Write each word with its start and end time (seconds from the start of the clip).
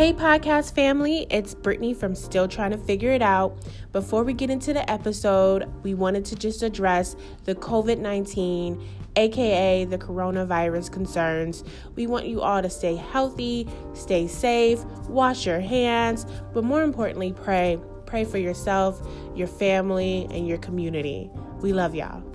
Hey, 0.00 0.14
podcast 0.14 0.74
family, 0.74 1.26
it's 1.28 1.54
Brittney 1.54 1.94
from 1.94 2.14
Still 2.14 2.48
Trying 2.48 2.70
to 2.70 2.78
Figure 2.78 3.10
It 3.10 3.20
Out. 3.20 3.58
Before 3.92 4.24
we 4.24 4.32
get 4.32 4.48
into 4.48 4.72
the 4.72 4.90
episode, 4.90 5.70
we 5.82 5.92
wanted 5.92 6.24
to 6.24 6.36
just 6.36 6.62
address 6.62 7.16
the 7.44 7.54
COVID 7.54 7.98
19, 7.98 8.82
aka 9.16 9.84
the 9.84 9.98
coronavirus 9.98 10.90
concerns. 10.90 11.64
We 11.96 12.06
want 12.06 12.26
you 12.26 12.40
all 12.40 12.62
to 12.62 12.70
stay 12.70 12.96
healthy, 12.96 13.68
stay 13.92 14.26
safe, 14.26 14.82
wash 15.06 15.44
your 15.44 15.60
hands, 15.60 16.24
but 16.54 16.64
more 16.64 16.82
importantly, 16.82 17.34
pray. 17.34 17.78
Pray 18.06 18.24
for 18.24 18.38
yourself, 18.38 19.06
your 19.36 19.48
family, 19.48 20.26
and 20.30 20.48
your 20.48 20.56
community. 20.56 21.30
We 21.60 21.74
love 21.74 21.94
y'all. 21.94 22.29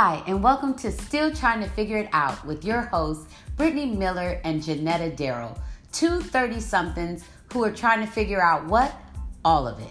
Hi, 0.00 0.22
and 0.28 0.44
welcome 0.44 0.74
to 0.74 0.92
Still 0.92 1.34
Trying 1.34 1.60
to 1.60 1.68
Figure 1.70 1.96
It 1.96 2.08
Out 2.12 2.46
with 2.46 2.64
your 2.64 2.82
hosts, 2.82 3.34
Brittney 3.56 3.98
Miller 3.98 4.40
and 4.44 4.62
Jonetta 4.62 5.16
Darrell, 5.16 5.58
two 5.90 6.20
30 6.20 6.60
somethings 6.60 7.24
who 7.52 7.64
are 7.64 7.72
trying 7.72 8.06
to 8.06 8.06
figure 8.06 8.40
out 8.40 8.64
what? 8.66 8.94
All 9.44 9.66
of 9.66 9.80
it. 9.80 9.90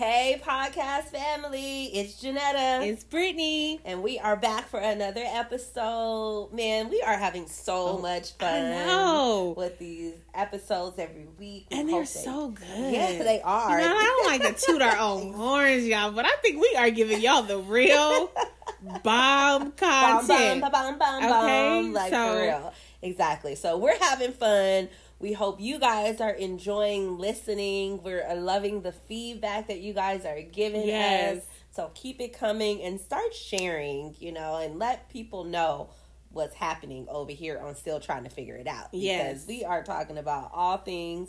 Hey, 0.00 0.40
podcast 0.42 1.08
family, 1.10 1.84
it's 1.92 2.22
Jonetta. 2.24 2.86
It's 2.86 3.04
Brittney. 3.04 3.80
and 3.84 4.02
we 4.02 4.18
are 4.18 4.34
back 4.34 4.66
for 4.68 4.80
another 4.80 5.22
episode. 5.26 6.54
Man, 6.54 6.88
we 6.88 7.02
are 7.02 7.18
having 7.18 7.46
so 7.46 7.98
oh, 7.98 7.98
much 7.98 8.32
fun 8.38 8.72
Oh, 8.88 9.52
with 9.58 9.78
these 9.78 10.14
episodes 10.32 10.98
every 10.98 11.26
week. 11.38 11.66
We 11.70 11.78
And 11.78 11.86
they're 11.90 12.00
they- 12.00 12.06
so 12.06 12.48
good. 12.48 12.66
Yeah, 12.94 13.22
they 13.22 13.42
are. 13.44 13.78
You 13.78 13.86
know, 13.86 13.94
I 13.94 14.02
don't 14.04 14.40
like 14.40 14.56
to 14.56 14.64
toot 14.66 14.80
our 14.80 14.96
own 14.96 15.32
horns, 15.34 15.84
y'all, 15.86 16.12
but 16.12 16.24
I 16.24 16.34
think 16.40 16.62
we 16.62 16.74
are 16.78 16.88
giving 16.88 17.20
y'all 17.20 17.42
the 17.42 17.58
real 17.58 18.30
bomb 19.04 19.72
content. 19.72 20.62
bum, 20.62 20.72
bum, 20.72 20.98
bum, 20.98 20.98
bum, 20.98 21.24
Okay, 21.24 21.80
bum, 21.82 21.92
like 21.92 22.10
so- 22.10 22.32
for 22.32 22.40
real. 22.40 22.72
Exactly. 23.02 23.54
So 23.54 23.76
we're 23.76 23.98
having 23.98 24.32
fun. 24.32 24.88
We 25.20 25.34
hope 25.34 25.60
you 25.60 25.78
guys 25.78 26.18
are 26.22 26.30
enjoying 26.30 27.18
listening. 27.18 28.02
We're 28.02 28.26
uh, 28.26 28.36
loving 28.36 28.80
the 28.80 28.92
feedback 28.92 29.68
that 29.68 29.80
you 29.80 29.92
guys 29.92 30.24
are 30.24 30.40
giving 30.40 30.86
Yes. 30.86 31.36
us. 31.38 31.44
So 31.72 31.90
keep 31.94 32.20
it 32.20 32.32
coming 32.32 32.82
and 32.82 32.98
start 32.98 33.34
sharing, 33.34 34.16
you 34.18 34.32
know, 34.32 34.56
and 34.56 34.78
let 34.78 35.10
people 35.10 35.44
know 35.44 35.90
what's 36.32 36.54
happening 36.54 37.06
over 37.10 37.32
here 37.32 37.58
on 37.58 37.74
Still 37.74 38.00
Trying 38.00 38.24
to 38.24 38.30
Figure 38.30 38.56
It 38.56 38.66
Out. 38.66 38.92
Because 38.92 39.04
Yes. 39.04 39.46
we 39.46 39.62
are 39.64 39.82
talking 39.82 40.16
about 40.16 40.50
all 40.54 40.78
things, 40.78 41.28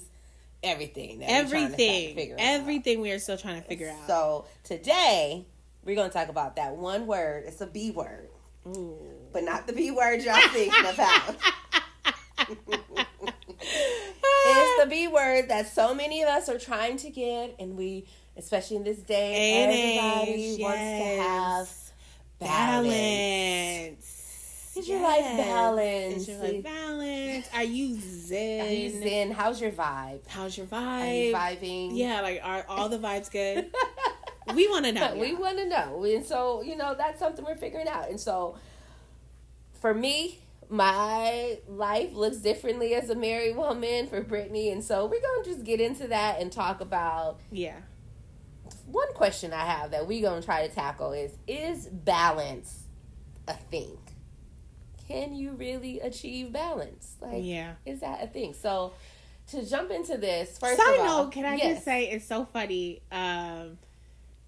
everything. 0.63 1.19
That 1.19 1.27
we're 1.27 1.49
to 1.49 1.57
Everything, 1.57 2.31
out. 2.33 2.37
everything 2.39 3.01
we 3.01 3.11
are 3.11 3.19
still 3.19 3.37
trying 3.37 3.61
to 3.61 3.67
figure 3.67 3.89
out. 3.89 4.07
So 4.07 4.45
today 4.63 5.45
we're 5.83 5.95
going 5.97 6.09
to 6.09 6.13
talk 6.13 6.29
about 6.29 6.55
that 6.55 6.77
one 6.77 7.07
word. 7.07 7.43
It's 7.45 7.59
a 7.59 7.67
B 7.67 7.91
word, 7.91 8.29
Ooh. 8.67 8.95
but 9.33 9.43
not 9.43 9.67
the 9.67 9.73
B 9.73 9.91
word 9.91 10.21
y'all 10.23 10.39
thinking 10.49 10.85
about. 10.93 11.35
it's 13.61 14.83
the 14.83 14.89
B 14.89 15.07
word 15.07 15.49
that 15.49 15.67
so 15.71 15.93
many 15.93 16.21
of 16.23 16.29
us 16.29 16.49
are 16.49 16.57
trying 16.59 16.97
to 16.97 17.09
get, 17.09 17.55
and 17.59 17.77
we, 17.77 18.05
especially 18.37 18.77
in 18.77 18.83
this 18.83 18.97
day, 18.99 19.63
everybody 19.63 20.57
wants 20.61 20.81
to 20.81 21.21
have 21.21 21.69
balance. 22.39 22.87
balance. 22.87 24.73
Is 24.77 24.87
your 24.87 25.01
life 25.01 25.19
Yes. 25.19 25.37
balanced? 25.37 26.17
Is 26.17 26.27
your 26.29 26.37
life 26.37 26.63
balanced? 26.63 27.49
Are 27.53 27.63
you 27.63 27.99
zen? 27.99 28.61
Are 28.61 28.71
you 28.71 28.89
zen? 28.89 29.31
How's 29.31 29.59
your 29.59 29.71
vibe? 29.71 30.21
How's 30.27 30.57
your 30.57 30.65
Are 30.71 31.05
you 31.13 31.33
vibe? 31.33 31.59
vibing? 31.59 31.89
Yeah, 31.93 32.21
like 32.21 32.39
are 32.41 32.65
all 32.69 32.87
the 32.87 32.97
vibes 32.97 33.29
good? 33.29 33.69
we 34.55 34.67
want 34.69 34.85
to 34.85 34.91
know. 34.93 35.15
we 35.17 35.35
want 35.35 35.57
to 35.57 35.67
know. 35.67 36.03
And 36.05 36.25
so, 36.25 36.61
you 36.61 36.75
know, 36.77 36.95
that's 36.97 37.19
something 37.19 37.43
we're 37.43 37.55
figuring 37.57 37.87
out. 37.89 38.09
And 38.09 38.19
so, 38.19 38.57
for 39.81 39.93
me, 39.93 40.39
my 40.71 41.59
life 41.67 42.13
looks 42.13 42.37
differently 42.37 42.95
as 42.95 43.09
a 43.09 43.15
married 43.15 43.55
woman 43.57 44.07
for 44.07 44.23
Brittney. 44.23 44.71
And 44.71 44.83
so, 44.83 45.05
we're 45.05 45.21
going 45.21 45.43
to 45.43 45.49
just 45.49 45.63
get 45.65 45.81
into 45.81 46.07
that 46.07 46.39
and 46.39 46.51
talk 46.51 46.81
about 46.81 47.39
yeah. 47.51 47.75
one 48.85 49.13
question 49.13 49.51
I 49.53 49.65
have 49.65 49.91
that 49.91 50.07
we're 50.07 50.21
going 50.21 50.41
to 50.41 50.45
try 50.45 50.65
to 50.67 50.73
tackle 50.73 51.11
is 51.11 51.33
Is 51.45 51.87
balance 51.87 52.83
a 53.47 53.53
thing? 53.53 53.97
Can 55.07 55.33
you 55.33 55.51
really 55.51 55.99
achieve 55.99 56.53
balance? 56.53 57.15
Like, 57.19 57.43
Yeah. 57.43 57.73
is 57.85 57.99
that 57.99 58.23
a 58.23 58.27
thing? 58.27 58.53
So, 58.53 58.93
to 59.47 59.65
jump 59.65 59.91
into 59.91 60.17
this, 60.17 60.57
first 60.57 60.81
Side 60.81 60.95
of 60.95 60.99
all, 61.01 61.23
note, 61.25 61.33
can 61.33 61.43
I 61.43 61.55
yes. 61.55 61.73
just 61.73 61.85
say 61.85 62.05
it's 62.09 62.25
so 62.25 62.45
funny. 62.45 63.01
Um, 63.11 63.77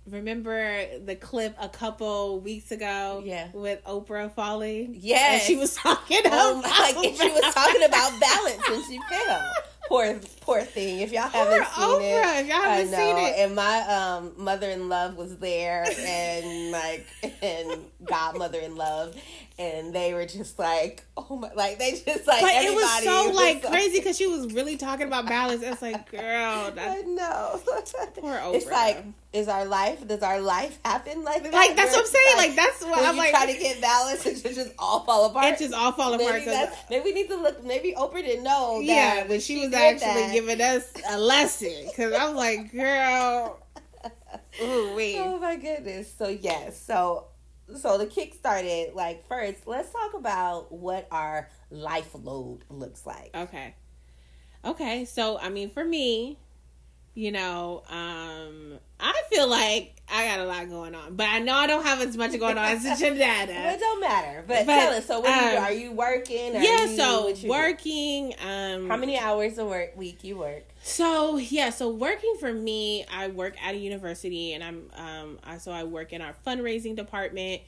remember 0.08 0.86
the 1.06 1.16
clip 1.16 1.56
a 1.60 1.70
couple 1.70 2.40
weeks 2.42 2.72
ago? 2.72 3.22
Yeah. 3.26 3.48
with 3.54 3.84
Oprah 3.86 4.32
falling. 4.34 4.96
Yes. 5.00 5.34
and 5.34 5.48
she 5.48 5.56
was 5.56 5.76
talking 5.76 6.20
Oh 6.26 6.60
about! 6.60 7.06
And 7.06 7.16
she 7.16 7.30
was 7.30 7.54
talking 7.54 7.84
about 7.84 8.20
balance 8.20 8.64
and 8.70 8.84
she 8.86 9.00
fell. 9.10 9.52
Poor, 9.90 10.18
poor 10.42 10.62
thing. 10.62 11.00
If 11.02 11.12
y'all 11.12 11.30
Poor 11.30 11.44
haven't 11.44 11.68
seen 11.68 12.02
it, 12.02 12.40
if 12.40 12.48
y'all 12.48 12.62
haven't 12.62 12.88
I 12.88 12.92
know. 12.92 12.98
seen 12.98 13.18
it. 13.18 13.34
And 13.40 13.56
my 13.56 13.80
um, 13.82 14.32
mother 14.38 14.70
in 14.70 14.88
love 14.88 15.18
was 15.18 15.38
there, 15.40 15.86
and 16.00 16.72
like, 16.72 17.06
and 17.42 17.82
godmother 18.04 18.60
in 18.60 18.76
love, 18.78 19.14
and 19.60 19.94
they 19.94 20.14
were 20.16 20.26
just 20.26 20.58
like, 20.58 21.04
oh 21.16 21.36
my! 21.36 21.52
Like 21.54 21.78
they 21.78 21.92
just 21.92 22.26
like. 22.28 22.42
But 22.42 22.52
it 22.54 22.74
was 22.74 23.04
so 23.04 23.28
was 23.28 23.36
like 23.36 23.64
crazy 23.64 24.00
because 24.00 24.18
she 24.18 24.26
was 24.26 24.52
really 24.54 24.78
talking 24.78 25.06
about 25.08 25.28
balance. 25.28 25.62
It's 25.64 25.82
like, 25.82 26.10
girl, 26.10 26.22
I 26.24 26.72
that's 26.76 27.08
know. 27.08 27.62
Poor 28.16 28.40
It's 28.56 28.66
like, 28.66 29.04
is 29.32 29.48
our 29.48 29.66
life? 29.66 30.08
Does 30.08 30.24
our 30.24 30.40
life 30.42 30.80
happen 30.84 31.24
like 31.24 31.44
that? 31.44 31.54
Like, 31.54 31.76
that's 31.76 31.92
Where 31.92 32.02
what 32.02 32.08
I'm 32.08 32.12
saying. 32.12 32.26
it's 32.28 32.38
Like, 32.38 32.56
that's 32.56 32.84
what 32.84 32.98
I'm 33.06 33.16
you 33.16 33.22
like- 33.22 33.32
try 33.32 33.52
to 33.52 33.60
get 33.60 33.82
balance, 33.82 34.26
it 34.26 34.42
just, 34.42 34.56
just 34.56 34.72
all 34.80 35.02
fall 35.02 35.26
apart. 35.26 35.46
it 35.54 35.60
just 35.60 35.74
all 35.74 35.92
fall 35.92 36.14
apart. 36.14 36.34
Maybe, 36.34 36.46
that's, 36.46 36.90
maybe 36.90 37.04
we 37.06 37.14
need 37.14 37.28
to 37.30 37.36
look. 37.36 37.64
Maybe 37.64 37.94
Oprah 37.98 38.24
didn't 38.24 38.44
know. 38.44 38.80
That 38.80 38.86
yeah, 38.86 39.18
when 39.20 39.28
but 39.28 39.42
she 39.44 39.60
was 39.66 39.74
actually 39.74 40.00
that- 40.08 40.34
giving 40.34 40.62
us 40.62 40.92
a 41.10 41.20
lesson 41.20 41.74
because 41.88 42.14
I'm 42.14 42.36
like, 42.36 42.72
girl, 42.72 43.60
ooh 44.64 44.96
wee. 44.96 45.18
Oh 45.20 45.38
my 45.40 45.58
goodness! 45.58 46.12
So 46.18 46.28
yes, 46.28 46.82
so 46.82 47.26
so 47.78 47.98
the 47.98 48.06
kick 48.06 48.34
started. 48.34 48.94
Like 48.94 49.28
first, 49.28 49.68
let's 49.68 49.92
talk 49.92 50.14
about 50.14 50.72
what 50.72 51.08
our 51.12 51.50
life 51.70 52.10
load 52.14 52.60
looks 52.70 53.06
like. 53.06 53.32
Okay. 53.36 53.76
Okay. 54.66 55.06
So, 55.06 55.38
I 55.40 55.50
mean, 55.50 55.70
for 55.70 55.84
me, 55.84 56.40
you 57.16 57.32
know, 57.32 57.84
um, 57.90 58.80
I 59.00 59.22
feel 59.30 59.48
like 59.48 59.96
I 60.12 60.26
got 60.28 60.40
a 60.40 60.46
lot 60.46 60.68
going 60.70 60.96
on, 60.96 61.16
but 61.16 61.28
I 61.28 61.40
know 61.40 61.54
I 61.56 61.68
don't 61.68 61.84
have 61.86 62.02
as 62.02 62.18
much 62.18 62.32
going 62.40 62.58
on 62.58 62.66
as 62.66 62.84
Well, 63.02 63.76
it 63.76 63.80
don't 63.80 64.02
matter. 64.02 64.44
But, 64.48 64.66
But, 64.66 64.76
tell 64.80 64.94
us. 64.94 65.06
So, 65.06 65.20
what 65.20 65.30
are, 65.30 65.52
you, 65.52 65.58
um, 65.58 65.64
are 65.64 65.72
you 65.72 65.92
working? 65.92 66.56
Are 66.56 66.62
Yeah. 66.64 66.86
you- 66.86 66.98
So 66.98 67.22
what 67.26 67.36
you 67.38 67.42
do? 67.44 67.50
working. 67.50 68.34
Um. 68.44 68.90
How 68.90 68.98
many 68.98 69.18
hours 69.18 69.58
a 69.58 69.66
work 69.66 69.96
week 69.96 70.24
you 70.24 70.38
work? 70.38 70.64
So 70.82 71.38
yeah. 71.38 71.70
So 71.70 71.90
working 71.90 72.36
for 72.40 72.52
me, 72.52 73.06
I 73.12 73.28
work 73.28 73.56
at 73.64 73.76
a 73.76 73.78
university, 73.78 74.54
and 74.54 74.64
I'm 74.64 74.90
um. 74.96 75.40
I, 75.44 75.58
so 75.60 75.72
I 75.72 75.84
work 75.84 76.14
in 76.14 76.22
our 76.22 76.36
fundraising 76.46 76.96
department, 76.96 77.62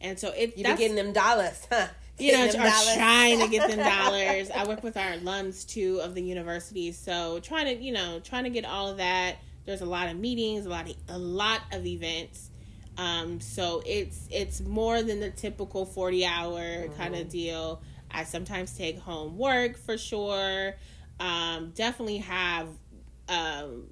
and 0.00 0.18
so 0.18 0.28
it. 0.30 0.56
You 0.56 0.64
be 0.64 0.74
getting 0.76 0.94
them 0.96 1.12
dollars, 1.12 1.66
huh? 1.70 1.88
You 2.18 2.32
know, 2.32 2.46
are 2.46 2.52
dollars. 2.52 2.94
trying 2.94 3.40
to 3.40 3.48
get 3.48 3.68
them 3.68 3.78
dollars. 4.04 4.50
I 4.50 4.66
work 4.66 4.82
with 4.82 4.96
our 4.96 5.12
alums 5.12 5.66
too 5.66 6.00
of 6.02 6.14
the 6.14 6.22
university, 6.22 6.92
so 6.92 7.40
trying 7.40 7.66
to, 7.66 7.82
you 7.82 7.92
know, 7.92 8.20
trying 8.20 8.44
to 8.44 8.50
get 8.50 8.64
all 8.64 8.88
of 8.88 8.98
that. 8.98 9.36
There's 9.64 9.80
a 9.80 9.86
lot 9.86 10.08
of 10.08 10.16
meetings, 10.16 10.66
a 10.66 10.68
lot 10.68 10.88
of 10.88 10.96
a 11.08 11.18
lot 11.18 11.60
of 11.72 11.86
events. 11.86 12.50
Um, 12.98 13.40
so 13.40 13.82
it's 13.86 14.28
it's 14.30 14.60
more 14.60 15.02
than 15.02 15.20
the 15.20 15.30
typical 15.30 15.86
forty 15.86 16.24
hour 16.24 16.88
kind 16.98 17.14
of 17.14 17.28
deal. 17.28 17.82
I 18.10 18.24
sometimes 18.24 18.76
take 18.76 18.98
home 18.98 19.38
work 19.38 19.78
for 19.78 19.96
sure. 19.96 20.74
Um, 21.18 21.70
definitely 21.74 22.18
have 22.18 22.68
um, 23.28 23.84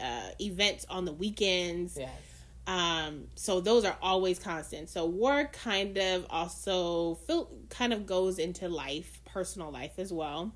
uh, 0.00 0.30
events 0.40 0.86
on 0.88 1.04
the 1.04 1.12
weekends. 1.12 1.98
Yes. 1.98 2.10
Um, 2.66 3.26
so 3.34 3.60
those 3.60 3.84
are 3.84 3.96
always 4.00 4.38
constant. 4.38 4.88
So 4.88 5.06
work 5.06 5.52
kind 5.52 5.96
of 5.98 6.26
also 6.30 7.16
feel 7.26 7.50
kind 7.70 7.92
of 7.92 8.06
goes 8.06 8.38
into 8.38 8.68
life, 8.68 9.20
personal 9.24 9.70
life 9.70 9.98
as 9.98 10.12
well. 10.12 10.52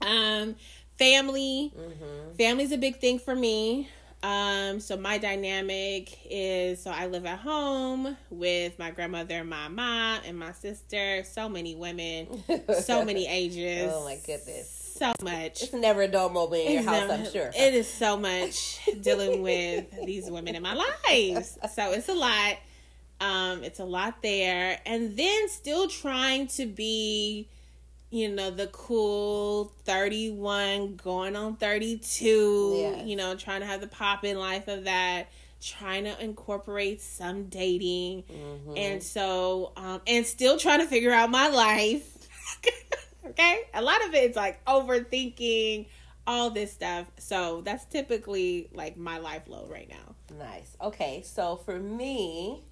Um, 0.00 0.56
family, 0.98 1.72
Mm-hmm. 1.76 2.36
family's 2.36 2.72
a 2.72 2.78
big 2.78 2.96
thing 2.98 3.18
for 3.18 3.34
me. 3.34 3.88
Um, 4.22 4.78
so 4.80 4.96
my 4.96 5.18
dynamic 5.18 6.16
is 6.30 6.80
so 6.82 6.90
I 6.90 7.06
live 7.06 7.26
at 7.26 7.40
home 7.40 8.16
with 8.30 8.78
my 8.78 8.90
grandmother, 8.92 9.42
my 9.42 9.68
mom, 9.68 10.20
and 10.24 10.38
my 10.38 10.52
sister. 10.52 11.24
So 11.24 11.48
many 11.48 11.74
women, 11.74 12.28
so 12.72 13.04
many 13.04 13.26
ages. 13.28 13.92
Oh 13.92 14.04
my 14.04 14.16
goodness. 14.24 14.81
So 15.02 15.12
much. 15.24 15.62
It's 15.62 15.72
never 15.72 16.02
a 16.02 16.08
dull 16.08 16.28
moment 16.28 16.62
in 16.62 16.72
your 16.72 16.80
It's 16.82 16.88
house, 16.88 17.08
never- 17.08 17.12
I'm 17.24 17.32
sure. 17.32 17.50
It 17.56 17.74
is 17.74 17.88
so 17.88 18.16
much 18.16 18.78
dealing 19.00 19.42
with 19.42 19.86
these 20.06 20.30
women 20.30 20.54
in 20.54 20.62
my 20.62 20.74
lives. 20.74 21.58
So 21.74 21.90
it's 21.90 22.08
a 22.08 22.14
lot. 22.14 22.56
Um, 23.20 23.64
it's 23.64 23.80
a 23.80 23.84
lot 23.84 24.22
there. 24.22 24.78
And 24.86 25.16
then 25.16 25.48
still 25.48 25.88
trying 25.88 26.46
to 26.48 26.66
be 26.66 27.48
you 28.10 28.28
know, 28.28 28.50
the 28.50 28.66
cool 28.68 29.72
31 29.86 30.96
going 30.96 31.34
on 31.34 31.56
32, 31.56 32.76
Yeah. 32.78 33.02
you 33.04 33.16
know, 33.16 33.34
trying 33.34 33.60
to 33.60 33.66
have 33.66 33.80
the 33.80 33.86
pop 33.86 34.22
in 34.22 34.38
life 34.38 34.68
of 34.68 34.84
that, 34.84 35.28
trying 35.62 36.04
to 36.04 36.22
incorporate 36.22 37.00
some 37.00 37.46
dating. 37.46 38.24
Mm-hmm. 38.24 38.76
And 38.76 39.02
so, 39.02 39.72
um, 39.78 40.02
and 40.06 40.26
still 40.26 40.58
trying 40.58 40.80
to 40.80 40.86
figure 40.86 41.10
out 41.10 41.30
my 41.30 41.48
life. 41.48 42.06
okay? 43.26 43.60
A 43.74 43.82
lot 43.82 44.04
of 44.06 44.14
it's 44.14 44.36
like 44.36 44.64
overthinking 44.64 45.86
all 46.26 46.50
this 46.50 46.72
stuff. 46.72 47.10
So 47.18 47.62
that's 47.62 47.84
typically 47.84 48.68
like 48.72 48.96
my 48.96 49.18
life 49.18 49.42
load 49.48 49.70
right 49.70 49.88
now. 49.88 50.14
Nice. 50.38 50.76
Okay, 50.80 51.22
so 51.24 51.56
for 51.56 51.78
me, 51.78 52.62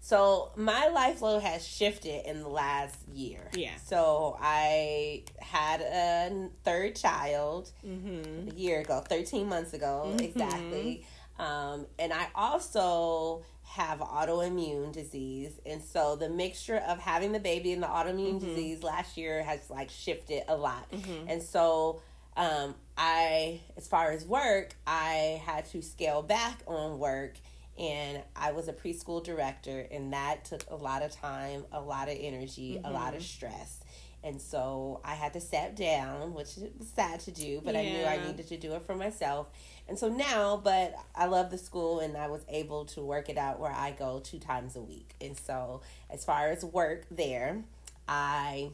so 0.00 0.52
my 0.56 0.88
life 0.88 1.22
load 1.22 1.42
has 1.42 1.66
shifted 1.66 2.28
in 2.28 2.40
the 2.40 2.48
last 2.48 2.96
year. 3.12 3.48
Yeah. 3.54 3.74
So 3.84 4.36
I 4.40 5.24
had 5.40 5.80
a 5.80 6.48
third 6.64 6.94
child 6.96 7.70
Mm-hmm. 7.86 8.50
a 8.50 8.54
year 8.54 8.80
ago, 8.80 9.02
13 9.08 9.48
months 9.48 9.72
ago, 9.74 10.14
exactly. 10.18 11.04
Um, 11.38 11.86
and 11.98 12.12
I 12.12 12.28
also 12.34 13.42
have 13.74 13.98
autoimmune 13.98 14.92
disease. 14.92 15.58
And 15.66 15.82
so 15.82 16.14
the 16.14 16.28
mixture 16.28 16.76
of 16.76 17.00
having 17.00 17.32
the 17.32 17.40
baby 17.40 17.72
and 17.72 17.82
the 17.82 17.88
autoimmune 17.88 18.36
mm-hmm. 18.36 18.46
disease 18.46 18.84
last 18.84 19.16
year 19.16 19.42
has 19.42 19.68
like 19.68 19.90
shifted 19.90 20.44
a 20.46 20.56
lot. 20.56 20.88
Mm-hmm. 20.92 21.28
And 21.28 21.42
so 21.42 22.00
um, 22.36 22.76
I, 22.96 23.62
as 23.76 23.88
far 23.88 24.12
as 24.12 24.24
work, 24.24 24.76
I 24.86 25.42
had 25.44 25.68
to 25.70 25.82
scale 25.82 26.22
back 26.22 26.60
on 26.68 27.00
work. 27.00 27.34
And 27.76 28.22
I 28.36 28.52
was 28.52 28.68
a 28.68 28.72
preschool 28.72 29.24
director, 29.24 29.84
and 29.90 30.12
that 30.12 30.44
took 30.44 30.64
a 30.70 30.76
lot 30.76 31.02
of 31.02 31.10
time, 31.10 31.64
a 31.72 31.80
lot 31.80 32.08
of 32.08 32.16
energy, 32.20 32.80
a 32.84 32.92
lot 32.92 33.14
of 33.14 33.20
mm-hmm. 33.20 33.48
stress. 33.48 33.80
And 34.22 34.40
so 34.40 35.00
I 35.04 35.14
had 35.14 35.32
to 35.32 35.40
step 35.40 35.74
down, 35.74 36.34
which 36.34 36.56
was 36.78 36.88
sad 36.94 37.18
to 37.20 37.32
do, 37.32 37.60
but 37.64 37.74
I 37.74 37.82
knew 37.82 38.04
I 38.04 38.24
needed 38.24 38.46
to 38.48 38.56
do 38.56 38.74
it 38.74 38.82
for 38.86 38.94
myself. 38.94 39.48
And 39.86 39.98
so 39.98 40.08
now, 40.08 40.60
but 40.62 40.94
I 41.14 41.26
love 41.26 41.50
the 41.50 41.58
school 41.58 42.00
and 42.00 42.16
I 42.16 42.28
was 42.28 42.42
able 42.48 42.86
to 42.86 43.02
work 43.02 43.28
it 43.28 43.36
out 43.36 43.60
where 43.60 43.72
I 43.72 43.90
go 43.90 44.20
two 44.20 44.38
times 44.38 44.76
a 44.76 44.80
week. 44.80 45.14
And 45.20 45.36
so, 45.36 45.82
as 46.08 46.24
far 46.24 46.48
as 46.48 46.64
work 46.64 47.04
there, 47.10 47.64
I 48.08 48.70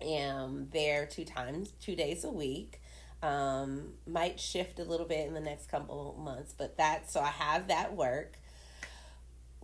am 0.00 0.68
there 0.72 1.06
two 1.06 1.24
times, 1.24 1.72
two 1.80 1.96
days 1.96 2.24
a 2.24 2.30
week. 2.30 2.80
Um, 3.22 3.94
might 4.06 4.38
shift 4.38 4.78
a 4.78 4.84
little 4.84 5.06
bit 5.06 5.26
in 5.26 5.32
the 5.32 5.40
next 5.40 5.70
couple 5.70 6.14
months, 6.22 6.54
but 6.56 6.76
that 6.76 7.10
so 7.10 7.20
I 7.20 7.28
have 7.30 7.68
that 7.68 7.96
work. 7.96 8.38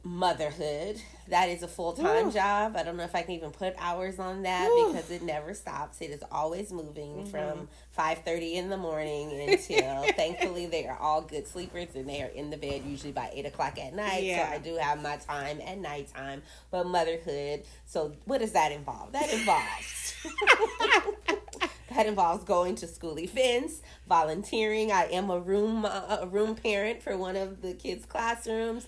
Motherhood, 0.05 1.01
that 1.29 1.49
is 1.49 1.63
a 1.63 1.69
full 1.69 1.93
time 1.93 2.33
job. 2.33 2.75
I 2.77 2.83
don't 2.83 2.97
know 2.97 3.05
if 3.05 3.15
I 3.15 3.23
can 3.23 3.33
even 3.35 3.53
put 3.53 3.75
hours 3.79 4.19
on 4.19 4.43
that 4.43 4.69
Ooh. 4.69 4.89
because 4.93 5.11
it 5.13 5.23
never 5.23 5.55
stops. 5.55 6.01
It 6.01 6.11
is 6.11 6.25
always 6.33 6.73
moving 6.73 7.13
Mm-hmm. 7.13 7.31
from 7.31 7.69
five 7.93 8.19
thirty 8.25 8.57
in 8.57 8.69
the 8.69 8.77
morning 8.77 9.31
until 9.49 10.03
thankfully 10.17 10.67
they 10.67 10.87
are 10.87 10.99
all 10.99 11.23
good 11.23 11.47
sleepers 11.47 11.95
and 11.95 12.09
they 12.09 12.21
are 12.21 12.27
in 12.29 12.51
the 12.51 12.57
bed 12.57 12.83
usually 12.85 13.13
by 13.13 13.31
eight 13.33 13.47
o'clock 13.47 13.79
at 13.79 13.95
night. 13.95 14.25
Yeah. 14.25 14.49
So 14.49 14.55
I 14.55 14.59
do 14.59 14.77
have 14.77 15.01
my 15.01 15.17
time 15.19 15.61
at 15.65 15.79
nighttime. 15.79 16.43
But 16.73 16.87
motherhood, 16.89 17.63
so 17.87 18.13
what 18.25 18.39
does 18.39 18.53
that 18.53 18.73
involve? 18.73 19.13
That 19.13 19.33
involves 19.33 20.15
that 21.95 22.07
involves 22.07 22.45
going 22.45 22.75
to 22.77 22.87
school 22.87 23.19
events, 23.19 23.83
volunteering. 24.09 24.91
I 24.91 25.05
am 25.05 25.31
a 25.31 25.39
room 25.39 25.85
uh, 25.85 26.19
a 26.23 26.27
room 26.27 26.55
parent 26.57 27.03
for 27.03 27.17
one 27.17 27.37
of 27.37 27.63
the 27.63 27.75
kids' 27.75 28.07
classrooms. 28.07 28.87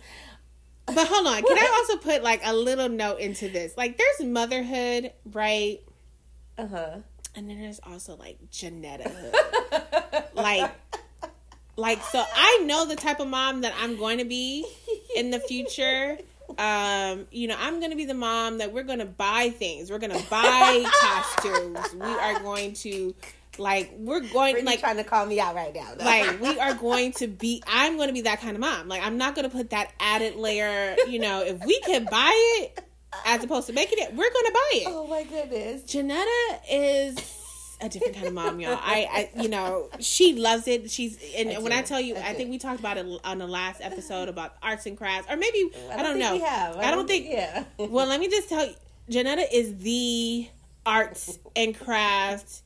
But 0.86 1.08
hold 1.08 1.26
on, 1.26 1.42
can 1.42 1.58
I 1.58 1.72
also 1.76 1.96
put 1.98 2.22
like 2.22 2.42
a 2.44 2.54
little 2.54 2.88
note 2.88 3.18
into 3.18 3.48
this? 3.48 3.76
Like, 3.76 3.98
there's 3.98 4.28
motherhood, 4.28 5.12
right? 5.32 5.80
Uh 6.58 6.66
huh. 6.66 6.96
And 7.34 7.50
then 7.50 7.60
there's 7.60 7.80
also 7.84 8.16
like 8.16 8.38
Jonetta-hood. 8.52 10.24
like, 10.34 10.70
like 11.76 12.02
so 12.02 12.22
I 12.34 12.62
know 12.64 12.86
the 12.86 12.96
type 12.96 13.20
of 13.20 13.28
mom 13.28 13.62
that 13.62 13.74
I'm 13.80 13.96
going 13.96 14.18
to 14.18 14.24
be 14.24 14.66
in 15.16 15.30
the 15.30 15.40
future. 15.40 16.18
Um, 16.58 17.26
you 17.30 17.48
know, 17.48 17.56
I'm 17.58 17.80
gonna 17.80 17.96
be 17.96 18.04
the 18.04 18.14
mom 18.14 18.58
that 18.58 18.72
we're 18.72 18.84
gonna 18.84 19.06
buy 19.06 19.50
things. 19.50 19.90
We're 19.90 19.98
gonna 19.98 20.22
buy 20.30 20.84
costumes. 21.00 21.94
We 21.94 22.06
are 22.06 22.38
going 22.40 22.74
to 22.74 23.14
like 23.58 23.92
we're 23.96 24.20
going 24.20 24.56
Brittney 24.56 24.64
like 24.64 24.80
trying 24.80 24.96
to 24.96 25.04
call 25.04 25.26
me 25.26 25.40
out 25.40 25.54
right 25.54 25.74
now. 25.74 25.94
though. 25.96 26.04
like 26.04 26.40
we 26.42 26.58
are 26.58 26.74
going 26.74 27.12
to 27.12 27.26
be 27.26 27.62
i'm 27.66 27.96
going 27.96 28.08
to 28.08 28.12
be 28.14 28.22
that 28.22 28.40
kind 28.40 28.54
of 28.56 28.60
mom 28.60 28.88
like 28.88 29.02
i'm 29.02 29.16
not 29.18 29.34
going 29.34 29.48
to 29.48 29.54
put 29.54 29.70
that 29.70 29.92
added 30.00 30.36
layer 30.36 30.96
you 31.08 31.18
know 31.18 31.42
if 31.42 31.64
we 31.64 31.78
can 31.80 32.04
buy 32.10 32.32
it 32.60 32.80
as 33.26 33.42
opposed 33.44 33.66
to 33.68 33.72
making 33.72 33.98
it 33.98 34.10
we're 34.10 34.30
going 34.30 34.46
to 34.46 34.52
buy 34.52 34.70
it 34.74 34.84
oh 34.88 35.06
my 35.06 35.22
goodness. 35.24 35.82
jonetta 35.84 36.58
is 36.70 37.40
a 37.80 37.88
different 37.88 38.14
kind 38.14 38.26
of 38.28 38.32
mom 38.34 38.60
y'all 38.60 38.78
i, 38.80 39.30
I 39.36 39.42
you 39.42 39.48
know 39.48 39.88
she 40.00 40.34
loves 40.34 40.66
it 40.68 40.90
she's 40.90 41.18
and 41.36 41.50
I 41.50 41.58
when 41.58 41.70
do. 41.72 41.78
i 41.78 41.82
tell 41.82 42.00
you 42.00 42.16
I 42.16 42.30
i, 42.30 42.32
think 42.34 42.50
we 42.50 42.58
talked 42.58 42.80
about 42.80 42.98
it 42.98 43.06
on 43.24 43.38
the 43.38 43.46
last 43.46 43.80
episode 43.82 44.28
about 44.28 44.54
arts 44.62 44.86
and 44.86 44.96
crafts 44.96 45.30
or 45.30 45.36
maybe 45.36 45.70
i 45.92 46.02
don't, 46.02 46.14
think 46.14 46.18
know 46.18 46.32
We 46.34 46.40
have. 46.40 46.76
I 46.76 46.90
don't 46.90 47.06
think- 47.06 47.26
Yeah. 47.28 47.64
well 47.78 48.06
let 48.06 48.18
me 48.20 48.28
just 48.28 48.48
tell 48.48 48.66
you 48.66 48.74
jonetta 49.10 49.44
is 49.52 49.76
the 49.78 50.48
arts 50.86 51.38
and 51.54 51.78
crafts 51.78 52.62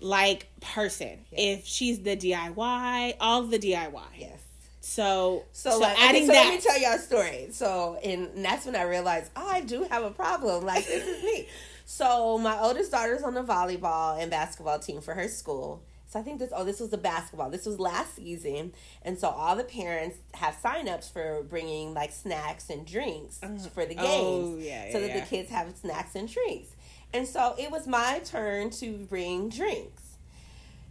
like 0.00 0.48
person 0.60 1.20
if 1.32 1.64
she's 1.66 2.00
the 2.00 2.16
diy 2.16 3.14
all 3.20 3.42
the 3.42 3.58
diy 3.58 4.00
yes. 4.18 4.40
so 4.80 5.44
So, 5.52 5.70
so, 5.70 5.78
like, 5.78 5.98
adding 5.98 6.24
okay, 6.24 6.26
so 6.26 6.32
that 6.32 6.44
let 6.44 6.54
me 6.54 6.60
tell 6.60 6.78
y'all 6.78 6.92
a 6.92 6.98
story. 6.98 7.48
So, 7.52 7.98
and 8.04 8.44
that's 8.44 8.66
when 8.66 8.76
I 8.76 8.82
realized, 8.82 9.30
oh, 9.34 9.48
I 9.48 9.62
do 9.62 9.84
have 9.84 10.04
a 10.04 10.10
problem. 10.10 10.64
Like, 10.64 10.86
this 10.86 11.06
is 11.06 11.22
me. 11.22 11.48
So, 11.86 12.38
my 12.38 12.58
oldest 12.60 12.92
daughter's 12.92 13.22
on 13.22 13.34
the 13.34 13.42
volleyball 13.42 14.18
and 14.18 14.30
basketball 14.30 14.78
team 14.78 15.02
for 15.02 15.12
her 15.12 15.28
school. 15.28 15.82
So, 16.08 16.18
I 16.18 16.22
think 16.22 16.38
this, 16.38 16.50
oh, 16.54 16.64
this 16.64 16.80
was 16.80 16.88
the 16.88 16.96
basketball. 16.96 17.50
This 17.50 17.66
was 17.66 17.78
last 17.78 18.16
season. 18.16 18.72
And 19.02 19.18
so, 19.18 19.28
all 19.28 19.54
the 19.54 19.64
parents 19.64 20.16
have 20.32 20.56
signups 20.62 21.12
for 21.12 21.42
bringing 21.42 21.92
like 21.92 22.10
snacks 22.10 22.70
and 22.70 22.86
drinks 22.86 23.38
mm. 23.42 23.68
for 23.70 23.84
the 23.84 23.96
oh, 23.98 24.02
games. 24.02 24.54
Oh, 24.54 24.56
yeah, 24.58 24.92
So 24.92 25.00
that 25.00 25.08
yeah. 25.08 25.20
the 25.20 25.26
kids 25.26 25.50
have 25.50 25.76
snacks 25.76 26.14
and 26.14 26.26
drinks. 26.26 26.73
And 27.14 27.26
so, 27.26 27.54
it 27.56 27.70
was 27.70 27.86
my 27.86 28.20
turn 28.24 28.68
to 28.70 28.92
bring 29.08 29.48
drinks. 29.48 30.02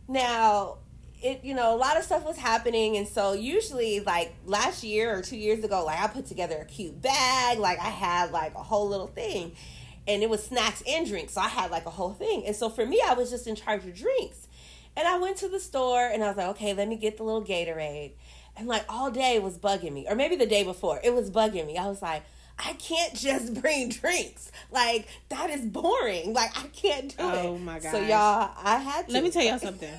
Now, 0.07 0.77
it 1.23 1.39
you 1.43 1.55
know 1.55 1.73
a 1.73 1.77
lot 1.77 1.97
of 1.97 2.03
stuff 2.03 2.25
was 2.25 2.37
happening. 2.37 2.97
And 2.97 3.07
so 3.07 3.33
usually 3.33 4.01
like 4.01 4.33
last 4.45 4.83
year 4.83 5.17
or 5.17 5.21
two 5.21 5.37
years 5.37 5.63
ago 5.63 5.85
like 5.85 5.99
i 5.99 6.07
put 6.07 6.25
together 6.25 6.57
a 6.61 6.65
cute 6.65 7.01
bag. 7.01 7.57
Like 7.57 7.79
i 7.79 7.89
had 7.89 8.31
like 8.31 8.53
a 8.55 8.63
whole 8.63 8.89
little 8.89 9.07
thing. 9.07 9.53
And 10.05 10.21
it 10.21 10.29
was 10.29 10.43
snacks 10.43 10.83
and 10.85 11.07
drinks. 11.07 11.33
So 11.33 11.41
i 11.41 11.47
had 11.47 11.71
like 11.71 11.85
a 11.85 11.91
whole 11.91 12.13
thing. 12.13 12.45
And 12.45 12.55
so 12.55 12.69
for 12.69 12.85
me 12.85 13.01
i 13.07 13.13
was 13.13 13.29
just 13.31 13.47
in 13.47 13.55
charge 13.55 13.85
of 13.85 13.95
drinks. 13.95 14.47
And 14.95 15.07
i 15.07 15.17
went 15.17 15.37
to 15.37 15.47
the 15.47 15.59
store 15.59 16.05
and 16.05 16.23
i 16.23 16.27
was 16.27 16.37
like 16.37 16.47
okay 16.49 16.73
let 16.73 16.87
me 16.87 16.97
get 16.97 17.17
the 17.17 17.23
little 17.23 17.43
gatorade. 17.43 18.11
And 18.55 18.67
like 18.67 18.83
all 18.89 19.09
day 19.09 19.39
was 19.39 19.57
bugging 19.57 19.93
me. 19.93 20.05
Or 20.07 20.15
maybe 20.15 20.35
the 20.35 20.45
day 20.45 20.63
before. 20.63 20.99
It 21.03 21.13
was 21.13 21.31
bugging 21.31 21.65
me. 21.65 21.77
I 21.77 21.87
was 21.87 22.01
like 22.01 22.23
I 22.65 22.73
can't 22.73 23.13
just 23.13 23.53
bring 23.61 23.89
drinks. 23.89 24.51
Like 24.71 25.07
that 25.29 25.49
is 25.49 25.61
boring. 25.61 26.33
Like 26.33 26.57
I 26.57 26.67
can't 26.67 27.09
do 27.09 27.23
oh 27.23 27.29
it. 27.29 27.45
Oh, 27.45 27.57
my 27.57 27.79
god. 27.79 27.91
So 27.91 27.99
y'all, 27.99 28.51
I 28.63 28.77
had 28.77 29.07
to. 29.07 29.13
let 29.13 29.23
me 29.23 29.31
tell 29.31 29.43
y'all 29.43 29.59
something 29.59 29.93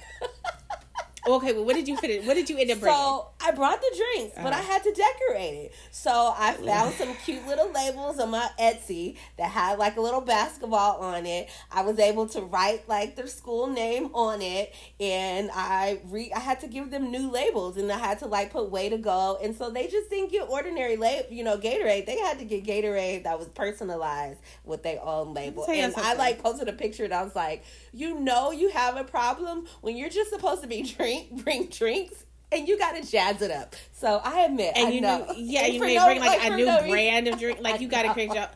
okay 1.26 1.52
well 1.52 1.64
what 1.64 1.74
did 1.74 1.86
you 1.88 1.96
finish 1.96 2.24
what 2.26 2.34
did 2.34 2.48
you 2.50 2.56
end 2.58 2.70
up 2.70 2.80
bringing 2.80 2.98
So 2.98 3.28
I 3.40 3.50
brought 3.52 3.80
the 3.80 3.94
drinks, 4.14 4.34
but 4.36 4.52
I 4.52 4.58
Uh-huh. 4.58 4.72
had 4.72 4.82
to 4.84 4.92
decorate 4.92 5.54
it. 5.54 5.72
So 5.90 6.34
I 6.36 6.54
found 6.54 6.94
some 6.94 7.14
cute 7.24 7.46
little 7.46 7.70
labels 7.70 8.18
on 8.18 8.30
my 8.30 8.48
Etsy 8.58 9.16
that 9.36 9.50
had 9.50 9.78
like 9.78 9.96
a 9.96 10.00
little 10.00 10.22
basketball 10.22 11.00
on 11.00 11.26
it. 11.26 11.48
I 11.70 11.82
was 11.82 11.98
able 11.98 12.26
to 12.28 12.40
write 12.40 12.88
like 12.88 13.16
their 13.16 13.26
school 13.26 13.66
name 13.66 14.06
on 14.14 14.40
it, 14.40 14.74
and 14.98 15.50
I 15.52 16.00
re 16.06 16.32
I 16.34 16.38
had 16.40 16.60
to 16.60 16.66
give 16.68 16.90
them 16.90 17.10
new 17.10 17.30
labels, 17.30 17.76
and 17.76 17.90
I 17.92 17.98
had 17.98 18.18
to 18.20 18.26
like 18.26 18.50
put 18.50 18.70
way 18.70 18.88
to 18.88 18.96
go. 18.98 19.38
And 19.42 19.54
so 19.54 19.70
they 19.70 19.86
just 19.88 20.08
didn't 20.10 20.30
get 20.32 20.48
ordinary 20.48 20.96
lab, 20.96 21.26
you 21.30 21.44
know, 21.44 21.58
Gatorade. 21.58 22.06
They 22.06 22.18
had 22.18 22.38
to 22.38 22.44
get 22.46 22.64
Gatorade 22.64 23.24
that 23.24 23.38
was 23.38 23.48
personalized 23.48 24.40
with 24.64 24.82
their 24.82 25.02
own 25.04 25.34
label. 25.34 25.66
And 25.68 25.92
I 25.96 26.14
like 26.14 26.42
posted 26.42 26.68
a 26.68 26.72
picture, 26.72 27.04
and 27.04 27.12
I 27.12 27.22
was 27.22 27.34
like, 27.36 27.62
you 27.92 28.18
know, 28.18 28.50
you 28.52 28.70
have 28.70 28.96
a 28.96 29.04
problem 29.04 29.66
when 29.82 29.96
you're 29.96 30.08
just 30.10 30.30
supposed 30.30 30.62
to 30.62 30.68
be 30.68 30.82
drink 31.22 31.30
bring 31.44 31.66
drinks 31.68 32.24
and 32.52 32.68
you 32.68 32.78
gotta 32.78 33.04
jazz 33.04 33.42
it 33.42 33.50
up. 33.50 33.74
So 33.92 34.20
I 34.22 34.42
admit, 34.42 34.74
and 34.76 34.88
I 34.88 34.90
you 34.90 35.00
know. 35.00 35.18
know 35.26 35.32
yeah 35.36 35.64
And 35.64 35.74
you 35.74 35.80
may 35.80 35.96
no- 35.96 36.06
bring 36.06 36.20
like, 36.20 36.44
a 36.44 36.56
new 36.56 36.66
no 36.66 36.86
brand 36.88 37.26
of 37.28 37.38
drink 37.38 37.58
like 37.62 37.80
you 37.80 37.88
gotta 37.88 38.08
know. 38.08 38.14
create 38.14 38.32
your 38.32 38.46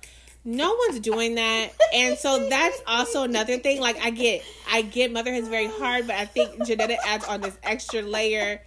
no 0.45 0.75
one's 0.87 1.01
doing 1.01 1.35
that 1.35 1.71
and 1.93 2.17
so 2.17 2.49
that's 2.51 2.81
also 2.87 3.25
another 3.25 3.59
thing 3.59 3.81
like 3.81 3.99
i 4.03 4.09
get 4.11 4.43
i 4.71 4.81
get 4.83 5.13
motherhood's 5.13 5.49
very 5.49 5.67
hard 5.67 6.07
but 6.07 6.15
i 6.17 6.25
think 6.25 6.51
jonetta 6.61 6.97
adds 7.05 7.25
on 7.27 7.41
this 7.41 7.59
extra 7.65 8.01
layer 8.03 8.61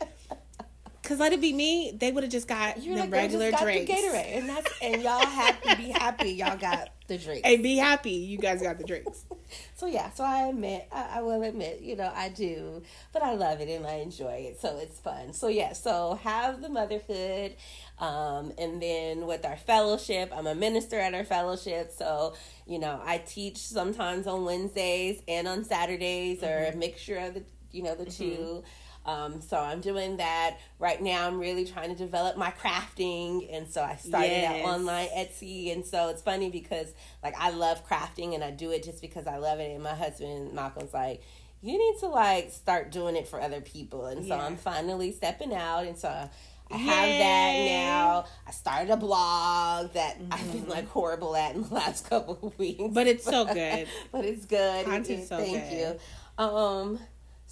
because 1.12 1.20
let 1.20 1.34
it 1.34 1.41
be 1.41 1.51
me 1.51 1.91
they 1.98 2.12
would 2.12 2.24
have 2.24 2.32
just 2.32 2.48
got 2.48 2.82
You're 2.82 2.96
the 2.96 3.01
like, 3.01 3.12
regular 3.12 3.51
got 3.51 3.62
drinks 3.63 3.91
the 3.91 3.98
Gatorade, 3.98 4.38
and 4.38 4.50
that's 4.50 4.72
and 4.82 5.01
y'all 5.01 5.25
have 5.25 5.62
to 5.63 5.75
be 5.75 5.89
happy. 5.89 6.32
Y'all 6.32 6.58
got 6.58 6.89
the 7.08 7.18
drink. 7.18 7.41
and 7.44 7.62
be 7.62 7.75
happy 7.75 8.12
you 8.12 8.38
guys 8.38 8.62
got 8.62 8.77
the 8.77 8.86
drinks 8.86 9.25
so 9.75 9.86
yeah, 9.86 10.10
so 10.12 10.24
I 10.24 10.48
admit, 10.48 10.88
I, 10.94 11.18
I, 11.18 11.22
will 11.22 11.44
admit, 11.44 11.82
you 11.82 11.98
know, 11.98 12.10
I 12.15 12.30
do, 12.30 12.84
but 13.12 13.22
I 13.22 13.34
love 13.34 13.60
it 13.60 13.68
and 13.68 13.86
I 13.86 13.96
enjoy 13.96 14.48
it, 14.50 14.62
so 14.62 14.77
it's 14.77 14.98
fun. 14.98 15.34
So 15.34 15.50
yeah, 15.50 15.74
so 15.74 16.18
have 16.24 16.62
the 16.62 16.70
motherhood, 16.70 17.56
um, 18.00 18.53
and 18.58 18.82
then 18.82 19.27
with 19.27 19.46
our 19.46 19.58
fellowship, 19.58 20.32
I'm 20.34 20.48
a 20.48 20.56
minister 20.56 21.00
at 21.00 21.13
our 21.13 21.25
fellowship, 21.25 21.91
so 21.91 22.34
you 22.65 22.80
know, 22.80 23.01
I 23.03 23.18
teach 23.18 23.58
sometimes 23.58 24.25
on 24.25 24.46
Wednesdays 24.46 25.22
and 25.27 25.50
on 25.50 25.65
Saturdays, 25.65 26.39
mm-hmm. 26.39 26.46
or 26.46 26.72
a 26.72 26.75
mixture 26.77 27.18
of 27.18 27.34
the, 27.34 27.44
you 27.74 27.84
know, 27.84 27.96
the 27.96 28.06
mm-hmm. 28.06 28.24
two. 28.24 28.63
Um, 29.05 29.41
so 29.41 29.58
I'm 29.58 29.81
doing 29.81 30.17
that 30.17 30.58
right 30.77 31.01
now. 31.01 31.27
I'm 31.27 31.39
really 31.39 31.65
trying 31.65 31.89
to 31.89 31.96
develop 31.96 32.38
my 32.38 32.51
crafting, 32.51 33.48
and 33.51 33.67
so 33.67 33.81
I 33.81 33.96
started 33.96 34.29
yes. 34.29 34.65
online 34.65 35.08
Etsy. 35.10 35.74
And 35.74 35.86
so 35.86 36.10
it's 36.10 36.22
funny 36.22 36.50
because 36.50 36.93
like 37.24 37.36
I 37.38 37.50
love 37.50 37.88
crafting, 37.88 38.36
and 38.36 38.43
I 38.43 38.51
do 38.51 38.72
it 38.72 38.84
just 38.84 39.01
because 39.01 39.27
I 39.27 39.38
love 39.38 39.60
it. 39.60 39.72
And 39.72 39.84
my 39.84 39.96
husband 39.96 40.53
Malcolm's 40.53 40.93
like, 40.93 41.24
you 41.62 41.77
need 41.77 42.00
to 42.01 42.08
like 42.08 42.51
start 42.51 42.91
doing 42.91 43.15
it 43.15 43.27
for 43.27 43.41
other 43.41 43.62
people. 43.62 44.05
And 44.05 44.25
so 44.25 44.36
yeah. 44.36 44.46
I'm 44.46 44.58
finally 44.58 45.12
stepping 45.12 45.53
out, 45.53 45.86
and 45.86 45.98
so. 45.98 46.29
I 46.74 46.77
have 46.77 47.10
Yay. 47.10 47.17
that 47.17 47.84
now. 47.84 48.25
I 48.48 48.51
started 48.51 48.93
a 48.93 48.96
blog 48.96 49.91
that 49.91 50.17
mm-hmm. 50.17 50.31
I've 50.31 50.53
been 50.53 50.70
like 50.70 50.88
horrible 50.88 51.36
at 51.36 51.53
in 51.53 51.63
the 51.63 51.74
last 51.74 52.10
couple 52.10 52.39
of 52.41 52.58
weeks. 52.58 52.81
But 52.93 53.08
it's 53.08 53.25
so 53.25 53.43
good. 53.53 53.89
but 54.10 54.24
it's 54.24 54.46
good. 54.46 54.86
Content's 54.86 55.27
so 55.27 55.36
Thank 55.36 55.70
good. 55.70 56.00
you. 56.39 56.43
Um 56.46 57.00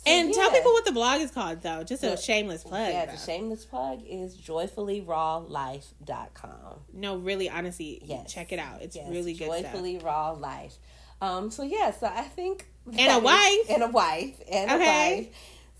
so, 0.06 0.12
and 0.12 0.29
yeah. 0.29 0.36
tell 0.36 0.51
people 0.51 0.72
what 0.72 0.86
the 0.86 0.94
blog 0.94 1.20
is 1.20 1.32
called, 1.32 1.62
though. 1.62 1.84
Just 1.84 2.01
a 2.03 2.15
shameless 2.15 2.63
plug. 2.63 2.89
Yeah, 2.89 3.06
though. 3.06 3.12
the 3.12 3.18
shameless 3.18 3.65
plug 3.65 4.01
is 4.08 4.38
joyfullyrawlife.com. 4.38 6.79
No, 6.94 7.18
really, 7.18 7.50
honestly, 7.50 8.01
yes. 8.06 8.34
check 8.34 8.53
it 8.53 8.60
out. 8.60 8.82
It's 8.82 8.96
yes. 8.96 9.10
really 9.10 9.34
good 9.34 9.48
Joyfully 9.48 10.00
stuff. 10.00 10.08
Raw 10.08 10.32
Life. 10.32 10.77
Um, 11.22 11.51
so, 11.51 11.63
yeah, 11.63 11.91
so 11.91 12.08
I 12.08 12.24
think. 12.24 12.68
And 12.98 13.12
a 13.12 13.20
wife. 13.20 13.70
and 13.70 13.84
a 13.84 13.89
wife. 13.89 14.41
And 14.50 14.72
okay. 14.72 15.13
a 15.13 15.18
wife. 15.18 15.27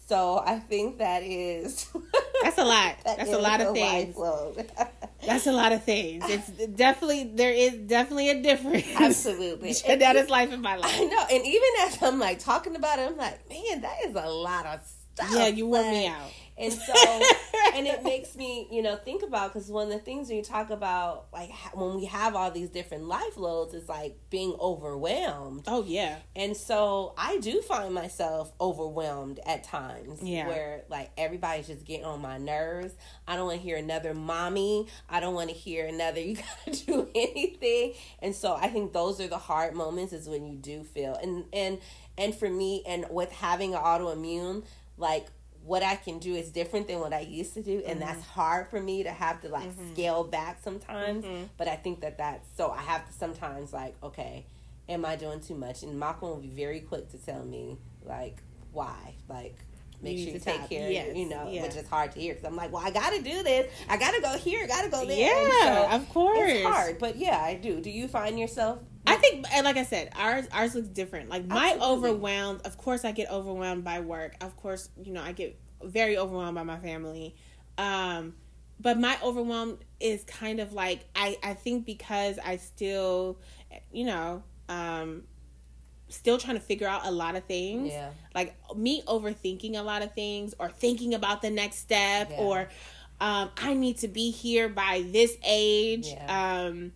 So 0.10 0.42
I 0.44 0.58
think 0.58 0.98
that 0.98 1.22
is 1.22 1.88
That's 2.42 2.58
a 2.58 2.64
lot. 2.64 2.96
that 3.06 3.18
That's 3.18 3.32
a 3.32 3.38
lot 3.38 3.62
of 3.62 3.68
a 3.68 3.74
things. 3.74 4.18
That's 5.28 5.46
a 5.46 5.52
lot 5.52 5.72
of 5.72 5.84
things. 5.84 6.24
It's 6.28 6.48
definitely 6.50 7.26
there 7.36 7.54
is 7.54 7.76
definitely 7.86 8.32
a 8.32 8.42
difference. 8.42 8.88
Absolutely. 9.00 9.76
and 9.88 10.02
that 10.02 10.16
is 10.16 10.28
life 10.28 10.52
in 10.52 10.62
my 10.62 10.78
life. 10.78 10.92
I 10.92 11.04
know. 11.04 11.26
And 11.32 11.46
even 11.46 11.70
as 11.82 12.02
I'm 12.02 12.18
like 12.18 12.40
talking 12.40 12.76
about 12.76 12.98
it, 12.98 13.04
I'm 13.04 13.18
like, 13.18 13.48
man, 13.52 13.82
that 13.82 13.98
is 14.08 14.16
a 14.16 14.28
lot 14.28 14.66
of 14.66 14.80
stuff. 15.14 15.30
Yeah, 15.32 15.48
you 15.50 15.68
wore 15.68 15.84
me 15.84 16.08
out. 16.08 16.32
And 16.60 16.74
so, 16.74 16.94
and 17.76 17.88
it 17.88 18.04
makes 18.04 18.36
me, 18.36 18.68
you 18.70 18.82
know, 18.82 18.98
think 18.98 19.24
about 19.24 19.54
because 19.54 19.70
one 19.70 19.88
of 19.88 19.94
the 19.94 20.00
things 20.00 20.28
when 20.28 20.38
you 20.38 20.44
talk 20.44 20.70
about 20.70 21.28
like 21.32 21.52
when 21.74 21.96
we 21.96 22.06
have 22.06 22.36
all 22.36 22.52
these 22.52 22.70
different 22.70 23.06
life 23.06 23.38
loads, 23.38 23.74
is 23.74 23.88
like 23.88 24.18
being 24.30 24.56
overwhelmed. 24.60 25.64
Oh 25.68 25.84
yeah. 25.88 26.18
And 26.36 26.56
so 26.56 27.14
I 27.18 27.40
do 27.40 27.62
find 27.62 27.94
myself 27.94 28.52
overwhelmed 28.60 29.40
at 29.46 29.64
times. 29.64 30.22
Yeah. 30.22 30.48
Where 30.48 30.84
like 30.90 31.12
everybody's 31.18 31.68
just 31.68 31.86
getting 31.86 32.06
on 32.06 32.22
my 32.22 32.38
nerves. 32.38 32.94
I 33.28 33.36
don't 33.38 33.46
want 33.48 33.62
to 33.62 33.66
hear 33.66 33.78
another 33.78 34.14
mommy. 34.14 34.88
I 35.10 35.20
don't 35.22 35.34
want 35.34 35.50
to 35.50 35.56
hear 35.56 35.86
another. 35.88 36.20
You 36.30 36.36
gotta 36.36 36.86
do 36.86 37.10
anything. 37.16 37.94
And 38.22 38.36
so 38.36 38.54
I 38.54 38.68
think 38.68 38.94
those 38.94 39.20
are 39.20 39.28
the 39.28 39.38
hard 39.38 39.74
moments 39.74 40.14
is 40.14 40.28
when 40.28 40.46
you 40.46 40.58
do 40.58 40.84
feel 40.84 41.16
and 41.16 41.46
and 41.54 41.80
and 42.18 42.36
for 42.36 42.50
me 42.50 42.84
and 42.86 43.06
with 43.10 43.32
having 43.32 43.74
an 43.74 43.82
autoimmune 43.82 44.64
like 44.98 45.28
what 45.70 45.84
I 45.84 45.98
can 45.98 46.18
do 46.18 46.34
is 46.34 46.50
different 46.50 46.88
than 46.88 47.00
what 47.00 47.14
I 47.14 47.20
used 47.20 47.54
to 47.54 47.62
do, 47.62 47.84
and 47.86 48.00
mm-hmm. 48.00 48.00
that's 48.00 48.26
hard 48.26 48.70
for 48.70 48.82
me 48.82 49.04
to 49.04 49.12
have 49.12 49.40
to 49.42 49.50
like 49.50 49.70
mm-hmm. 49.70 49.94
scale 49.94 50.24
back 50.24 50.62
sometimes. 50.64 51.24
Mm-hmm. 51.24 51.44
But 51.58 51.68
I 51.68 51.76
think 51.76 52.02
that 52.02 52.18
that's 52.18 52.48
so 52.58 52.72
I 52.72 52.82
have 52.82 53.06
to 53.06 53.14
sometimes 53.14 53.72
like, 53.72 53.96
okay, 54.02 54.48
am 54.90 55.06
I 55.06 55.16
doing 55.16 55.42
too 55.42 55.54
much? 55.54 55.84
And 55.84 56.00
Malcolm 56.00 56.30
will 56.30 56.38
be 56.38 56.48
very 56.48 56.80
quick 56.80 57.12
to 57.12 57.20
tell 57.20 57.46
me 57.46 57.78
like 58.04 58.42
why, 58.72 59.14
like 59.30 59.60
make 60.02 60.18
you 60.18 60.26
sure 60.26 60.34
you 60.34 60.40
take 60.40 60.68
care 60.70 60.90
yes. 60.90 61.16
you 61.16 61.30
know, 61.30 61.46
which 61.46 61.76
is 61.76 61.88
hard 61.88 62.14
to 62.14 62.20
hear 62.20 62.34
because 62.34 62.48
I'm 62.48 62.56
like, 62.56 62.74
well, 62.74 62.84
I 62.84 62.90
got 62.90 63.14
to 63.14 63.22
do 63.22 63.44
this. 63.44 63.72
I 63.88 63.98
got 63.98 64.16
to 64.16 64.22
go 64.22 64.36
here. 64.40 64.66
Got 64.66 64.86
to 64.86 64.90
go 64.90 65.06
there. 65.06 65.20
Yeah, 65.20 65.88
so 65.90 65.96
of 65.98 66.10
course. 66.10 66.52
It's 66.52 66.66
hard, 66.66 66.98
but 66.98 67.16
yeah, 67.16 67.38
I 67.40 67.54
do. 67.54 67.80
Do 67.80 67.92
you 67.92 68.08
find 68.08 68.40
yourself? 68.40 68.80
I 69.08 69.16
think, 69.16 69.46
like 69.64 69.78
I 69.78 69.84
said, 69.84 70.12
ours 70.16 70.48
ours 70.52 70.76
looks 70.76 70.88
different. 70.88 71.30
Like 71.30 71.46
my 71.46 71.72
Absolutely. 71.74 72.10
overwhelmed. 72.10 72.62
Of 72.66 72.78
course, 72.78 73.06
I 73.06 73.12
get 73.12 73.32
overwhelmed 73.32 73.84
by 73.84 74.00
work. 74.02 74.36
Of 74.42 74.56
course, 74.58 74.90
you 75.02 75.14
know, 75.14 75.22
I 75.22 75.32
get 75.32 75.60
very 75.84 76.18
overwhelmed 76.18 76.56
by 76.56 76.64
my 76.64 76.78
family. 76.78 77.36
Um, 77.78 78.34
but 78.80 79.00
my 79.00 79.18
overwhelm 79.24 79.80
is 80.00 80.24
kind 80.24 80.60
of 80.60 80.74
like 80.74 81.06
I 81.16 81.38
I 81.44 81.54
think 81.54 81.86
because 81.86 82.40
I 82.44 82.58
still, 82.58 83.40
you 83.92 84.06
know, 84.06 84.44
um, 84.68 85.24
still 86.10 86.38
trying 86.38 86.56
to 86.56 86.62
figure 86.62 86.88
out 86.88 87.06
a 87.06 87.12
lot 87.12 87.36
of 87.36 87.46
things. 87.46 87.92
Yeah. 87.92 88.10
Like 88.36 88.56
me 88.76 89.02
overthinking 89.04 89.78
a 89.78 89.82
lot 89.82 90.02
of 90.02 90.14
things 90.14 90.54
or 90.60 90.70
thinking 90.70 91.14
about 91.14 91.42
the 91.42 91.50
next 91.50 91.78
step 91.78 92.30
yeah. 92.32 92.38
or 92.38 92.70
um, 93.22 93.50
I 93.58 93.74
need 93.74 93.98
to 94.00 94.08
be 94.08 94.32
here 94.32 94.70
by 94.70 95.04
this 95.08 95.38
age. 95.44 96.08
Yeah. 96.08 96.66
Um, 96.68 96.94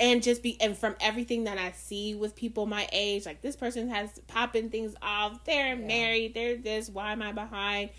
and 0.00 0.22
just 0.22 0.42
be 0.42 0.58
and 0.60 0.76
from 0.76 0.96
everything 1.00 1.44
that 1.44 1.56
I 1.58 1.72
see 1.72 2.14
with 2.14 2.36
people 2.36 2.66
my 2.66 2.88
age, 2.92 3.26
like 3.26 3.42
this 3.42 3.56
person 3.56 3.88
has 3.88 4.10
popping 4.26 4.70
things 4.70 4.94
off. 5.02 5.44
They're 5.44 5.76
yeah. 5.76 5.86
married. 5.86 6.34
They're 6.34 6.56
this. 6.56 6.88
Why 6.88 7.12
am 7.12 7.22
I 7.22 7.32
behind? 7.32 7.90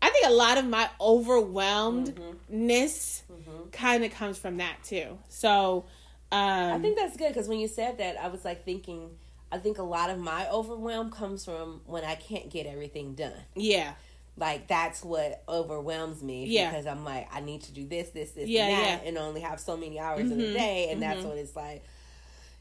I 0.00 0.10
think 0.10 0.26
a 0.26 0.32
lot 0.32 0.58
of 0.58 0.66
my 0.66 0.88
overwhelmedness 1.00 3.22
mm-hmm. 3.30 3.68
kind 3.70 4.04
of 4.04 4.12
comes 4.12 4.38
from 4.38 4.56
that 4.56 4.82
too. 4.82 5.18
So 5.28 5.84
um, 6.32 6.72
I 6.72 6.78
think 6.78 6.98
that's 6.98 7.16
good 7.16 7.28
because 7.28 7.48
when 7.48 7.60
you 7.60 7.68
said 7.68 7.98
that, 7.98 8.16
I 8.16 8.26
was 8.28 8.44
like 8.44 8.64
thinking 8.64 9.10
I 9.52 9.58
think 9.58 9.78
a 9.78 9.82
lot 9.82 10.08
of 10.08 10.18
my 10.18 10.48
overwhelm 10.48 11.10
comes 11.10 11.44
from 11.44 11.82
when 11.84 12.04
I 12.04 12.14
can't 12.14 12.48
get 12.48 12.66
everything 12.66 13.14
done. 13.14 13.34
Yeah. 13.54 13.92
Like 14.36 14.66
that's 14.66 15.04
what 15.04 15.42
overwhelms 15.48 16.22
me. 16.22 16.46
Yeah. 16.46 16.70
Because 16.70 16.86
I'm 16.86 17.04
like, 17.04 17.28
I 17.32 17.40
need 17.40 17.62
to 17.64 17.72
do 17.72 17.86
this, 17.86 18.10
this, 18.10 18.32
this, 18.32 18.48
yeah, 18.48 18.66
and 18.66 18.72
that, 18.72 19.02
yeah. 19.02 19.08
and 19.08 19.18
only 19.18 19.42
have 19.42 19.60
so 19.60 19.76
many 19.76 19.98
hours 19.98 20.22
mm-hmm. 20.22 20.32
in 20.32 20.38
the 20.38 20.52
day, 20.54 20.88
and 20.90 21.00
mm-hmm. 21.00 21.10
that's 21.10 21.24
what 21.24 21.36
it's 21.36 21.54
like. 21.56 21.84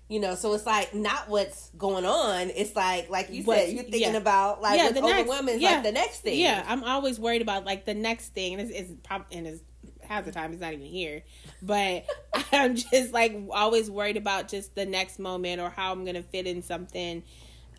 You 0.09 0.19
know, 0.19 0.35
so 0.35 0.53
it's 0.53 0.65
like 0.65 0.93
not 0.93 1.29
what's 1.29 1.69
going 1.77 2.03
on. 2.03 2.49
It's 2.49 2.75
like, 2.75 3.09
like 3.09 3.29
you 3.29 3.43
said, 3.43 3.69
you're 3.71 3.83
thinking 3.83 4.11
yeah. 4.11 4.17
about 4.17 4.61
like 4.61 4.77
yeah, 4.77 4.91
the 4.91 5.01
overwhelming 5.01 5.45
next, 5.45 5.61
yeah. 5.61 5.71
like 5.75 5.83
the 5.83 5.91
next 5.93 6.19
thing. 6.19 6.37
Yeah, 6.37 6.65
I'm 6.67 6.83
always 6.83 7.17
worried 7.17 7.41
about 7.41 7.63
like 7.63 7.85
the 7.85 7.93
next 7.93 8.33
thing, 8.33 8.59
and 8.59 8.61
it's, 8.61 8.77
it's 8.77 8.91
probably 9.03 9.37
and 9.37 9.47
it's 9.47 9.61
half 10.01 10.25
the 10.25 10.31
time 10.31 10.51
he's 10.51 10.59
not 10.59 10.73
even 10.73 10.85
here. 10.85 11.23
But 11.61 12.05
I'm 12.51 12.75
just 12.75 13.13
like 13.13 13.37
always 13.51 13.89
worried 13.89 14.17
about 14.17 14.49
just 14.49 14.75
the 14.75 14.85
next 14.85 15.19
moment 15.19 15.61
or 15.61 15.69
how 15.69 15.93
I'm 15.93 16.03
gonna 16.03 16.23
fit 16.23 16.45
in 16.45 16.61
something, 16.61 17.23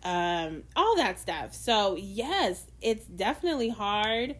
um, 0.03 0.63
all 0.75 0.95
that 0.97 1.19
stuff. 1.19 1.53
So 1.53 1.95
yes, 1.95 2.65
it's 2.81 3.05
definitely 3.05 3.69
hard, 3.69 4.35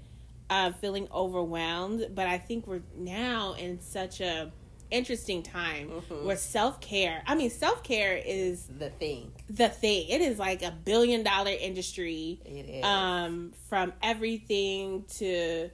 uh, 0.50 0.72
feeling 0.74 1.08
overwhelmed. 1.12 2.08
But 2.14 2.28
I 2.28 2.38
think 2.38 2.68
we're 2.68 2.82
now 2.96 3.54
in 3.54 3.82
such 3.82 4.22
a 4.22 4.52
interesting 4.92 5.42
time 5.42 5.90
mm-hmm. 5.90 6.26
where 6.26 6.38
self 6.38 6.80
care. 6.80 7.24
I 7.26 7.36
mean, 7.36 7.50
self 7.50 7.84
care 7.84 8.22
is 8.24 8.68
the 8.68 8.90
thing. 8.90 9.32
The 9.50 9.70
thing. 9.70 10.08
It 10.10 10.22
is 10.22 10.38
like 10.38 10.62
a 10.62 10.72
billion 10.72 11.24
dollar 11.24 11.52
industry. 11.52 12.40
It 12.46 12.70
is. 12.70 12.86
Um, 12.86 13.54
from 13.70 13.94
everything 14.02 15.06
to 15.16 15.70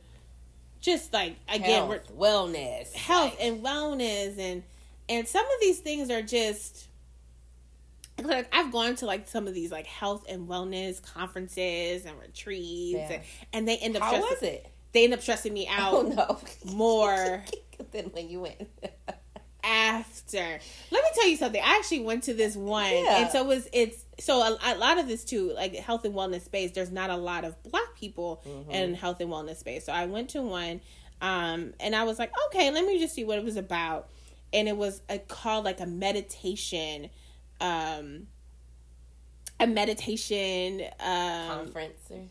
just 0.81 1.11
like 1.11 1.35
again 1.49 1.87
health, 1.87 2.17
wellness 2.17 2.93
health 2.93 3.35
like. 3.37 3.43
and 3.43 3.61
wellness 3.61 4.39
and 4.39 4.63
and 5.09 5.27
some 5.27 5.43
of 5.43 5.59
these 5.59 5.79
things 5.79 6.09
are 6.09 6.21
just 6.21 6.87
like 8.23 8.53
I've 8.53 8.71
gone 8.71 8.95
to 8.97 9.05
like 9.05 9.27
some 9.27 9.47
of 9.47 9.53
these 9.53 9.71
like 9.71 9.85
health 9.85 10.25
and 10.29 10.47
wellness 10.47 11.01
conferences 11.01 12.05
and 12.05 12.19
retreats 12.19 12.97
yeah. 12.97 13.11
and, 13.11 13.23
and, 13.53 13.67
they 13.67 13.77
end 13.77 13.95
up 13.95 14.03
how 14.03 14.09
stressing, 14.09 14.29
was 14.29 14.43
it 14.43 14.67
they 14.91 15.03
end 15.03 15.13
up 15.13 15.21
stressing 15.21 15.53
me 15.53 15.67
out 15.67 15.93
oh, 15.93 16.01
no. 16.01 16.73
more 16.73 17.43
than 17.91 18.05
when 18.05 18.29
you 18.29 18.41
went 18.41 18.69
after 19.63 20.59
let 20.91 21.03
me 21.03 21.09
tell 21.15 21.27
you 21.27 21.37
something 21.37 21.61
I 21.61 21.77
actually 21.77 22.01
went 22.01 22.23
to 22.23 22.33
this 22.33 22.55
one 22.55 22.91
yeah. 22.91 23.21
and 23.21 23.31
so 23.31 23.41
it 23.41 23.47
was 23.47 23.67
it's 23.73 24.05
so 24.19 24.41
a, 24.41 24.57
a, 24.63 24.77
lot 24.77 24.97
of 24.97 25.07
this 25.07 25.23
too 25.23 25.51
like 25.53 25.75
health 25.75 26.05
and 26.05 26.13
wellness 26.13 26.41
space 26.41 26.71
there's 26.71 26.91
not 26.91 27.09
a 27.09 27.15
lot 27.15 27.43
of 27.43 27.61
black 27.63 27.95
people 27.95 28.41
mm-hmm. 28.47 28.71
in 28.71 28.93
health 28.93 29.19
and 29.19 29.29
wellness 29.29 29.57
space 29.57 29.85
so 29.85 29.91
i 29.91 30.05
went 30.05 30.29
to 30.29 30.41
one 30.41 30.81
um, 31.21 31.73
and 31.81 31.95
i 31.95 32.03
was 32.03 32.17
like 32.17 32.31
okay 32.47 32.71
let 32.71 32.85
me 32.85 32.99
just 32.99 33.13
see 33.13 33.25
what 33.25 33.37
it 33.37 33.43
was 33.43 33.57
about 33.57 34.07
and 34.53 34.67
it 34.67 34.77
was 34.77 35.01
a, 35.09 35.19
called 35.19 35.65
like 35.65 35.79
a 35.79 35.85
meditation 35.85 37.09
um, 37.61 38.27
a 39.59 39.67
meditation 39.67 40.81
um, 40.99 41.47
conference 41.47 42.11
or 42.11 42.21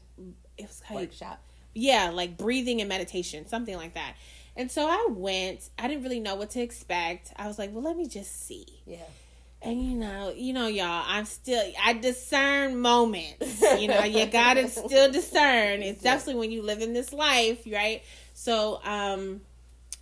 it 0.57 0.67
was 0.67 0.83
like 0.91 1.01
workshop 1.01 1.41
yeah 1.75 2.11
like 2.13 2.37
breathing 2.37 2.81
and 2.81 2.89
meditation 2.89 3.47
something 3.47 3.77
like 3.77 3.95
that 3.95 4.15
and 4.57 4.71
so 4.71 4.87
i 4.87 5.07
went 5.11 5.69
i 5.79 5.87
didn't 5.87 6.03
really 6.03 6.21
know 6.21 6.35
what 6.35 6.51
to 6.51 6.61
expect 6.61 7.33
i 7.37 7.47
was 7.47 7.59
like 7.59 7.73
well 7.73 7.83
let 7.83 7.97
me 7.97 8.09
just 8.09 8.47
see 8.47 8.67
yeah 8.87 8.99
and 9.61 9.83
you 9.83 9.97
know, 9.97 10.33
you 10.37 10.53
know, 10.53 10.69
y'all, 10.69 11.05
I'm 11.07 11.25
still 11.25 11.61
I 11.85 11.95
discern 11.95 12.81
moments. 12.81 13.61
You 13.61 13.89
know, 13.89 14.05
you 14.05 14.27
gotta 14.31 14.69
still 14.69 15.11
discern. 15.11 15.83
It's 15.83 16.03
definitely 16.03 16.41
when 16.41 16.53
you 16.53 16.63
live 16.63 16.81
in 16.81 16.93
this 16.93 17.13
life, 17.13 17.63
right? 17.71 18.03
So, 18.35 18.81
um, 18.85 19.41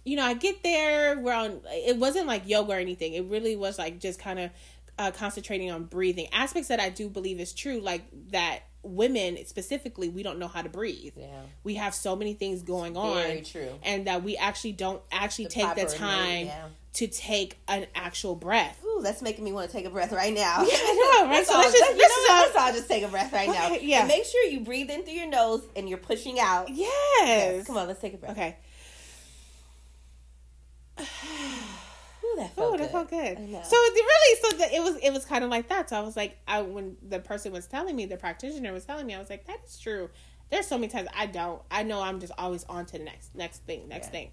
you 0.05 0.17
know, 0.17 0.25
I 0.25 0.35
get 0.35 0.63
there. 0.63 1.19
We're 1.19 1.33
on. 1.33 1.61
It 1.69 1.97
wasn't 1.97 2.27
like 2.27 2.47
yoga 2.47 2.73
or 2.73 2.77
anything. 2.77 3.15
It 3.15 3.25
really 3.25 3.57
was 3.57 3.79
like 3.79 3.99
just 3.99 4.21
kind 4.21 4.39
of 4.39 4.51
uh, 4.99 5.11
concentrating 5.11 5.71
on 5.71 5.85
breathing 5.85 6.29
aspects 6.33 6.69
that 6.69 6.81
I 6.81 6.89
do 6.91 7.09
believe 7.09 7.41
is 7.41 7.53
true, 7.53 7.81
like 7.81 8.03
that 8.31 8.61
women 8.83 9.37
specifically 9.47 10.09
we 10.09 10.23
don't 10.23 10.39
know 10.39 10.47
how 10.49 10.63
to 10.63 10.69
breathe. 10.69 11.15
Yeah. 11.17 11.41
We 11.65 11.75
have 11.75 11.95
so 11.95 12.15
many 12.17 12.35
things 12.35 12.63
going 12.63 12.97
on, 12.97 13.17
Very 13.17 13.43
true. 13.43 13.69
and 13.83 14.07
that 14.07 14.23
we 14.23 14.37
actually 14.37 14.73
don't 14.73 15.03
actually 15.11 15.47
The 15.47 15.51
take 15.51 15.75
the 15.75 15.83
proper 15.83 15.97
time 15.97 16.47
yeah. 16.47 16.67
to 16.95 17.07
take 17.09 17.59
an 17.67 17.87
actual 17.97 18.37
breath. 18.37 18.81
Ooh, 18.85 19.01
that's 19.03 19.23
making 19.23 19.45
me 19.45 19.53
want 19.53 19.69
to 19.69 19.77
take 19.77 19.87
a 19.87 19.91
breath 19.91 20.13
right 20.13 20.33
now. 20.33 20.63
Yeah, 20.63 20.77
I 20.79 21.21
know, 21.25 21.31
right? 21.31 21.45
So 21.45 21.55
let's 21.55 21.73
just- 21.73 21.83
let's, 21.83 21.99
you 22.01 22.29
know 22.29 22.51
what? 22.55 22.57
all 22.57 22.73
just 22.73 22.89
take 22.89 23.03
a 23.03 23.09
breath 23.09 23.33
right 23.33 23.49
now. 23.49 23.67
Okay, 23.73 23.85
yeah. 23.85 23.99
And 24.01 24.09
make 24.09 24.25
sure 24.25 24.45
you 24.45 24.61
breathe 24.61 24.89
in 24.89 25.03
through 25.03 25.15
your 25.15 25.29
nose 25.29 25.63
and 25.75 25.89
you're 25.89 25.99
pushing 25.99 26.39
out. 26.39 26.69
Yes. 26.71 27.67
Come 27.67 27.77
on, 27.77 27.89
let's 27.89 28.01
take 28.01 28.15
a 28.15 28.19
breath. 28.19 28.33
Okay. 30.99 31.77
Ooh, 32.37 32.41
that 32.41 32.55
felt 32.55 32.69
Oh, 32.75 32.77
good. 32.77 32.81
that 32.85 32.93
felt 32.93 33.11
good. 33.11 33.39
I 33.39 33.47
know. 33.47 33.63
So 33.63 33.77
it 33.77 33.95
really, 33.95 34.41
so 34.43 34.57
the, 34.59 34.75
it 34.77 34.81
was, 34.83 34.97
it 35.03 35.11
was 35.13 35.25
kind 35.25 35.45
of 35.45 35.51
like 35.51 35.69
that. 35.69 35.91
So 35.91 35.97
I 35.97 36.01
was 36.01 36.17
like, 36.17 36.39
I 36.47 36.63
when 36.63 36.97
the 37.07 37.19
person 37.19 37.53
was 37.53 37.67
telling 37.67 37.97
me, 37.97 38.07
the 38.07 38.17
practitioner 38.17 38.73
was 38.73 38.85
telling 38.85 39.07
me, 39.07 39.15
I 39.15 39.19
was 39.19 39.31
like, 39.31 39.47
that 39.47 39.59
is 39.67 39.79
true. 39.79 40.11
There's 40.51 40.67
so 40.67 40.79
many 40.79 40.89
times 40.93 41.09
I 41.17 41.27
don't. 41.27 41.61
I 41.71 41.83
know 41.83 42.01
I'm 42.01 42.21
just 42.21 42.33
always 42.39 42.65
on 42.65 42.87
to 42.87 42.99
the 42.99 43.05
next, 43.05 43.35
next 43.35 43.63
thing, 43.65 43.89
next 43.89 44.07
Yeah. 44.09 44.13
thing. 44.13 44.31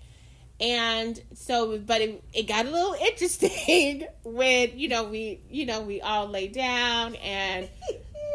And 0.59 1.19
so, 1.33 1.79
but 1.79 2.01
it, 2.01 2.23
it 2.31 2.47
got 2.47 2.65
a 2.67 2.69
little 2.69 2.93
interesting 2.93 4.05
when 4.23 4.77
you 4.77 4.87
know 4.87 5.03
we, 5.05 5.41
you 5.49 5.65
know, 5.65 5.81
we 5.81 5.99
all 6.01 6.27
lay 6.27 6.47
down 6.47 7.15
and 7.15 7.67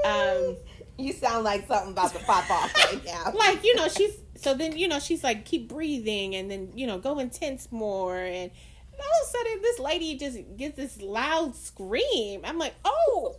um 0.04 0.56
you 0.98 1.12
sound 1.12 1.44
like 1.44 1.66
something 1.68 1.92
about 1.92 2.12
to 2.12 2.18
pop 2.24 2.50
off 2.50 2.74
right 2.76 3.04
now. 3.06 3.32
like 3.32 3.62
you 3.64 3.74
know 3.76 3.86
she's 3.88 4.12
so 4.36 4.52
then 4.54 4.76
you 4.76 4.88
know 4.88 4.98
she's 4.98 5.22
like 5.22 5.44
keep 5.44 5.68
breathing 5.68 6.34
and 6.34 6.50
then 6.50 6.72
you 6.74 6.86
know 6.88 6.98
go 6.98 7.20
intense 7.20 7.68
more 7.70 8.18
and 8.18 8.50
all 9.00 9.22
of 9.22 9.28
a 9.28 9.30
sudden 9.30 9.62
this 9.62 9.78
lady 9.78 10.16
just 10.16 10.38
gets 10.56 10.76
this 10.76 11.00
loud 11.00 11.54
scream 11.54 12.40
i'm 12.44 12.58
like 12.58 12.74
oh 12.84 13.36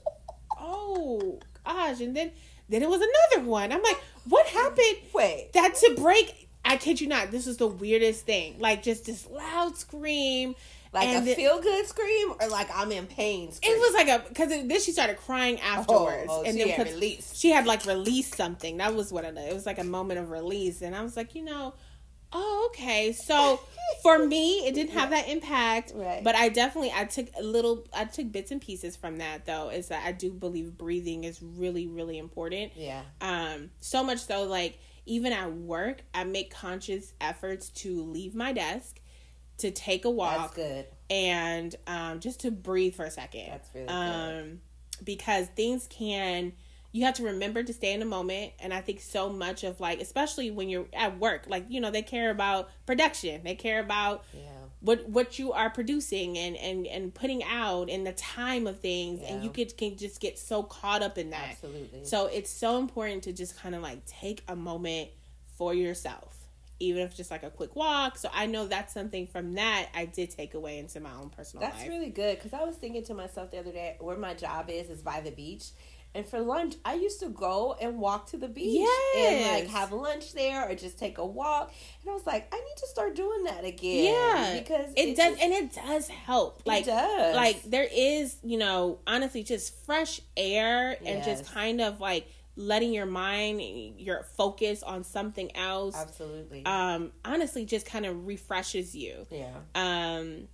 oh 0.59 1.39
gosh 1.65 2.01
and 2.01 2.15
then 2.15 2.31
then 2.69 2.81
it 2.81 2.89
was 2.89 3.01
another 3.01 3.47
one 3.47 3.71
i'm 3.71 3.81
like 3.81 3.99
what 4.27 4.45
happened 4.47 4.97
Wait. 5.13 5.49
that 5.53 5.75
to 5.75 5.95
break 5.99 6.49
i 6.65 6.77
kid 6.77 6.99
you 7.01 7.07
not 7.07 7.31
this 7.31 7.47
is 7.47 7.57
the 7.57 7.67
weirdest 7.67 8.25
thing 8.25 8.55
like 8.59 8.83
just 8.83 9.05
this 9.05 9.27
loud 9.29 9.77
scream 9.77 10.55
Like 10.91 11.07
and 11.07 11.27
a 11.27 11.35
feel 11.35 11.61
good 11.61 11.85
scream 11.85 12.33
or 12.41 12.47
like 12.47 12.67
I'm 12.73 12.91
in 12.91 13.05
pain 13.05 13.51
scream? 13.51 13.73
it 13.75 13.79
was 13.79 13.93
like 13.93 14.07
a 14.07 14.27
because 14.27 14.49
then 14.49 14.79
she 14.79 14.91
started 14.91 15.17
crying 15.17 15.59
oh, 15.59 15.63
oh, 15.63 15.79
afterwards, 15.79 16.27
oh, 16.29 16.43
and 16.43 16.57
she 16.57 16.63
then 16.63 16.87
had. 16.87 17.23
She 17.33 17.51
had 17.51 17.67
like 17.67 17.85
released 17.85 18.33
something. 18.35 18.77
That 18.77 18.95
was 18.95 19.11
what 19.11 19.23
it. 19.23 19.37
It 19.37 19.53
was 19.53 19.67
like 19.67 19.77
a 19.77 19.83
moment 19.83 20.19
of 20.19 20.31
release, 20.31 20.81
and 20.81 20.95
I 20.95 21.03
was 21.03 21.15
like, 21.15 21.35
you 21.35 21.43
know, 21.43 21.75
oh 22.33 22.69
okay. 22.71 23.11
So 23.11 23.59
for 24.03 24.19
me, 24.25 24.67
it 24.67 24.73
didn't 24.75 24.91
have 24.93 25.09
that 25.15 25.27
impact, 25.27 25.91
Right. 25.95 26.23
But 26.23 26.35
I 26.35 26.49
definitely 26.49 26.91
I 26.95 27.05
took 27.05 27.27
a 27.37 27.43
little. 27.43 27.85
I 27.93 28.05
took 28.05 28.31
bits 28.31 28.51
and 28.51 28.61
pieces 28.61 28.95
from 28.95 29.17
that 29.17 29.45
though. 29.45 29.69
Is 29.69 29.87
that 29.87 30.03
I 30.05 30.11
do 30.11 30.31
believe 30.31 30.77
breathing 30.77 31.23
is 31.23 31.41
really 31.41 31.87
really 31.87 32.17
important. 32.17 32.73
Yeah. 32.75 33.01
Um, 33.21 33.71
so 33.79 34.03
much 34.03 34.19
so 34.19 34.43
like 34.43 34.79
even 35.05 35.33
at 35.33 35.51
work, 35.53 36.01
I 36.13 36.23
make 36.23 36.53
conscious 36.53 37.13
efforts 37.19 37.69
to 37.69 38.03
leave 38.03 38.35
my 38.35 38.53
desk, 38.53 38.99
to 39.57 39.71
take 39.71 40.05
a 40.05 40.09
walk 40.09 40.53
good. 40.55 40.85
and 41.09 41.75
um, 41.87 42.19
just 42.19 42.41
to 42.41 42.51
breathe 42.51 42.93
for 42.93 43.05
a 43.05 43.11
second. 43.11 43.47
That's 43.49 43.69
really 43.73 43.87
good. 43.87 43.93
um, 43.93 44.61
because 45.03 45.47
things 45.55 45.87
can. 45.89 46.53
You 46.91 47.05
have 47.05 47.13
to 47.15 47.23
remember 47.23 47.61
to 47.61 47.71
stay 47.73 47.93
in 47.93 47.99
the 47.99 48.05
moment, 48.05 48.53
and 48.59 48.73
I 48.73 48.81
think 48.81 48.99
so 49.01 49.29
much 49.29 49.63
of 49.63 49.79
like, 49.79 50.01
especially 50.01 50.49
when 50.49 50.69
you're 50.69 50.87
at 50.93 51.19
work, 51.19 51.43
like 51.47 51.65
you 51.69 51.79
know, 51.79 51.91
they 51.91 52.01
care 52.01 52.31
about 52.31 52.69
production, 52.85 53.43
they 53.43 53.55
care 53.55 53.79
about 53.79 54.23
Yeah. 54.33 54.41
what 54.81 55.07
what 55.07 55.37
you 55.37 55.53
are 55.53 55.69
producing 55.69 56.35
and 56.37 56.55
and 56.57 56.87
and 56.87 57.13
putting 57.13 57.43
out, 57.43 57.89
and 57.91 58.07
the 58.07 58.13
time 58.13 58.65
of 58.65 58.79
things, 58.79 59.21
and 59.21 59.43
you 59.43 59.51
could 59.51 59.77
can 59.77 59.97
just 59.97 60.19
get 60.19 60.39
so 60.39 60.63
caught 60.63 61.03
up 61.03 61.17
in 61.19 61.29
that. 61.29 61.49
Absolutely. 61.51 62.05
So 62.05 62.25
it's 62.25 62.49
so 62.49 62.79
important 62.79 63.23
to 63.23 63.33
just 63.33 63.55
kind 63.55 63.75
of 63.75 63.83
like 63.83 64.03
take 64.07 64.43
a 64.47 64.55
moment 64.55 65.09
for 65.57 65.75
yourself, 65.75 66.37
even 66.79 67.03
if 67.03 67.15
just 67.15 67.29
like 67.29 67.43
a 67.43 67.51
quick 67.51 67.75
walk. 67.75 68.17
So 68.17 68.29
I 68.33 68.47
know 68.47 68.65
that's 68.65 68.93
something 68.95 69.27
from 69.27 69.53
that 69.55 69.89
I 69.93 70.05
did 70.05 70.31
take 70.31 70.55
away 70.55 70.79
into 70.79 70.99
my 71.01 71.13
own 71.13 71.29
personal 71.29 71.61
That's 71.67 71.81
life. 71.81 71.87
really 71.89 72.09
good 72.09 72.37
because 72.37 72.53
I 72.53 72.63
was 72.63 72.77
thinking 72.77 73.03
to 73.03 73.13
myself 73.13 73.51
the 73.51 73.59
other 73.59 73.71
day 73.71 73.97
where 73.99 74.17
my 74.17 74.33
job 74.33 74.69
is 74.71 74.89
is 74.89 75.03
by 75.03 75.21
the 75.21 75.29
beach. 75.31 75.65
And 76.15 76.25
for 76.25 76.39
lunch, 76.39 76.75
I 76.83 76.95
used 76.95 77.19
to 77.19 77.29
go 77.29 77.75
and 77.79 77.99
walk 77.99 78.27
to 78.31 78.37
the 78.37 78.47
beach 78.47 78.87
and 79.15 79.45
like 79.45 79.67
have 79.67 79.91
lunch 79.91 80.33
there 80.33 80.67
or 80.69 80.73
just 80.73 80.97
take 80.97 81.19
a 81.19 81.25
walk. 81.25 81.71
And 82.01 82.09
I 82.09 82.13
was 82.13 82.25
like, 82.25 82.51
I 82.51 82.57
need 82.57 82.77
to 82.77 82.87
start 82.87 83.15
doing 83.15 83.43
that 83.43 83.63
again. 83.63 84.05
yeah, 84.05 84.59
because 84.59 84.91
it, 84.97 85.15
does, 85.15 85.29
just- 85.29 85.41
and 85.41 85.53
it 85.53 85.73
does 85.73 86.07
help. 86.07 86.63
Like, 86.65 86.85
does. 86.85 87.35
like 87.35 87.61
there 87.63 87.87
is, 87.91 88.37
you 88.43 88.57
know, 88.57 88.99
honestly, 89.05 89.43
just 89.43 89.85
fresh 89.85 90.19
air 90.35 90.97
and 91.05 91.23
just 91.23 91.53
kind 91.53 91.79
of 91.79 91.99
like 92.01 92.27
letting 92.55 92.91
your 92.91 93.05
mind, 93.05 93.61
your 93.99 94.23
focus 94.35 94.81
on 94.83 95.03
something 95.03 95.55
else. 95.55 95.95
absolutely. 95.95 96.65
Um, 96.65 97.11
honestly, 97.23 97.65
just 97.65 97.85
kind 97.85 98.05
of 98.05 98.25
refreshes 98.25 98.95
you. 98.95 99.27
yeah. 99.29 99.53
Um, 99.75 100.47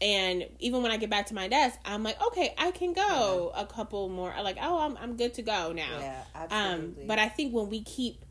and 0.00 0.46
even 0.58 0.82
when 0.82 0.90
I 0.90 0.96
get 0.96 1.10
back 1.10 1.26
to 1.26 1.34
my 1.34 1.48
desk, 1.48 1.78
I'm 1.84 2.02
like, 2.02 2.20
okay, 2.28 2.54
I 2.58 2.70
can 2.72 2.92
go 2.92 3.52
a 3.54 3.66
couple 3.66 4.08
more. 4.08 4.34
Like, 4.42 4.58
oh, 4.60 4.78
I'm 4.80 4.96
I'm 4.96 5.16
good 5.16 5.34
to 5.34 5.42
go 5.42 5.72
now. 5.72 5.98
Yeah, 6.00 6.22
Um, 6.34 6.48
absolutely. 6.50 7.04
but 7.06 7.18
I 7.18 7.28
think 7.28 7.52
when 7.54 7.68
we 7.68 7.82
keep 7.82 8.24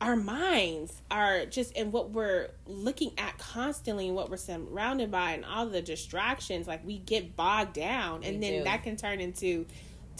our 0.00 0.16
minds 0.16 1.02
are 1.10 1.44
just 1.44 1.72
in 1.72 1.92
what 1.92 2.10
we're 2.10 2.48
looking 2.66 3.12
at 3.18 3.36
constantly 3.36 4.06
and 4.06 4.16
what 4.16 4.30
we're 4.30 4.38
surrounded 4.38 5.10
by 5.10 5.32
and 5.32 5.44
all 5.44 5.66
the 5.66 5.82
distractions, 5.82 6.66
like 6.66 6.84
we 6.86 6.98
get 6.98 7.36
bogged 7.36 7.74
down, 7.74 8.24
and 8.24 8.40
We 8.40 8.40
then 8.48 8.58
do. 8.60 8.64
that 8.64 8.82
can 8.82 8.96
turn 8.96 9.20
into 9.20 9.66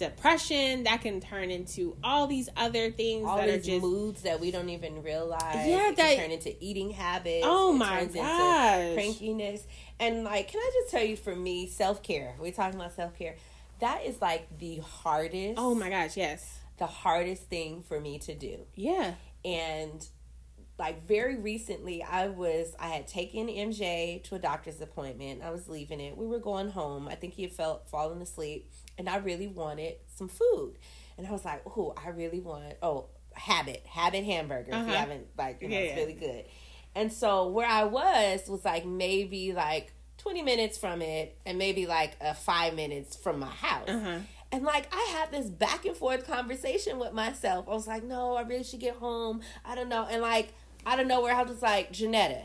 depression. 0.01 0.83
That 0.85 1.01
can 1.03 1.21
turn 1.21 1.51
into 1.53 1.97
all 2.03 2.27
these 2.27 2.49
other 2.57 2.91
things 2.91 3.25
all 3.27 3.37
that 3.37 3.49
are 3.49 3.53
these 3.59 3.67
just 3.67 3.83
moods 3.83 4.23
that 4.23 4.41
we 4.41 4.51
don't 4.51 4.69
even 4.71 5.03
realize. 5.05 5.67
Yeah, 5.69 5.93
that- 5.97 6.17
turn 6.17 6.33
into 6.33 6.53
eating 6.63 6.91
habits. 6.91 7.45
Oh 7.47 7.73
my 7.73 8.07
gosh. 8.07 8.97
Crankiness. 8.97 9.63
And 10.01 10.25
like, 10.25 10.51
can 10.51 10.59
I 10.61 10.71
just 10.81 10.91
tell 10.91 11.05
you, 11.05 11.17
for 11.17 11.37
me, 11.37 11.67
self 11.69 12.03
care. 12.03 12.35
We're 12.41 12.53
talking 12.53 12.81
about 12.81 12.95
self 12.95 13.17
care. 13.17 13.37
That 13.81 14.05
is 14.05 14.21
like 14.21 14.59
the 14.59 14.79
hardest. 14.79 15.55
oh 15.59 15.75
my 15.75 15.89
gosh, 15.89 16.17
yes, 16.17 16.59
The 16.79 16.87
hardest 16.87 17.45
thing 17.45 17.83
for 17.83 17.99
me 18.01 18.19
to 18.21 18.35
do. 18.35 18.67
yeah, 18.75 19.15
And 19.45 20.07
like 20.79 21.07
very 21.07 21.37
recently, 21.37 22.03
I 22.03 22.29
was 22.29 22.75
I 22.79 22.89
had 22.89 23.07
taken 23.07 23.49
MJ 23.49 24.23
to 24.25 24.35
a 24.35 24.39
doctor's 24.39 24.81
appointment. 24.81 25.43
I 25.43 25.51
was 25.51 25.69
leaving 25.69 26.01
it. 26.01 26.17
We 26.17 26.27
were 26.27 26.39
going 26.39 26.71
home. 26.71 27.07
I 27.09 27.15
think 27.17 27.35
he 27.35 27.43
had 27.43 27.53
felt 27.53 27.89
fallen 27.91 28.21
asleep, 28.23 28.71
and 29.01 29.09
I 29.09 29.17
really 29.17 29.49
wanted 29.49 29.95
some 30.15 30.29
food. 30.29 30.75
And 31.19 31.27
I 31.27 31.33
was 31.33 31.45
like, 31.45 31.63
"Oh, 31.67 31.95
I 31.97 32.11
really 32.11 32.41
want 32.41 32.75
oh 32.83 33.07
Habit 33.33 33.85
Habit 33.87 34.25
hamburger. 34.25 34.71
If 34.73 34.77
you 34.77 34.83
Uh-huh. 34.85 34.93
haven't 34.93 35.27
like, 35.37 35.63
you 35.63 35.69
know, 35.69 35.75
Yeah, 35.77 35.83
it's 35.87 35.97
really 35.97 36.13
good." 36.13 36.45
And 36.95 37.13
so 37.13 37.49
where 37.49 37.67
I 37.69 37.85
was 37.85 38.49
was 38.49 38.65
like 38.65 38.85
maybe 38.87 39.53
like 39.53 39.93
twenty 40.19 40.43
minutes 40.43 40.77
from 40.79 41.01
it, 41.03 41.37
and 41.47 41.59
maybe 41.59 41.87
like 41.87 42.13
a 42.21 42.35
five 42.35 42.75
minutes 42.75 43.17
from 43.17 43.39
my 43.41 43.47
house. 43.49 43.89
uh-huh. 43.89 44.19
And 44.53 44.65
like 44.65 44.89
I 44.93 45.03
had 45.17 45.31
this 45.31 45.49
back 45.49 45.85
and 45.87 45.97
forth 45.97 46.27
conversation 46.27 46.99
with 46.99 47.13
myself. 47.13 47.67
I 47.69 47.73
was 47.73 47.87
like, 47.87 48.03
no, 48.03 48.35
I 48.35 48.43
really 48.43 48.65
should 48.65 48.81
get 48.81 48.97
home. 48.97 49.41
I 49.65 49.75
don't 49.77 49.89
know. 49.89 50.07
And 50.11 50.21
like 50.23 50.53
I 50.85 50.97
don't 50.97 51.09
know 51.09 51.21
where 51.21 51.35
I 51.35 51.43
was 51.43 51.63
like, 51.63 51.93
Jonetta, 51.93 52.45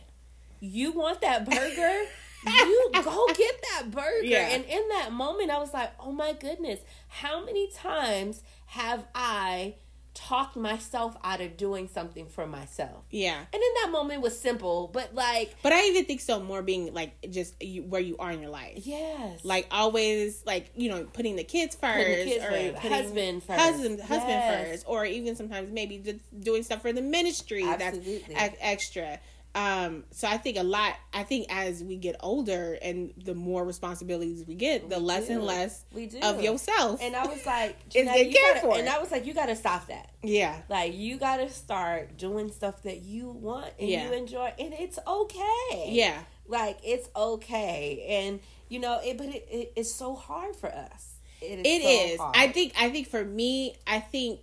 you 0.60 0.91
want 0.91 1.22
that 1.22 1.50
burger? 1.50 2.04
you 2.45 2.89
go 3.03 3.27
get 3.34 3.62
that 3.73 3.91
burger. 3.91 4.23
Yeah. 4.25 4.47
And 4.49 4.65
in 4.65 4.88
that 4.89 5.12
moment, 5.12 5.51
I 5.51 5.58
was 5.60 5.73
like, 5.73 5.91
oh 5.99 6.12
my 6.12 6.34
goodness, 6.34 6.79
how 7.08 7.43
many 7.45 7.69
times 7.71 8.41
have 8.67 9.05
I 9.13 9.75
talked 10.13 10.55
myself 10.55 11.17
out 11.25 11.41
of 11.41 11.58
doing 11.58 11.89
something 11.89 12.25
for 12.27 12.47
myself? 12.47 13.03
yeah. 13.12 13.36
And 13.51 13.62
in 13.62 13.69
that 13.84 13.89
moment 13.91 14.19
it 14.19 14.23
was 14.23 14.39
simple, 14.39 14.89
but 14.93 15.13
like, 15.13 15.53
But 15.62 15.73
I 15.73 15.88
even 15.88 16.05
think 16.05 16.21
so 16.21 16.39
more 16.41 16.62
being 16.62 16.93
like 16.93 17.29
just 17.31 17.62
you, 17.62 17.84
where 17.84 17.99
you 17.99 18.15
are 18.17 18.31
in 18.31 18.39
your 18.39 18.49
life. 18.49 18.77
yes. 18.88 19.43
Like 19.43 19.67
always, 19.71 20.41
like 20.45 20.71
you 20.75 20.89
know, 20.89 21.03
putting 21.03 21.36
the 21.36 21.43
kids 21.43 21.75
first, 21.75 21.97
the 22.08 22.23
kids 22.23 22.45
or 22.45 22.49
first, 22.49 22.77
husband 22.93 23.43
first. 23.43 23.60
husband, 23.60 23.99
husband 24.01 24.67
first, 24.69 24.86
or 24.88 25.05
even 25.05 25.36
sometimes 25.36 25.69
maybe 25.71 25.97
just 25.97 26.19
doing 26.41 26.63
stuff 26.63 26.81
for 26.81 26.93
the 26.93 27.01
ministry 27.01 27.65
Absolutely. 27.65 28.34
that's 28.34 28.39
ex- 28.53 28.58
extra. 28.62 29.19
Um, 29.56 30.04
so 30.12 30.28
I 30.28 30.38
think 30.38 30.58
a 30.58 30.63
lot. 30.63 30.96
I 31.13 31.24
think 31.24 31.48
as 31.50 31.82
we 31.82 31.96
get 31.96 32.18
older 32.20 32.78
and 32.82 33.13
the 33.18 33.34
more 33.34 33.63
responsibilities 33.63 34.44
we 34.46 34.56
get, 34.56 34.89
the 34.89 34.98
We 35.00 35.04
less 35.06 35.30
and 35.30 35.44
less 35.44 35.86
We 35.94 36.08
do. 36.08 36.20
of 36.22 36.44
yourself. 36.44 37.02
And 37.02 37.15
I 37.15 37.26
was 37.26 37.46
like, 37.46 37.78
Is 37.96 38.06
get 38.06 38.28
you 38.28 38.34
gotta- 38.34 38.60
for. 38.60 38.78
And 38.78 38.89
I 38.89 39.00
was 39.00 39.12
like, 39.12 39.26
you 39.26 39.34
got 39.34 39.46
to 39.46 39.56
stop 39.56 39.88
that. 39.88 40.12
yeah, 40.24 40.62
Like, 40.70 40.94
you 40.94 41.18
got 41.18 41.38
to 41.38 41.50
start 41.50 42.18
doing 42.18 42.52
stuff 42.52 42.84
that 42.84 43.02
you 43.02 43.30
want 43.30 43.72
and 43.80 43.88
Yeah. 43.89 44.08
you 44.10 44.13
enjoy, 44.13 44.52
and 44.60 44.74
it's 44.74 45.00
okay. 45.08 45.86
yeah, 45.88 46.20
like 46.48 46.78
it's 46.84 47.08
okay, 47.15 48.06
and 48.26 48.39
you 48.70 48.80
know 48.80 49.00
it. 49.04 49.18
But 49.18 49.28
it, 49.28 49.48
it 49.50 49.74
it's 49.78 49.94
so 49.94 50.15
hard 50.15 50.56
for 50.56 50.68
us. 50.70 51.13
It 51.41 51.60
is. 51.60 51.65
it 51.65 51.82
so 52.18 52.26
is. 52.26 52.32
I 52.36 52.48
think. 52.50 52.74
I 52.78 52.89
think 52.89 53.08
for 53.08 53.24
me, 53.24 53.76
I 53.88 54.00
think 54.00 54.39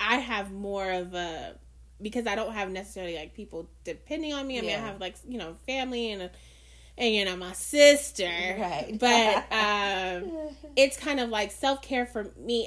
I 0.00 0.16
have 0.16 0.50
more 0.52 0.90
of 0.90 1.14
a 1.14 1.56
because 2.00 2.26
I 2.26 2.34
don't 2.34 2.52
have 2.52 2.70
necessarily 2.70 3.16
like 3.16 3.34
people 3.34 3.68
depending 3.84 4.32
on 4.32 4.46
me. 4.46 4.58
I 4.58 4.62
mean, 4.62 4.70
I 4.70 4.78
have 4.78 5.00
like 5.00 5.16
you 5.28 5.38
know 5.38 5.54
family 5.66 6.12
and 6.12 6.30
and 6.98 7.14
you 7.14 7.24
know 7.26 7.36
my 7.36 7.52
sister 7.52 8.24
Right. 8.58 8.96
but 8.98 9.44
um 9.52 10.32
it's 10.76 10.96
kind 10.96 11.20
of 11.20 11.28
like 11.28 11.52
self-care 11.52 12.06
for 12.06 12.32
me 12.38 12.66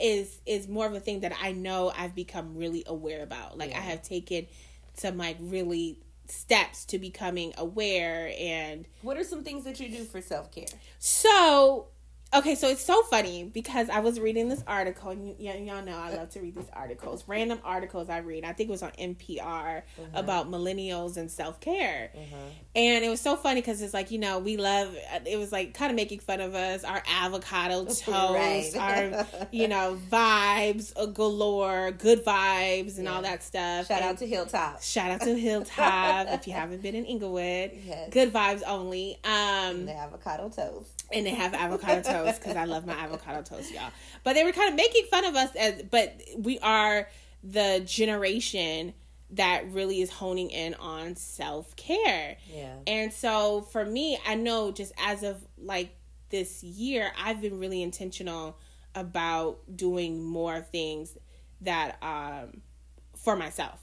is 0.00 0.38
is 0.46 0.68
more 0.68 0.86
of 0.86 0.94
a 0.94 1.00
thing 1.00 1.18
that 1.20 1.32
i 1.42 1.50
know 1.50 1.92
i've 1.98 2.14
become 2.14 2.56
really 2.56 2.84
aware 2.86 3.24
about 3.24 3.58
like 3.58 3.72
i 3.72 3.78
have 3.80 4.02
taken 4.02 4.46
some 4.94 5.16
like 5.18 5.36
really 5.40 5.98
steps 6.28 6.84
to 6.84 6.98
becoming 7.00 7.54
aware 7.58 8.32
and 8.38 8.86
What 9.02 9.16
are 9.16 9.24
some 9.24 9.42
things 9.42 9.64
that 9.64 9.80
you 9.80 9.88
do 9.88 10.04
for 10.04 10.20
self 10.20 10.52
care? 10.52 10.66
so 11.00 11.88
okay 12.34 12.54
so 12.56 12.68
it's 12.68 12.84
so 12.84 13.02
funny 13.04 13.44
because 13.44 13.88
i 13.88 14.00
was 14.00 14.18
reading 14.18 14.48
this 14.48 14.62
article 14.66 15.10
and 15.10 15.22
y- 15.24 15.34
y- 15.38 15.64
y'all 15.66 15.82
know 15.84 15.96
i 15.96 16.12
love 16.14 16.28
to 16.28 16.40
read 16.40 16.54
these 16.56 16.68
articles 16.72 17.22
random 17.28 17.58
articles 17.64 18.08
i 18.10 18.18
read 18.18 18.44
i 18.44 18.52
think 18.52 18.68
it 18.68 18.72
was 18.72 18.82
on 18.82 18.90
npr 18.98 19.82
about 20.12 20.50
millennials 20.50 21.16
and 21.16 21.30
self-care 21.30 22.10
and 22.74 23.04
it 23.04 23.08
was 23.08 23.20
so 23.20 23.36
funny 23.36 23.60
because 23.60 23.80
it's 23.80 23.94
like 23.94 24.10
you 24.10 24.18
know 24.18 24.40
we 24.40 24.56
love 24.56 24.94
it 25.24 25.38
was 25.38 25.52
like 25.52 25.72
kind 25.72 25.90
of 25.90 25.96
making 25.96 26.18
fun 26.18 26.40
of 26.40 26.54
us 26.54 26.82
our 26.82 27.00
avocado 27.08 27.84
toast 27.84 28.06
Right. 28.08 28.72
our 28.76 29.26
you 29.52 29.68
know 29.68 29.96
vibes 30.10 30.92
uh, 30.96 31.06
galore 31.06 31.92
good 31.92 32.24
vibes 32.24 32.98
and 32.98 33.08
all 33.08 33.22
that 33.22 33.44
stuff 33.44 33.86
Shout 33.86 34.00
And- 34.02 34.10
out 34.10 34.18
to 34.18 34.26
Hilltop. 34.26 34.82
shout 34.82 35.10
out 35.12 35.20
to 35.20 35.38
hilltop 35.38 36.26
if 36.30 36.46
you 36.48 36.52
haven't 36.54 36.82
been 36.82 36.96
in 36.96 37.04
inglewood 37.04 37.70
Yes. 37.86 38.10
good 38.12 38.32
vibes 38.32 38.62
only 38.66 39.16
um 39.24 39.86
The 39.86 39.94
avocado 39.96 40.48
toast. 40.48 41.04
and 41.12 41.24
they 41.24 41.30
have 41.30 41.54
avocado 41.54 42.02
toast 42.02 42.15
because 42.24 42.56
I 42.56 42.64
love 42.64 42.86
my 42.86 42.94
avocado 42.94 43.42
toast, 43.42 43.72
y'all. 43.72 43.90
But 44.24 44.34
they 44.34 44.44
were 44.44 44.52
kind 44.52 44.70
of 44.70 44.74
making 44.74 45.06
fun 45.06 45.24
of 45.24 45.34
us 45.34 45.54
as, 45.56 45.82
but 45.90 46.20
we 46.36 46.58
are 46.60 47.08
the 47.42 47.82
generation 47.84 48.94
that 49.30 49.70
really 49.72 50.00
is 50.00 50.10
honing 50.10 50.50
in 50.50 50.74
on 50.74 51.16
self 51.16 51.74
care. 51.76 52.36
Yeah. 52.52 52.74
And 52.86 53.12
so 53.12 53.62
for 53.72 53.84
me, 53.84 54.18
I 54.26 54.34
know 54.34 54.70
just 54.70 54.92
as 54.98 55.22
of 55.22 55.44
like 55.58 55.96
this 56.30 56.62
year, 56.62 57.12
I've 57.18 57.40
been 57.40 57.58
really 57.58 57.82
intentional 57.82 58.58
about 58.94 59.58
doing 59.76 60.24
more 60.24 60.60
things 60.60 61.16
that 61.62 61.96
um 62.02 62.62
for 63.16 63.34
myself. 63.36 63.80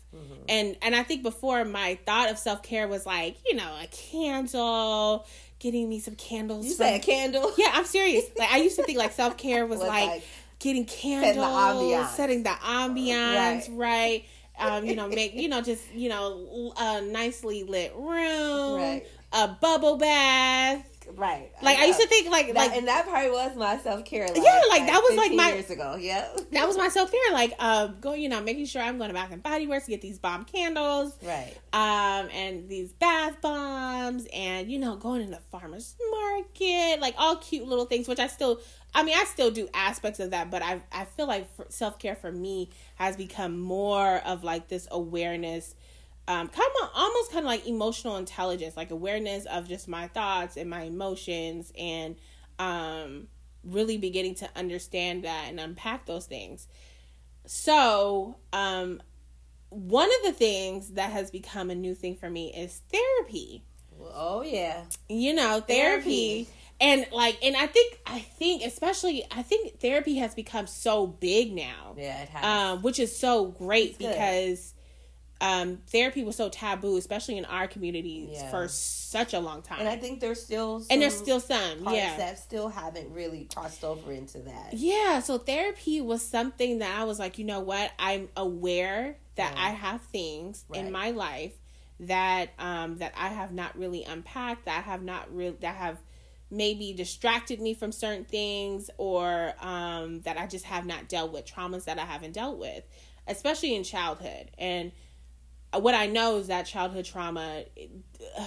And 0.48 0.78
and 0.82 0.96
I 0.96 1.04
think 1.04 1.24
before 1.24 1.66
my 1.66 2.00
thought 2.06 2.30
of 2.30 2.38
self 2.38 2.64
care 2.64 2.88
was 2.88 3.06
like, 3.06 3.38
you 3.46 3.56
know, 3.56 3.76
a 3.82 3.88
candle, 3.88 5.26
getting 5.64 5.88
me 5.90 6.00
some 6.00 6.16
candles. 6.16 6.66
You 6.66 6.72
from- 6.76 6.86
said 6.86 7.02
candle? 7.02 7.52
yeah, 7.58 7.72
I'm 7.74 7.86
serious. 7.86 8.26
Like 8.38 8.52
I 8.52 8.58
used 8.58 8.76
to 8.76 8.84
think 8.84 8.98
like 9.00 9.14
self 9.14 9.38
care 9.38 9.66
was 9.68 9.80
Was 9.80 9.88
like, 9.88 10.08
like 10.10 10.24
getting 10.60 10.86
candles, 10.86 12.12
setting 12.12 12.44
the 12.44 12.50
ambiance, 12.50 13.70
Right. 13.70 13.70
right? 13.72 14.26
Um, 14.60 14.86
you 14.86 14.96
know, 14.96 15.08
make 15.08 15.34
you 15.34 15.48
know 15.54 15.62
just 15.62 15.92
you 15.94 16.10
know 16.10 16.74
a 16.78 17.02
nicely 17.02 17.64
lit 17.64 17.94
room, 17.96 18.76
Right. 18.78 19.04
a 19.32 19.48
bubble 19.48 19.98
bath. 19.98 20.86
Right. 21.16 21.52
Like 21.62 21.78
I 21.78 21.86
used 21.86 22.00
to 22.00 22.08
think 22.08 22.30
like 22.30 22.48
that, 22.48 22.56
like 22.56 22.78
and 22.78 22.88
that 22.88 23.06
probably 23.08 23.32
was 23.32 23.56
my 23.56 23.78
self 23.78 24.06
care. 24.06 24.28
Like, 24.28 24.36
Yeah, 24.38 24.62
like, 24.70 24.86
that 24.88 25.02
was, 25.08 25.18
like, 25.18 25.34
my- 25.34 25.54
years 25.54 25.70
ago. 25.70 25.98
Yeah, 26.00 26.28
that 26.52 26.68
was 26.68 26.78
my 26.78 26.90
self 26.90 27.12
care. 27.12 27.34
Like 27.34 27.54
um, 27.60 27.98
going 28.02 28.22
you 28.22 28.30
know 28.30 28.42
making 28.42 28.66
sure 28.66 28.82
I'm 28.82 28.98
going 28.98 29.10
to 29.10 29.14
Bath 29.14 29.32
and 29.32 29.42
Body 29.44 29.68
Works 29.68 29.86
to 29.86 29.92
get 29.92 30.02
these 30.02 30.20
bomb 30.20 30.46
candles, 30.46 31.16
right. 31.24 31.54
um, 31.74 32.30
and 32.34 32.70
these 32.70 32.92
bath 32.94 33.40
bombs, 33.42 34.26
and 34.34 34.72
you 34.72 34.80
know 34.80 34.96
going 34.96 35.22
in 35.22 35.32
the 35.32 35.42
farmers 35.52 35.96
market, 36.12 37.00
like 37.00 37.16
all 37.18 37.36
cute 37.38 37.68
little 37.68 37.86
things. 37.86 38.08
Which 38.08 38.20
I 38.20 38.28
still, 38.28 38.60
I 38.94 39.04
mean, 39.04 39.16
I 39.18 39.24
still 39.26 39.52
do 39.52 39.68
aspects 39.74 40.20
of 40.20 40.32
that, 40.32 40.50
but 40.52 40.62
I 40.64 40.82
I 40.92 41.06
feel 41.06 41.28
like 41.28 41.48
self 41.70 42.00
care 42.00 42.16
for 42.16 42.32
me 42.32 42.70
has 42.96 43.16
become 43.16 43.60
more 43.60 44.18
of 44.26 44.44
like 44.44 44.68
this 44.68 44.88
awareness, 44.92 45.76
um, 46.28 46.48
kind 46.48 46.70
of 46.82 46.90
almost 46.96 47.32
kind 47.32 47.44
of 47.44 47.48
like 47.48 47.68
emotional 47.68 48.18
intelligence, 48.18 48.78
like 48.78 48.92
awareness 48.92 49.46
of 49.46 49.68
just 49.68 49.88
my 49.88 50.08
thoughts 50.08 50.58
and 50.58 50.70
my 50.70 50.84
emotions, 50.84 51.72
and 51.78 52.16
um, 52.60 53.28
really 53.64 53.98
beginning 53.98 54.36
to 54.36 54.50
understand 54.56 55.24
that 55.24 55.46
and 55.50 55.60
unpack 55.60 56.06
those 56.06 56.26
things. 56.26 56.68
So, 57.46 58.38
um, 58.54 59.02
one 59.70 60.08
of 60.08 60.26
the 60.26 60.32
things 60.32 60.92
that 60.92 61.12
has 61.12 61.32
become 61.32 61.70
a 61.70 61.76
new 61.76 61.96
thing 61.96 62.16
for 62.16 62.30
me 62.30 62.54
is 62.54 62.82
therapy. 62.92 63.64
Oh 64.14 64.44
yeah. 64.44 64.84
You 65.10 65.34
know, 65.34 65.60
therapy. 65.60 66.46
Therapy. 66.46 66.50
And 66.80 67.06
like 67.12 67.38
and 67.44 67.56
I 67.56 67.68
think 67.68 68.00
I 68.06 68.20
think 68.20 68.64
especially 68.64 69.26
I 69.32 69.42
think 69.42 69.80
therapy 69.80 70.18
has 70.18 70.36
become 70.36 70.68
so 70.68 71.08
big 71.08 71.54
now. 71.54 71.96
Yeah, 71.98 72.24
it 72.24 72.30
has. 72.30 72.44
Um, 72.46 72.82
which 72.82 73.00
is 73.00 73.16
so 73.16 73.46
great 73.46 73.92
It's 73.92 73.98
because 73.98 74.74
um 75.42 75.78
therapy 75.88 76.24
was 76.24 76.36
so 76.36 76.48
taboo, 76.50 76.98
especially 76.98 77.38
in 77.38 77.46
our 77.46 77.68
communities 77.68 78.30
Yeah. 78.34 78.50
for 78.50 78.68
such 78.68 79.34
a 79.34 79.40
long 79.40 79.62
time. 79.62 79.80
and 79.82 79.90
I 79.90 79.98
think 79.98 80.20
there's 80.20 80.42
still 80.42 80.80
some 80.80 80.88
and 80.90 81.02
there's 81.02 81.16
still 81.18 81.40
some, 81.40 81.84
yeah. 81.94 82.18
that 82.18 82.40
still 82.40 82.70
haven't 82.70 83.12
really 83.14 83.48
crossed 83.54 83.84
over 83.84 84.12
into 84.12 84.40
that. 84.40 84.74
Yeah, 84.74 85.20
so 85.20 85.38
therapy 85.38 86.00
was 86.02 86.26
something 86.26 86.80
that 86.80 86.98
I 87.00 87.04
was 87.04 87.20
like, 87.20 87.38
you 87.38 87.46
know 87.46 87.60
what? 87.60 87.92
I'm 88.00 88.30
aware 88.38 89.18
that 89.36 89.54
Yeah. 89.56 89.64
I 89.66 89.70
have 89.72 90.02
things 90.04 90.64
in 90.74 90.92
my 90.92 91.12
life 91.12 91.54
that 92.00 92.50
um 92.60 92.98
that 93.00 93.14
I 93.18 93.30
have 93.30 93.52
not 93.54 93.78
really 93.78 94.04
unpacked, 94.04 94.66
that 94.66 94.78
I 94.78 94.82
have 94.82 95.02
not 95.04 95.34
really 95.34 95.58
that 95.62 95.76
have 95.76 95.98
maybe 96.50 96.94
distracted 96.94 97.60
me 97.60 97.74
from 97.74 97.92
certain 97.92 98.26
things 98.26 98.90
or 98.98 99.54
um 99.60 100.22
that 100.22 100.38
I 100.38 100.46
just 100.48 100.66
have 100.66 100.86
not 100.86 101.10
dealt 101.10 101.32
with 101.34 101.46
traumas 101.46 101.86
that 101.86 101.98
I 102.00 102.06
haven't 102.06 102.34
dealt 102.34 102.58
with, 102.60 102.84
especially 103.28 103.76
in 103.76 103.84
childhood. 103.84 104.52
And 104.58 104.92
what 105.82 105.96
I 105.96 106.08
know 106.08 106.38
is 106.38 106.48
that 106.48 106.66
childhood 106.66 107.06
trauma 107.06 107.64
it, 107.76 107.92
uh, 108.38 108.46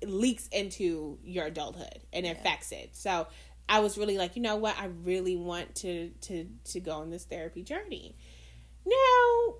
it 0.00 0.08
leaks 0.08 0.48
into 0.48 1.18
your 1.22 1.46
adulthood 1.46 2.00
and 2.12 2.26
affects 2.26 2.72
it. 2.72 2.90
So 2.94 3.26
I 3.68 3.80
was 3.80 3.98
really 3.98 4.16
like, 4.16 4.36
you 4.36 4.42
know 4.42 4.56
what? 4.56 4.76
I 4.78 4.86
really 4.86 5.36
want 5.36 5.74
to 5.76 6.10
to 6.22 6.46
to 6.64 6.80
go 6.80 6.92
on 6.92 7.10
this 7.10 7.24
therapy 7.24 7.62
journey. 7.62 8.16
Now, 8.86 9.54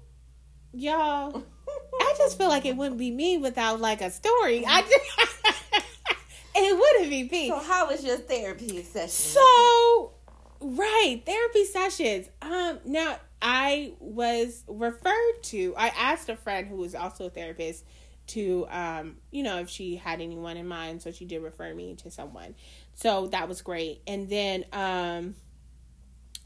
y'all, 0.72 1.42
I 2.00 2.14
just 2.16 2.38
feel 2.38 2.48
like 2.48 2.64
it 2.64 2.76
wouldn't 2.76 2.98
be 2.98 3.10
me 3.10 3.36
without 3.36 3.80
like 3.80 4.00
a 4.00 4.10
story. 4.10 4.64
I 4.66 4.82
just, 4.82 5.84
it 6.54 6.78
wouldn't 6.78 7.10
be 7.10 7.28
me. 7.28 7.48
So 7.48 7.58
how 7.58 7.88
was 7.88 8.04
your 8.04 8.16
therapy 8.16 8.82
session? 8.82 9.08
So, 9.08 10.12
right, 10.60 11.22
therapy 11.26 11.64
sessions. 11.64 12.28
Um, 12.40 12.78
now 12.86 13.18
I 13.40 13.92
was 14.00 14.64
referred 14.66 15.42
to. 15.44 15.74
I 15.76 15.88
asked 15.88 16.28
a 16.28 16.36
friend 16.36 16.66
who 16.66 16.76
was 16.76 16.94
also 16.94 17.26
a 17.26 17.30
therapist 17.30 17.84
to, 18.28 18.66
um, 18.70 19.16
you 19.30 19.42
know, 19.42 19.58
if 19.58 19.68
she 19.68 19.96
had 19.96 20.20
anyone 20.20 20.56
in 20.56 20.66
mind. 20.66 21.02
So 21.02 21.12
she 21.12 21.24
did 21.24 21.42
refer 21.42 21.74
me 21.74 21.94
to 21.96 22.10
someone. 22.10 22.54
So 22.94 23.28
that 23.28 23.48
was 23.48 23.62
great. 23.62 24.02
And 24.06 24.28
then, 24.28 24.64
um, 24.72 25.34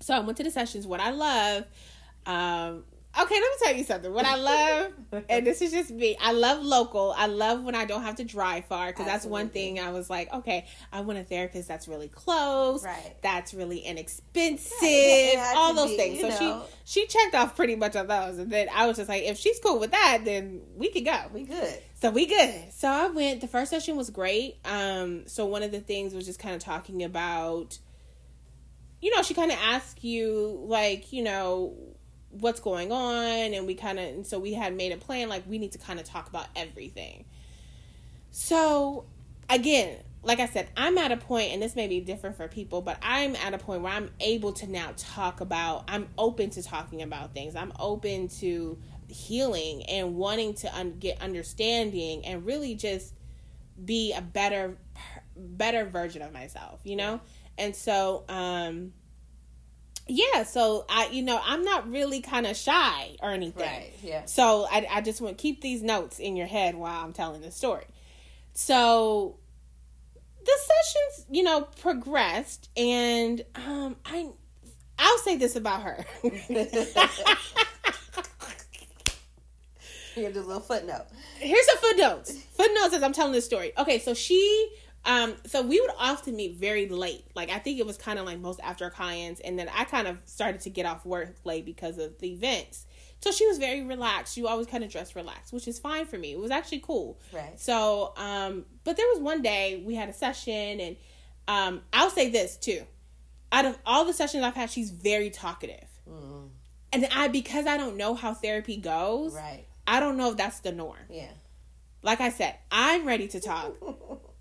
so 0.00 0.14
I 0.14 0.20
went 0.20 0.36
to 0.38 0.44
the 0.44 0.50
sessions. 0.50 0.86
What 0.86 1.00
I 1.00 1.10
love, 1.10 1.64
um, 2.26 2.84
okay, 3.20 3.34
let 3.34 3.40
me 3.40 3.56
tell 3.62 3.74
you 3.74 3.84
something. 3.84 4.12
What 4.12 4.24
I 4.24 4.36
love, 4.36 4.92
and 5.28 5.46
this 5.46 5.60
is 5.60 5.70
just 5.70 5.90
me. 5.90 6.16
I 6.20 6.32
love 6.32 6.64
local. 6.64 7.14
I 7.16 7.26
love 7.26 7.62
when 7.62 7.74
I 7.74 7.84
don't 7.84 8.02
have 8.02 8.16
to 8.16 8.24
drive 8.24 8.64
far 8.64 8.88
because 8.88 9.06
that's 9.06 9.26
one 9.26 9.48
thing 9.48 9.78
I 9.78 9.90
was 9.90 10.08
like, 10.08 10.32
okay, 10.32 10.66
I 10.92 11.00
want 11.00 11.18
a 11.18 11.24
therapist 11.24 11.68
that's 11.68 11.88
really 11.88 12.08
close, 12.08 12.84
Right. 12.84 13.16
That's 13.22 13.52
really 13.54 13.80
inexpensive, 13.80 14.70
had 14.80 15.56
all 15.56 15.74
those 15.74 15.90
be, 15.90 15.96
things. 15.96 16.20
So 16.20 16.28
know. 16.28 16.64
she 16.84 17.00
she 17.02 17.06
checked 17.06 17.34
off 17.34 17.54
pretty 17.56 17.76
much 17.76 17.96
on 17.96 18.06
those, 18.06 18.38
and 18.38 18.50
then 18.50 18.68
I 18.74 18.86
was 18.86 18.96
just 18.96 19.08
like, 19.08 19.24
if 19.24 19.38
she's 19.38 19.58
cool 19.58 19.78
with 19.78 19.90
that, 19.90 20.22
then 20.24 20.62
we 20.76 20.90
could 20.90 21.04
go. 21.04 21.18
we 21.32 21.44
good. 21.44 21.78
So 22.00 22.10
we 22.10 22.26
good. 22.26 22.72
So 22.72 22.88
I 22.88 23.06
went. 23.08 23.40
The 23.40 23.48
first 23.48 23.70
session 23.70 23.96
was 23.96 24.10
great. 24.10 24.56
Um, 24.64 25.26
so 25.26 25.46
one 25.46 25.62
of 25.62 25.70
the 25.70 25.80
things 25.80 26.14
was 26.14 26.26
just 26.26 26.38
kind 26.38 26.54
of 26.54 26.60
talking 26.60 27.04
about, 27.04 27.78
you 29.00 29.14
know, 29.14 29.22
she 29.22 29.34
kind 29.34 29.52
of 29.52 29.58
asked 29.62 30.02
you 30.02 30.64
like, 30.66 31.12
you 31.12 31.22
know, 31.22 31.76
what's 32.32 32.60
going 32.60 32.92
on, 32.92 33.54
and 33.54 33.66
we 33.66 33.74
kind 33.74 33.98
of, 33.98 34.06
and 34.06 34.26
so 34.26 34.38
we 34.38 34.54
had 34.54 34.74
made 34.76 34.92
a 34.92 34.96
plan 34.96 35.28
like 35.28 35.44
we 35.48 35.58
need 35.58 35.72
to 35.72 35.78
kind 35.78 36.00
of 36.00 36.04
talk 36.04 36.28
about 36.28 36.46
everything. 36.56 37.24
So 38.30 39.04
again, 39.48 39.96
like 40.22 40.38
I 40.38 40.46
said, 40.46 40.68
I'm 40.76 40.98
at 40.98 41.12
a 41.12 41.16
point, 41.16 41.52
and 41.52 41.60
this 41.60 41.74
may 41.76 41.88
be 41.88 42.00
different 42.00 42.36
for 42.36 42.48
people, 42.48 42.80
but 42.80 42.98
I'm 43.02 43.36
at 43.36 43.54
a 43.54 43.58
point 43.58 43.82
where 43.82 43.92
I'm 43.92 44.10
able 44.20 44.52
to 44.54 44.66
now 44.66 44.92
talk 44.96 45.40
about. 45.40 45.84
I'm 45.88 46.08
open 46.16 46.50
to 46.50 46.62
talking 46.62 47.02
about 47.02 47.34
things. 47.34 47.56
I'm 47.56 47.72
open 47.78 48.28
to 48.40 48.78
healing 49.12 49.84
and 49.84 50.16
wanting 50.16 50.54
to 50.54 50.76
un- 50.76 50.96
get 50.98 51.20
understanding 51.20 52.24
and 52.24 52.44
really 52.46 52.74
just 52.74 53.14
be 53.84 54.12
a 54.12 54.20
better 54.20 54.76
better 55.36 55.84
version 55.84 56.22
of 56.22 56.32
myself 56.32 56.80
you 56.84 56.96
know 56.96 57.20
and 57.58 57.74
so 57.74 58.24
um 58.28 58.92
yeah 60.08 60.42
so 60.42 60.84
i 60.88 61.08
you 61.12 61.22
know 61.22 61.40
i'm 61.44 61.62
not 61.64 61.88
really 61.90 62.20
kind 62.20 62.46
of 62.46 62.56
shy 62.56 63.16
or 63.22 63.30
anything 63.30 63.62
Right. 63.66 63.92
Yeah. 64.02 64.24
so 64.26 64.66
I, 64.70 64.86
I 64.90 65.00
just 65.00 65.20
want 65.20 65.38
to 65.38 65.42
keep 65.42 65.60
these 65.60 65.82
notes 65.82 66.18
in 66.18 66.36
your 66.36 66.46
head 66.48 66.74
while 66.74 67.04
I'm 67.04 67.12
telling 67.12 67.40
the 67.40 67.50
story. 67.52 67.84
So 68.52 69.36
the 70.44 70.52
sessions, 70.58 71.26
you 71.30 71.42
know, 71.44 71.62
progressed, 71.80 72.68
and 72.76 73.42
um, 73.54 73.94
I, 74.04 74.28
I'll 74.98 75.18
say 75.18 75.36
this 75.36 75.54
about 75.56 75.82
her. 75.82 76.04
Here's 80.14 80.36
a 80.36 80.40
little 80.42 80.60
footnote. 80.60 81.06
Here's 81.38 81.66
a 81.68 81.76
footnote. 81.78 82.26
Footnotes 82.54 82.94
as 82.94 83.02
I'm 83.02 83.12
telling 83.14 83.32
this 83.32 83.46
story. 83.46 83.72
Okay, 83.78 83.98
so 83.98 84.12
she 84.14 84.70
um 85.04 85.34
so 85.46 85.62
we 85.62 85.80
would 85.80 85.90
often 85.98 86.36
meet 86.36 86.56
very 86.56 86.88
late. 86.88 87.24
Like 87.34 87.50
I 87.50 87.58
think 87.58 87.78
it 87.78 87.86
was 87.86 87.96
kind 87.96 88.18
of 88.18 88.26
like 88.26 88.38
most 88.38 88.60
after 88.62 88.88
clients 88.90 89.40
and 89.40 89.58
then 89.58 89.68
I 89.74 89.84
kind 89.84 90.06
of 90.06 90.18
started 90.26 90.60
to 90.62 90.70
get 90.70 90.86
off 90.86 91.04
work 91.04 91.34
late 91.44 91.64
because 91.64 91.98
of 91.98 92.18
the 92.18 92.32
events. 92.32 92.86
So 93.20 93.30
she 93.30 93.46
was 93.46 93.58
very 93.58 93.82
relaxed. 93.82 94.34
She 94.34 94.44
always 94.44 94.66
kind 94.66 94.82
of 94.82 94.90
dressed 94.90 95.14
relaxed, 95.14 95.52
which 95.52 95.68
is 95.68 95.78
fine 95.78 96.06
for 96.06 96.18
me. 96.18 96.32
It 96.32 96.38
was 96.40 96.50
actually 96.50 96.80
cool. 96.80 97.20
Right. 97.32 97.58
So, 97.58 98.14
um, 98.16 98.64
but 98.82 98.96
there 98.96 99.06
was 99.12 99.20
one 99.20 99.42
day 99.42 99.80
we 99.86 99.94
had 99.94 100.08
a 100.08 100.12
session, 100.12 100.80
and 100.80 100.96
um, 101.46 101.82
I'll 101.92 102.10
say 102.10 102.30
this 102.30 102.56
too. 102.56 102.82
Out 103.52 103.64
of 103.64 103.78
all 103.86 104.04
the 104.04 104.12
sessions 104.12 104.42
I've 104.42 104.56
had, 104.56 104.70
she's 104.70 104.90
very 104.90 105.30
talkative. 105.30 105.86
Mm, 106.10 106.48
And 106.92 107.06
I, 107.14 107.28
because 107.28 107.64
I 107.66 107.76
don't 107.76 107.96
know 107.96 108.14
how 108.14 108.34
therapy 108.34 108.76
goes, 108.76 109.34
right. 109.34 109.66
I 109.86 110.00
don't 110.00 110.16
know 110.16 110.32
if 110.32 110.36
that's 110.36 110.58
the 110.58 110.72
norm. 110.72 110.98
Yeah. 111.08 111.30
Like 112.02 112.20
I 112.20 112.30
said, 112.30 112.56
I'm 112.72 113.06
ready 113.06 113.28
to 113.28 113.38
talk, 113.38 113.76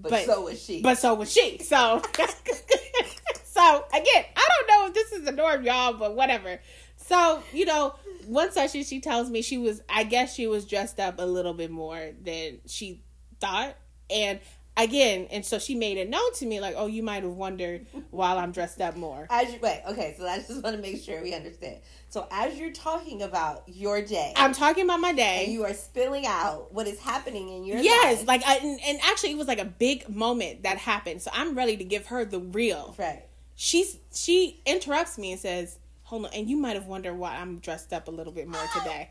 But, 0.00 0.10
But- 0.10 0.24
so 0.26 0.42
was 0.42 0.62
she. 0.62 0.80
but 0.82 0.96
so 0.98 1.14
was 1.14 1.32
she. 1.32 1.58
So, 1.58 2.00
so 3.44 3.84
again, 3.92 4.24
I 4.36 4.48
don't 4.48 4.68
know 4.68 4.86
if 4.88 4.94
this 4.94 5.12
is 5.12 5.24
the 5.24 5.32
norm, 5.32 5.64
y'all, 5.64 5.94
but 5.94 6.14
whatever. 6.14 6.60
So, 6.96 7.42
you 7.52 7.64
know, 7.64 7.94
one 8.26 8.52
session 8.52 8.84
she 8.84 9.00
tells 9.00 9.30
me 9.30 9.42
she 9.42 9.58
was, 9.58 9.82
I 9.88 10.04
guess 10.04 10.34
she 10.34 10.46
was 10.46 10.66
dressed 10.66 11.00
up 11.00 11.16
a 11.18 11.24
little 11.26 11.54
bit 11.54 11.70
more 11.70 12.10
than 12.22 12.58
she 12.66 13.02
thought. 13.40 13.76
And 14.10 14.40
again, 14.76 15.26
and 15.30 15.44
so 15.44 15.58
she 15.58 15.74
made 15.74 15.96
it 15.96 16.08
known 16.08 16.32
to 16.34 16.46
me, 16.46 16.60
like, 16.60 16.74
oh, 16.76 16.86
you 16.86 17.02
might 17.02 17.22
have 17.22 17.32
wondered 17.32 17.86
while 18.10 18.38
I'm 18.38 18.52
dressed 18.52 18.80
up 18.80 18.96
more. 18.96 19.26
as 19.30 19.52
you 19.52 19.58
wait, 19.60 19.82
okay, 19.88 20.14
so 20.18 20.26
I 20.26 20.38
just 20.38 20.62
want 20.62 20.76
to 20.76 20.82
make 20.82 21.02
sure 21.02 21.22
we 21.22 21.34
understand. 21.34 21.78
So 22.10 22.26
as 22.30 22.56
you're 22.58 22.72
talking 22.72 23.22
about 23.22 23.64
your 23.66 24.00
day, 24.02 24.32
I'm 24.36 24.54
talking 24.54 24.84
about 24.84 25.00
my 25.00 25.12
day. 25.12 25.44
and 25.44 25.52
you 25.52 25.64
are 25.64 25.74
spilling 25.74 26.24
out 26.26 26.72
what 26.72 26.86
is 26.86 26.98
happening 26.98 27.50
in 27.50 27.64
your 27.64 27.78
yes, 27.78 28.20
life. 28.20 28.26
like, 28.28 28.42
I, 28.46 28.56
and, 28.56 28.80
and 28.82 28.98
actually, 29.04 29.32
it 29.32 29.36
was 29.38 29.46
like 29.46 29.58
a 29.58 29.64
big 29.66 30.08
moment 30.08 30.62
that 30.62 30.78
happened. 30.78 31.20
So 31.20 31.30
I'm 31.34 31.54
ready 31.54 31.76
to 31.76 31.84
give 31.84 32.06
her 32.06 32.24
the 32.24 32.40
real. 32.40 32.94
right. 32.98 33.24
she's 33.56 33.98
she 34.14 34.60
interrupts 34.64 35.18
me 35.18 35.32
and 35.32 35.40
says, 35.40 35.78
"Hold 36.04 36.24
on," 36.26 36.32
and 36.32 36.48
you 36.48 36.56
might 36.56 36.76
have 36.76 36.86
wondered 36.86 37.14
why 37.14 37.36
I'm 37.36 37.58
dressed 37.58 37.92
up 37.92 38.08
a 38.08 38.10
little 38.10 38.32
bit 38.32 38.48
more 38.48 38.64
today, 38.78 39.10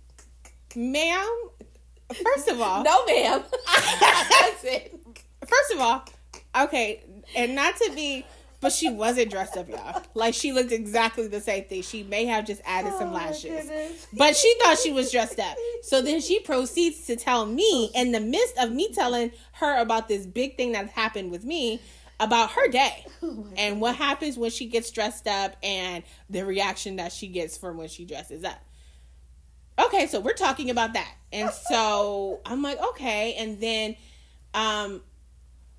ma'am. 0.76 1.28
First 2.24 2.48
of 2.48 2.60
all, 2.60 2.82
No, 2.82 3.04
ma'am. 3.06 3.42
That's 4.00 4.64
it. 4.64 4.98
first 5.46 5.72
of 5.74 5.80
all, 5.80 6.04
okay, 6.64 7.04
and 7.36 7.54
not 7.54 7.76
to 7.76 7.90
be, 7.94 8.24
but 8.62 8.72
she 8.72 8.88
wasn't 8.88 9.30
dressed 9.30 9.56
up, 9.56 9.68
y'all. 9.68 10.02
Like 10.14 10.34
she 10.34 10.52
looked 10.52 10.72
exactly 10.72 11.26
the 11.26 11.40
same 11.40 11.64
thing. 11.64 11.82
She 11.82 12.04
may 12.04 12.24
have 12.26 12.46
just 12.46 12.62
added 12.64 12.92
some 12.92 13.08
Oh, 13.08 13.12
my 13.12 13.26
lashes. 13.26 14.06
But 14.16 14.36
she 14.36 14.54
thought 14.62 14.78
she 14.78 14.92
was 14.92 15.10
dressed 15.10 15.40
up. 15.40 15.56
So 15.82 16.00
then 16.00 16.20
she 16.20 16.38
proceeds 16.40 17.04
to 17.06 17.16
tell 17.16 17.44
me, 17.44 17.90
in 17.94 18.12
the 18.12 18.20
midst 18.20 18.56
of 18.58 18.70
me 18.70 18.92
telling 18.92 19.32
her 19.54 19.78
about 19.78 20.06
this 20.08 20.24
big 20.24 20.56
thing 20.56 20.72
that 20.72 20.88
happened 20.90 21.32
with 21.32 21.44
me, 21.44 21.80
about 22.20 22.52
her 22.52 22.68
day 22.68 23.04
Oh 23.22 23.46
and 23.56 23.80
what 23.80 23.96
happens 23.96 24.38
when 24.38 24.50
she 24.50 24.66
gets 24.66 24.92
dressed 24.92 25.26
up 25.26 25.56
and 25.60 26.04
the 26.30 26.44
reaction 26.44 26.96
that 26.96 27.12
she 27.12 27.26
gets 27.26 27.56
from 27.58 27.76
when 27.76 27.88
she 27.88 28.04
dresses 28.04 28.44
up. 28.44 28.62
Okay, 29.78 30.06
so 30.06 30.20
we're 30.20 30.32
talking 30.34 30.70
about 30.70 30.92
that. 30.92 31.12
And 31.32 31.50
so 31.50 32.40
I'm 32.46 32.62
like, 32.62 32.80
okay. 32.90 33.34
And 33.34 33.60
then, 33.60 33.96
um, 34.54 35.00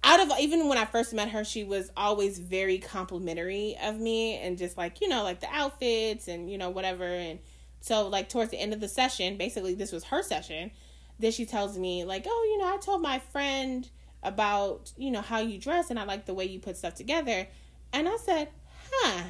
out 0.03 0.19
of 0.19 0.31
even 0.39 0.67
when 0.67 0.77
I 0.77 0.85
first 0.85 1.13
met 1.13 1.29
her, 1.29 1.45
she 1.45 1.63
was 1.63 1.89
always 1.95 2.39
very 2.39 2.77
complimentary 2.77 3.77
of 3.81 3.99
me 3.99 4.35
and 4.35 4.57
just 4.57 4.77
like, 4.77 4.99
you 4.99 5.07
know, 5.07 5.23
like 5.23 5.39
the 5.39 5.47
outfits 5.51 6.27
and, 6.27 6.51
you 6.51 6.57
know, 6.57 6.69
whatever. 6.69 7.05
And 7.05 7.39
so, 7.79 8.07
like, 8.07 8.29
towards 8.29 8.51
the 8.51 8.59
end 8.59 8.73
of 8.73 8.81
the 8.81 8.87
session, 8.87 9.37
basically, 9.37 9.75
this 9.75 9.91
was 9.91 10.03
her 10.05 10.21
session. 10.21 10.71
Then 11.19 11.31
she 11.31 11.45
tells 11.45 11.77
me, 11.77 12.03
like, 12.03 12.25
oh, 12.27 12.49
you 12.51 12.57
know, 12.59 12.73
I 12.73 12.77
told 12.77 13.01
my 13.01 13.19
friend 13.19 13.89
about, 14.23 14.91
you 14.97 15.11
know, 15.11 15.21
how 15.21 15.39
you 15.39 15.57
dress 15.57 15.89
and 15.89 15.99
I 15.99 16.03
like 16.03 16.25
the 16.25 16.33
way 16.33 16.45
you 16.45 16.59
put 16.59 16.75
stuff 16.75 16.95
together. 16.95 17.47
And 17.93 18.09
I 18.09 18.17
said, 18.17 18.49
huh. 18.91 19.23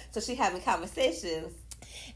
so 0.10 0.20
she 0.20 0.34
having 0.34 0.62
conversations. 0.62 1.52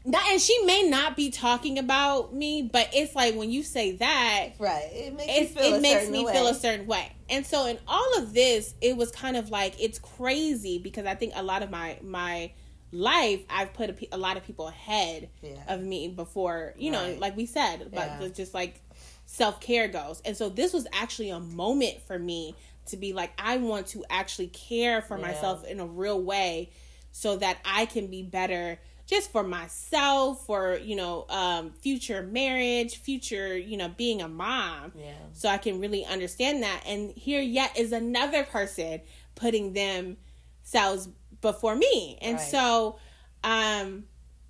Not, 0.05 0.23
and 0.31 0.41
she 0.41 0.63
may 0.65 0.83
not 0.83 1.15
be 1.15 1.29
talking 1.31 1.79
about 1.79 2.33
me, 2.33 2.61
but 2.71 2.89
it's 2.93 3.15
like 3.15 3.35
when 3.35 3.49
you 3.51 3.63
say 3.63 3.93
that, 3.97 4.49
Right. 4.59 4.89
It 4.93 5.15
makes 5.15 5.31
it's, 5.31 5.55
you 5.55 5.61
feel 5.61 5.73
it 5.75 5.81
makes 5.81 6.09
me 6.09 6.25
way. 6.25 6.33
feel 6.33 6.47
a 6.47 6.53
certain 6.55 6.85
way. 6.87 7.11
And 7.29 7.45
so 7.45 7.65
in 7.67 7.79
all 7.87 8.17
of 8.17 8.33
this, 8.33 8.73
it 8.81 8.97
was 8.97 9.11
kind 9.11 9.37
of 9.37 9.49
like 9.49 9.75
it's 9.81 9.99
crazy 9.99 10.77
because 10.77 11.05
I 11.05 11.15
think 11.15 11.33
a 11.35 11.43
lot 11.43 11.63
of 11.63 11.69
my 11.71 11.97
my 12.01 12.51
life 12.91 13.41
I've 13.49 13.73
put 13.73 13.89
a, 13.89 14.07
a 14.11 14.17
lot 14.17 14.37
of 14.37 14.43
people 14.45 14.67
ahead 14.67 15.29
Yeah. 15.41 15.63
of 15.67 15.81
me 15.81 16.09
before, 16.09 16.73
you 16.77 16.91
know, 16.91 17.15
like 17.17 17.35
we 17.37 17.45
said, 17.45 17.89
but 17.93 18.19
Yeah. 18.19 18.27
just 18.29 18.53
like 18.53 18.81
self-care 19.25 19.87
goes. 19.87 20.21
And 20.25 20.35
so 20.35 20.49
this 20.49 20.73
was 20.73 20.85
actually 20.93 21.29
a 21.29 21.39
moment 21.39 22.01
for 22.05 22.19
me 22.19 22.55
to 22.87 22.97
be 22.97 23.13
like 23.13 23.31
I 23.37 23.57
want 23.57 23.87
to 23.87 24.03
actually 24.09 24.47
care 24.47 25.01
for 25.01 25.17
Yeah. 25.17 25.21
myself 25.27 25.65
in 25.65 25.79
a 25.79 25.85
real 25.85 26.21
way 26.21 26.71
so 27.11 27.37
that 27.37 27.57
I 27.63 27.85
can 27.85 28.07
be 28.07 28.23
better 28.23 28.79
just 29.05 29.31
for 29.31 29.43
myself 29.43 30.45
for 30.45 30.77
you 30.77 30.95
know 30.95 31.25
um 31.29 31.71
future 31.71 32.21
marriage 32.23 32.97
future 32.97 33.57
you 33.57 33.75
know 33.77 33.89
being 33.89 34.21
a 34.21 34.27
mom 34.27 34.91
Yeah. 34.95 35.11
so 35.33 35.49
i 35.49 35.57
can 35.57 35.79
really 35.79 36.05
understand 36.05 36.63
that 36.63 36.83
and 36.85 37.11
here 37.11 37.41
yet 37.41 37.77
is 37.77 37.91
another 37.91 38.43
person 38.43 39.01
putting 39.35 39.73
themselves 39.73 41.09
before 41.41 41.75
me 41.75 42.17
and 42.21 42.37
Right. 42.37 42.41
so 42.47 42.97
um 43.43 44.05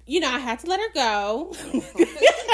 you 0.06 0.20
know 0.20 0.30
i 0.30 0.40
had 0.40 0.60
to 0.60 0.68
let 0.68 0.80
her 0.80 0.94
go 0.94 1.56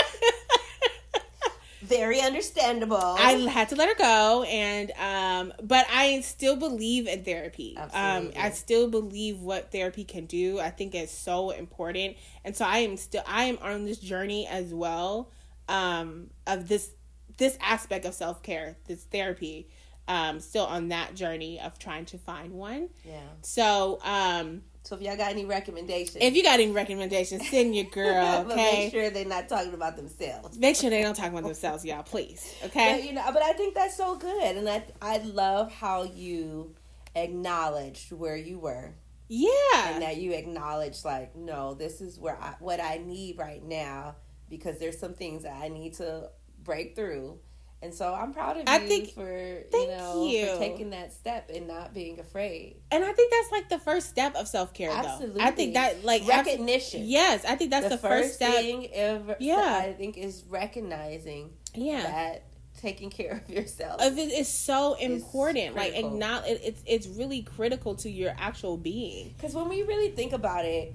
Very 1.90 2.22
understandable. 2.22 2.98
I 2.98 3.32
had 3.34 3.70
to 3.70 3.76
let 3.76 3.90
her 3.90 3.96
go, 3.96 4.44
and 4.44 4.92
um, 4.92 5.54
but 5.62 5.86
I 5.92 6.22
still 6.22 6.56
believe 6.56 7.08
in 7.08 7.24
therapy. 7.24 7.78
Um, 7.78 8.32
I 8.40 8.52
still 8.52 8.90
believe 8.90 9.40
what 9.42 9.72
therapy 9.72 10.04
can 10.04 10.26
do. 10.26 10.60
I 10.60 10.70
think 10.70 10.96
it's 10.96 11.12
so 11.12 11.50
important, 11.50 12.18
and 12.46 12.56
so 12.56 12.66
I 12.66 12.80
am 12.80 12.96
still 12.98 13.24
I 13.28 13.46
am 13.46 13.58
on 13.62 13.86
this 13.86 13.98
journey 14.00 14.48
as 14.48 14.74
well 14.74 15.32
um, 15.68 16.30
of 16.48 16.68
this 16.68 16.92
this 17.38 17.58
aspect 17.62 18.06
of 18.06 18.14
self 18.14 18.44
care, 18.44 18.78
this 18.86 19.04
therapy. 19.04 19.70
Um, 20.08 20.40
still 20.40 20.66
on 20.66 20.88
that 20.88 21.14
journey 21.14 21.60
of 21.60 21.78
trying 21.78 22.06
to 22.06 22.18
find 22.18 22.54
one. 22.54 22.90
yeah. 23.06 23.20
So, 23.44 24.00
um, 24.04 24.64
So 24.84 24.96
if 24.96 25.02
y'all 25.02 25.18
got 25.18 25.32
any 25.32 25.46
recommendations, 25.46 26.18
if 26.22 26.36
you 26.36 26.42
got 26.44 26.60
any 26.60 26.72
recommendations, 26.72 27.48
send 27.50 27.76
your 27.76 27.86
girl. 27.92 28.44
but 28.46 28.54
Okay, 28.54 28.84
make 28.86 28.92
sure 28.92 29.10
they're 29.10 29.26
not 29.26 29.48
talking 29.50 29.74
about 29.74 29.96
themselves. 29.98 30.58
make 30.58 30.76
sure 30.76 30.90
they 30.90 31.02
don't 31.02 31.16
talk 31.16 31.30
about 31.32 31.44
themselves, 31.44 31.84
y'all. 31.86 32.02
Please. 32.04 32.54
But, 32.62 32.70
Okay. 32.72 33.06
you 33.06 33.14
know, 33.14 33.24
but 33.34 33.44
I 33.44 33.54
think 33.54 33.76
that's 33.76 33.96
so 33.98 34.16
good, 34.16 34.56
and 34.58 34.68
I 34.70 34.84
I 35.02 35.18
love 35.20 35.72
how 35.72 36.04
you 36.04 36.76
acknowledged 37.16 38.12
where 38.12 38.36
you 38.36 38.60
were, 38.60 38.94
Yeah. 39.28 39.94
and 39.94 40.02
that 40.02 40.18
you 40.18 40.32
acknowledged 40.34 41.06
like, 41.06 41.36
no, 41.36 41.74
this 41.74 42.02
is 42.02 42.20
where 42.20 42.38
I 42.42 42.56
what 42.60 42.80
I 42.80 43.02
need 43.06 43.38
right 43.38 43.64
now 43.64 44.16
because 44.50 44.80
there's 44.80 44.98
some 45.00 45.14
things 45.14 45.44
that 45.44 45.62
I 45.62 45.68
need 45.68 45.94
to 45.96 46.30
break 46.64 46.96
through. 46.96 47.40
And 47.82 47.94
so 47.94 48.14
I'm 48.14 48.34
proud 48.34 48.58
of 48.58 48.64
I 48.68 48.80
you 48.80 48.88
think- 48.88 49.14
for 49.14 49.24
you 49.32 49.88
know 49.88 50.26
you. 50.26 50.48
for 50.48 50.58
taking 50.60 50.90
that 50.90 51.14
step 51.14 51.50
and 51.54 51.66
not 51.68 51.94
being 51.94 52.20
afraid. 52.20 52.76
And 52.92 53.06
I 53.06 53.14
think 53.14 53.32
that's 53.32 53.52
like 53.54 53.70
the 53.70 53.80
first 53.80 54.10
step 54.10 54.36
of 54.36 54.48
self 54.50 54.74
care, 54.74 54.90
though. 54.92 55.36
I 55.40 55.52
think 55.52 55.76
that 55.76 56.04
like 56.04 56.28
Recognition. 56.28 57.04
yes, 57.06 57.46
I 57.46 57.56
think 57.56 57.72
that's 57.72 57.88
the, 57.88 57.98
first, 57.98 58.34
step. 58.36 58.54
thing 58.54 58.88
ever. 58.94 59.38
Yeah. 59.40 59.82
I 59.82 59.94
think 59.94 60.18
is 60.18 60.44
recognizing 60.50 61.52
yeah, 61.74 62.02
that 62.04 62.44
taking 62.82 63.10
care 63.10 63.42
of 63.44 63.50
yourself. 63.50 64.02
of 64.02 64.18
it 64.18 64.32
is 64.32 64.48
so 64.50 64.96
important. 64.96 65.76
Like 65.76 65.96
acknowledge 65.96 66.50
it, 66.50 66.62
it's 66.64 66.84
it's 66.86 67.08
really 67.08 67.44
critical 67.44 67.96
to 67.96 68.10
your 68.10 68.34
actual 68.38 68.76
being. 68.76 69.34
Because 69.38 69.54
when 69.56 69.70
we 69.70 69.84
really 69.84 70.10
think 70.10 70.34
about 70.34 70.66
it, 70.66 70.94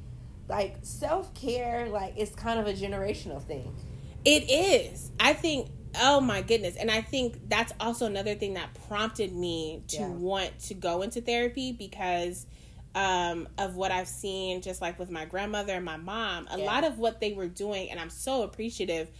like 0.49 0.77
self 0.83 1.33
care, 1.35 1.89
like 1.89 2.13
it's 2.19 2.35
kind 2.35 2.61
of 2.61 2.67
a 2.67 2.75
generational 2.75 3.43
thing. 3.43 3.75
It 4.27 4.51
is. 4.51 5.11
I 5.19 5.33
think. 5.33 5.71
Oh 6.01 6.21
my 6.21 6.43
goodness! 6.43 6.77
And 6.77 6.91
I 6.91 7.01
think 7.01 7.49
that's 7.49 7.73
also 7.81 8.07
another 8.07 8.35
thing 8.35 8.55
that 8.55 8.71
prompted 8.89 9.33
me 9.35 9.83
to 9.89 9.97
Yeah. 9.99 10.09
want 10.09 10.59
to 10.61 10.75
go 10.75 11.03
into 11.03 11.21
therapy 11.21 11.73
because 11.73 12.47
um, 12.97 13.49
of 13.59 13.75
what 13.75 13.91
I've 13.91 14.07
seen, 14.07 14.63
just 14.63 14.81
like 14.81 15.01
with 15.01 15.11
my 15.11 15.25
grandmother 15.25 15.73
and 15.73 15.85
my 15.85 15.97
mom. 15.97 16.47
A 16.51 16.59
Yeah. 16.59 16.65
lot 16.65 16.85
of 16.85 16.97
what 16.99 17.21
they 17.21 17.33
were 17.33 17.49
doing, 17.49 17.91
and 17.91 17.99
I'm 17.99 18.11
so 18.11 18.43
appreciative 18.45 19.11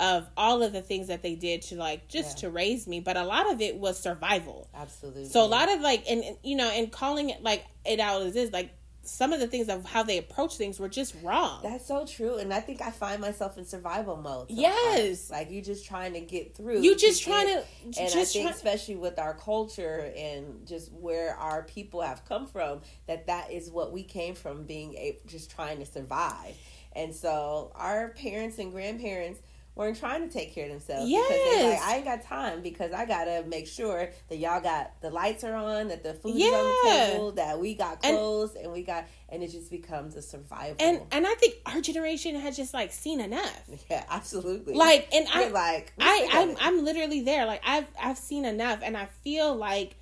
of 0.00 0.26
all 0.36 0.64
of 0.64 0.72
the 0.72 0.82
things 0.82 1.06
that 1.06 1.22
they 1.22 1.36
did 1.36 1.62
to 1.62 1.76
like 1.76 2.08
just 2.08 2.38
Yeah. 2.38 2.48
to 2.48 2.50
raise 2.50 2.88
me. 2.88 2.98
But 2.98 3.16
a 3.16 3.22
lot 3.24 3.48
of 3.52 3.60
it 3.60 3.76
was 3.76 3.96
survival. 3.98 4.66
Absolutely. 4.74 5.28
So 5.28 5.44
a 5.44 5.46
lot 5.46 5.70
of 5.72 5.80
like, 5.80 6.04
and 6.10 6.24
and, 6.24 6.36
you 6.42 6.56
know, 6.56 6.68
and 6.68 6.90
calling 6.90 7.30
it 7.30 7.42
like 7.44 7.64
it 7.84 8.00
out 8.00 8.22
as 8.22 8.34
is, 8.34 8.50
like 8.52 8.70
some 9.04 9.32
of 9.32 9.40
the 9.40 9.46
things 9.48 9.68
of 9.68 9.84
how 9.84 10.02
they 10.04 10.18
approach 10.18 10.56
things 10.56 10.78
were 10.78 10.88
just 10.88 11.14
wrong. 11.22 11.60
That's 11.62 11.86
so 11.86 12.06
true, 12.06 12.36
and 12.36 12.54
I 12.54 12.60
think 12.60 12.80
I 12.80 12.90
find 12.90 13.20
myself 13.20 13.58
in 13.58 13.64
survival 13.64 14.16
mode. 14.16 14.48
sometimes. 14.48 14.58
Yes. 14.76 15.30
like 15.30 15.50
you're 15.50 15.62
just 15.62 15.84
trying 15.84 16.12
to 16.12 16.20
get 16.20 16.54
through. 16.56 16.80
you 16.82 16.94
just 16.96 17.24
get- 17.24 17.30
trying 17.32 17.46
to, 17.48 17.64
And 17.84 17.94
just 17.94 18.16
I 18.16 18.24
think, 18.24 18.46
try- 18.46 18.54
especially 18.54 18.96
with 18.96 19.18
our 19.18 19.34
culture 19.34 20.12
and 20.16 20.66
just 20.66 20.92
where 20.92 21.34
our 21.36 21.62
people 21.64 22.00
have 22.00 22.24
come 22.26 22.46
from, 22.46 22.82
that 23.08 23.26
that 23.26 23.50
is 23.50 23.70
what 23.70 23.92
we 23.92 24.04
came 24.04 24.34
from, 24.34 24.64
being 24.64 24.94
a, 24.94 25.18
just 25.26 25.50
trying 25.50 25.78
to 25.80 25.86
survive. 25.86 26.54
And 26.94 27.14
so 27.14 27.72
our 27.74 28.10
parents 28.10 28.58
and 28.58 28.70
grandparents 28.70 29.40
weren't 29.74 29.98
trying 29.98 30.26
to 30.26 30.32
take 30.32 30.54
care 30.54 30.66
of 30.66 30.70
themselves. 30.70 31.10
Yes. 31.10 31.28
Because 31.28 31.44
they're 31.54 31.70
like, 31.70 31.82
I 31.82 31.96
ain't 31.96 32.04
got 32.04 32.22
time 32.22 32.62
because 32.62 32.92
I 32.92 33.06
gotta 33.06 33.44
make 33.46 33.66
sure 33.66 34.10
that 34.28 34.36
y'all 34.36 34.60
got 34.60 35.00
the 35.00 35.10
lights 35.10 35.44
are 35.44 35.54
on, 35.54 35.88
that 35.88 36.02
the 36.02 36.14
food's 36.14 36.36
is 36.36 36.52
on 36.52 36.64
the 36.64 36.90
table, 36.90 37.32
that 37.32 37.58
we 37.58 37.74
got 37.74 38.02
clothes 38.02 38.54
and, 38.54 38.72
we 38.72 38.82
got 38.82 39.06
and 39.28 39.42
it 39.42 39.50
just 39.50 39.70
becomes 39.70 40.14
a 40.16 40.22
survival. 40.22 40.76
And 40.78 41.00
and 41.10 41.26
I 41.26 41.34
think 41.34 41.54
our 41.66 41.80
generation 41.80 42.34
has 42.36 42.56
just 42.56 42.74
like 42.74 42.92
seen 42.92 43.20
enough. 43.20 43.62
yeah, 43.90 44.04
absolutely. 44.10 44.74
Like 44.74 45.08
and 45.12 45.26
We're 45.34 45.46
I 45.46 45.48
like 45.48 45.92
I 45.98 46.28
I'm. 46.32 46.56
I'm 46.60 46.84
literally 46.84 47.22
there. 47.22 47.46
Like 47.46 47.62
I've 47.64 47.86
I've 48.00 48.18
seen 48.18 48.44
enough 48.44 48.80
and 48.82 48.96
I 48.96 49.06
feel 49.22 49.54
like 49.54 49.96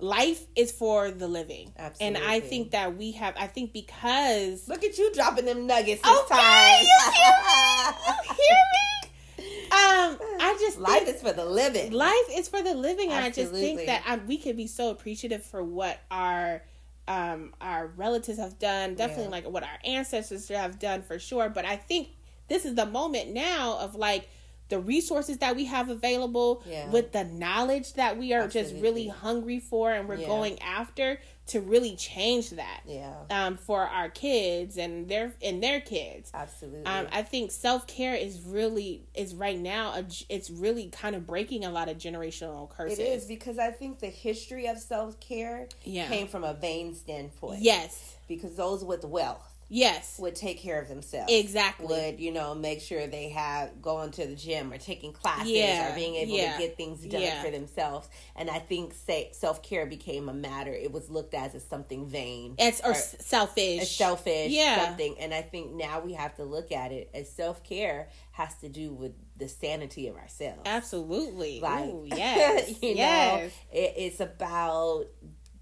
life 0.00 0.46
is 0.56 0.72
for 0.72 1.10
the 1.10 1.28
living. 1.28 1.72
And 2.00 2.16
I 2.16 2.40
think 2.40 2.70
that 2.72 2.96
we 2.96 3.12
have 3.12 3.34
I 3.38 3.46
think 3.46 3.72
because 3.72 4.66
Look 4.68 4.84
at 4.84 4.96
you 4.98 5.12
dropping 5.12 5.44
them 5.44 5.66
nuggets 5.66 6.02
this 6.02 6.10
Okay, 6.22 6.34
time. 6.34 6.84
you 8.28 8.34
hear 8.34 8.58
me? 8.74 9.56
Um 9.72 10.18
I 10.40 10.56
just 10.60 10.78
Life 10.78 11.06
is 11.08 11.22
for 11.22 11.32
the 11.32 11.44
living. 11.44 11.92
life 11.92 12.12
is 12.32 12.48
for 12.48 12.62
the 12.62 12.74
living 12.74 13.10
and 13.10 13.24
I 13.24 13.30
just 13.30 13.52
think 13.52 13.86
that 13.86 14.02
um, 14.06 14.26
we 14.26 14.36
could 14.38 14.56
be 14.56 14.66
so 14.66 14.90
appreciative 14.90 15.44
for 15.44 15.62
what 15.62 15.98
our 16.10 16.62
um 17.08 17.54
our 17.60 17.86
relatives 17.88 18.38
have 18.38 18.58
done 18.58 18.94
definitely 18.94 19.24
Yeah. 19.24 19.30
like 19.30 19.48
what 19.48 19.62
our 19.62 19.78
ancestors 19.84 20.48
have 20.48 20.78
done 20.78 21.02
for 21.02 21.18
sure 21.18 21.48
but 21.48 21.64
I 21.64 21.76
think 21.76 22.08
this 22.48 22.64
is 22.64 22.74
the 22.74 22.86
moment 22.86 23.30
now 23.32 23.78
of 23.78 23.94
like 23.94 24.28
the 24.70 24.78
resources 24.78 25.38
that 25.38 25.54
we 25.56 25.66
have 25.66 25.90
available 25.90 26.62
Yeah. 26.66 26.88
with 26.90 27.12
the 27.12 27.24
knowledge 27.24 27.92
that 27.94 28.16
we 28.16 28.32
are 28.32 28.48
just 28.48 28.74
really 28.76 29.08
hungry 29.08 29.60
for 29.60 29.92
and 29.92 30.08
we're 30.08 30.14
Yeah. 30.16 30.26
going 30.28 30.58
after 30.62 31.20
to 31.48 31.60
really 31.60 31.96
change 31.96 32.50
that 32.50 32.82
Yeah, 32.86 33.12
um 33.28 33.56
for 33.56 33.80
our 33.82 34.08
kids 34.08 34.76
and 34.78 35.08
their 35.08 35.34
and 35.42 35.60
their 35.60 35.80
kids 35.80 36.30
absolutely. 36.32 36.86
um, 36.86 37.08
I 37.10 37.22
think 37.22 37.50
self 37.50 37.88
care 37.88 38.14
is 38.14 38.40
really 38.42 39.02
is 39.14 39.34
right 39.34 39.58
now. 39.58 39.92
A, 39.94 40.06
it's 40.28 40.48
really 40.48 40.88
kind 40.90 41.16
of 41.16 41.26
breaking 41.26 41.64
a 41.64 41.70
lot 41.70 41.88
of 41.88 41.98
generational 41.98 42.70
curses. 42.70 43.00
it 43.00 43.02
is 43.08 43.24
because 43.26 43.58
I 43.58 43.72
think 43.72 43.98
the 43.98 44.06
history 44.06 44.68
of 44.68 44.78
self 44.78 45.18
care 45.18 45.66
Yeah. 45.84 46.06
came 46.06 46.28
from 46.28 46.44
a 46.44 46.54
vain 46.54 46.94
standpoint. 46.94 47.62
Yes. 47.62 48.14
because 48.28 48.54
those 48.54 48.84
with 48.84 49.04
wealth 49.04 49.49
Yes. 49.70 50.18
would 50.18 50.34
take 50.34 50.58
care 50.58 50.80
of 50.82 50.88
themselves. 50.88 51.32
Exactly. 51.32 51.86
Would 51.86 52.20
you 52.20 52.32
know 52.32 52.54
make 52.54 52.80
sure 52.80 53.06
they 53.06 53.30
have 53.30 53.80
going 53.80 54.10
to 54.12 54.26
the 54.26 54.34
gym 54.34 54.72
or 54.72 54.78
taking 54.78 55.12
classes 55.12 55.48
Yeah, 55.50 55.92
or 55.92 55.94
being 55.94 56.16
able 56.16 56.32
yeah, 56.32 56.52
to 56.54 56.58
get 56.58 56.76
things 56.76 57.00
done 57.06 57.22
yeah. 57.22 57.42
for 57.42 57.50
themselves. 57.50 58.08
And 58.36 58.50
I 58.50 58.58
think 58.58 58.92
say 58.94 59.30
self 59.32 59.62
care 59.62 59.86
became 59.86 60.28
a 60.28 60.34
matter. 60.34 60.72
It 60.72 60.92
was 60.92 61.08
looked 61.08 61.34
at 61.34 61.54
as 61.54 61.64
something 61.64 62.06
vain. 62.06 62.56
It's 62.58 62.80
or, 62.80 62.90
or- 62.90 62.94
selfish. 62.94 63.96
selfish 63.96 64.50
Yeah. 64.52 64.84
something 64.86 65.16
and 65.20 65.32
i 65.32 65.42
think 65.42 65.72
now 65.72 66.00
we 66.00 66.12
have 66.14 66.34
to 66.36 66.44
look 66.44 66.72
at 66.72 66.90
it 66.92 67.10
as 67.14 67.30
self-care 67.30 68.08
has 68.32 68.54
to 68.58 68.68
do 68.68 68.92
with 68.92 69.12
the 69.36 69.48
sanity 69.48 70.08
of 70.08 70.16
ourselves 70.16 70.62
Absolutely. 70.66 71.60
like 71.60 71.86
Ooh, 71.86 72.04
yes. 72.06 72.68
you 72.82 72.90
yes. 72.90 73.38
know 73.40 73.44
it, 73.78 73.94
it's 73.96 74.20
about 74.20 75.06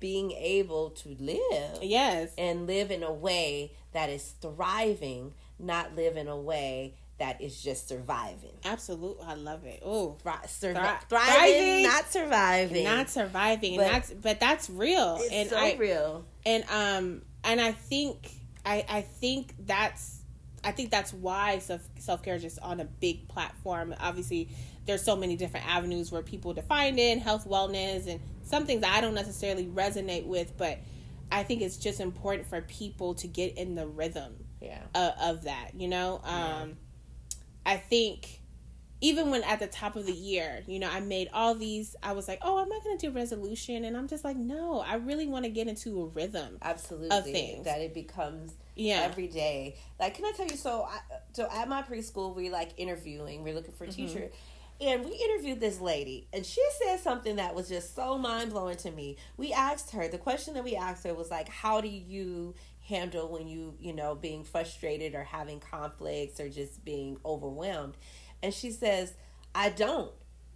being 0.00 0.32
able 0.32 0.90
to 0.90 1.16
live 1.18 1.78
Yes. 1.82 2.30
and 2.38 2.66
live 2.66 2.90
in 2.90 3.02
a 3.02 3.12
way 3.12 3.72
that 3.92 4.08
is 4.10 4.34
thriving 4.40 5.34
not 5.58 5.96
live 5.96 6.16
in 6.16 6.28
a 6.28 6.36
way 6.36 6.94
that 7.18 7.40
is 7.40 7.60
just 7.60 7.88
surviving 7.88 8.52
Absolutely. 8.64 9.24
I 9.26 9.34
love 9.34 9.64
it. 9.64 9.82
Oh. 9.84 10.16
Thri- 10.22 10.32
Thri- 10.46 10.72
thriving, 10.74 11.02
thriving, 11.08 11.82
not 11.82 12.12
surviving 12.12 12.84
Not 12.84 13.10
surviving, 13.10 13.76
But- 13.76 13.86
and 13.86 13.94
that's 13.94 14.12
but 14.12 14.40
that's 14.40 14.70
real. 14.70 15.16
it's 15.20 15.32
and 15.32 15.50
so 15.50 15.56
I 15.56 15.74
real 15.78 16.24
and 16.46 16.64
um 16.70 17.22
and 17.42 17.60
I 17.60 17.72
think 17.72 18.30
I 18.64 18.84
I 18.88 19.00
think 19.00 19.54
that's 19.66 20.16
I 20.62 20.70
think 20.72 20.90
that's 20.90 21.12
why 21.12 21.58
self 21.58 21.80
self 21.98 22.22
care 22.22 22.34
is 22.36 22.42
just 22.42 22.58
on 22.60 22.78
a 22.80 22.84
big 22.84 23.28
platform. 23.28 23.94
Obviously, 24.00 24.48
there's 24.88 25.02
so 25.04 25.14
many 25.14 25.36
different 25.36 25.66
avenues 25.68 26.10
where 26.10 26.22
people 26.22 26.52
define 26.54 26.98
it, 26.98 27.20
health, 27.20 27.46
wellness, 27.48 28.08
and 28.08 28.20
some 28.42 28.66
things 28.66 28.82
I 28.84 29.00
don't 29.00 29.14
necessarily 29.14 29.66
resonate 29.66 30.26
with, 30.26 30.56
but 30.56 30.78
I 31.30 31.42
think 31.44 31.60
it's 31.62 31.76
just 31.76 32.00
important 32.00 32.48
for 32.48 32.60
people 32.62 33.14
to 33.16 33.28
get 33.28 33.56
in 33.56 33.74
the 33.76 33.86
rhythm 33.86 34.34
yeah 34.60 34.80
of, 34.94 35.12
of 35.36 35.44
that. 35.44 35.72
You 35.76 35.86
know, 35.88 36.20
um, 36.24 36.76
I 37.66 37.76
think 37.76 38.40
even 39.00 39.30
when 39.30 39.44
at 39.44 39.60
the 39.60 39.66
top 39.68 39.94
of 39.94 40.06
the 40.06 40.12
year, 40.12 40.64
you 40.66 40.78
know, 40.80 40.88
I 40.90 40.98
made 41.00 41.28
all 41.32 41.54
these. 41.54 41.94
I 42.02 42.12
was 42.12 42.26
like, 42.26 42.40
oh, 42.42 42.58
I'm 42.58 42.68
not 42.68 42.82
going 42.82 42.98
to 42.98 43.06
do 43.08 43.12
resolution, 43.14 43.84
and 43.84 43.96
I'm 43.96 44.08
just 44.08 44.24
like, 44.24 44.36
no, 44.36 44.80
I 44.80 44.94
really 44.96 45.26
want 45.28 45.44
to 45.44 45.50
get 45.50 45.68
into 45.68 46.00
a 46.00 46.06
rhythm. 46.06 46.58
absolutely 46.62 47.16
Of 47.16 47.24
things. 47.24 47.64
that 47.66 47.80
it 47.80 47.94
becomes 47.94 48.54
Yeah. 48.74 49.02
every 49.04 49.28
day. 49.28 49.76
Like, 50.00 50.14
can 50.14 50.24
I 50.24 50.32
tell 50.36 50.46
you? 50.46 50.56
So, 50.56 50.82
I, 50.82 50.98
so 51.34 51.46
at 51.52 51.68
my 51.68 51.82
preschool, 51.82 52.34
we 52.34 52.50
like 52.50 52.70
interviewing. 52.78 53.44
We're 53.44 53.54
looking 53.54 53.74
for 53.74 53.86
Mm-hmm. 53.86 54.06
teacher, 54.06 54.30
and 54.80 55.04
we 55.04 55.12
interviewed 55.12 55.60
this 55.60 55.80
lady, 55.80 56.28
and 56.32 56.46
she 56.46 56.62
said 56.78 57.00
something 57.00 57.36
that 57.36 57.54
was 57.54 57.68
just 57.68 57.94
so 57.96 58.16
mind 58.16 58.50
blowing 58.50 58.76
to 58.78 58.90
me. 58.90 59.16
We 59.36 59.52
asked 59.52 59.90
her 59.90 60.08
the 60.08 60.18
question 60.18 60.54
that 60.54 60.64
we 60.64 60.76
asked 60.76 61.04
her 61.04 61.14
was 61.14 61.30
like, 61.30 61.48
"How 61.48 61.80
do 61.80 61.88
you 61.88 62.54
handle 62.86 63.28
when 63.28 63.48
you, 63.48 63.74
you 63.80 63.92
know, 63.92 64.14
being 64.14 64.44
frustrated 64.44 65.14
or 65.14 65.24
having 65.24 65.60
conflicts 65.60 66.38
or 66.38 66.48
just 66.48 66.84
being 66.84 67.18
overwhelmed?" 67.24 67.96
And 68.42 68.54
she 68.54 68.70
says, 68.70 69.14
"I 69.54 69.70
don't. 69.70 70.12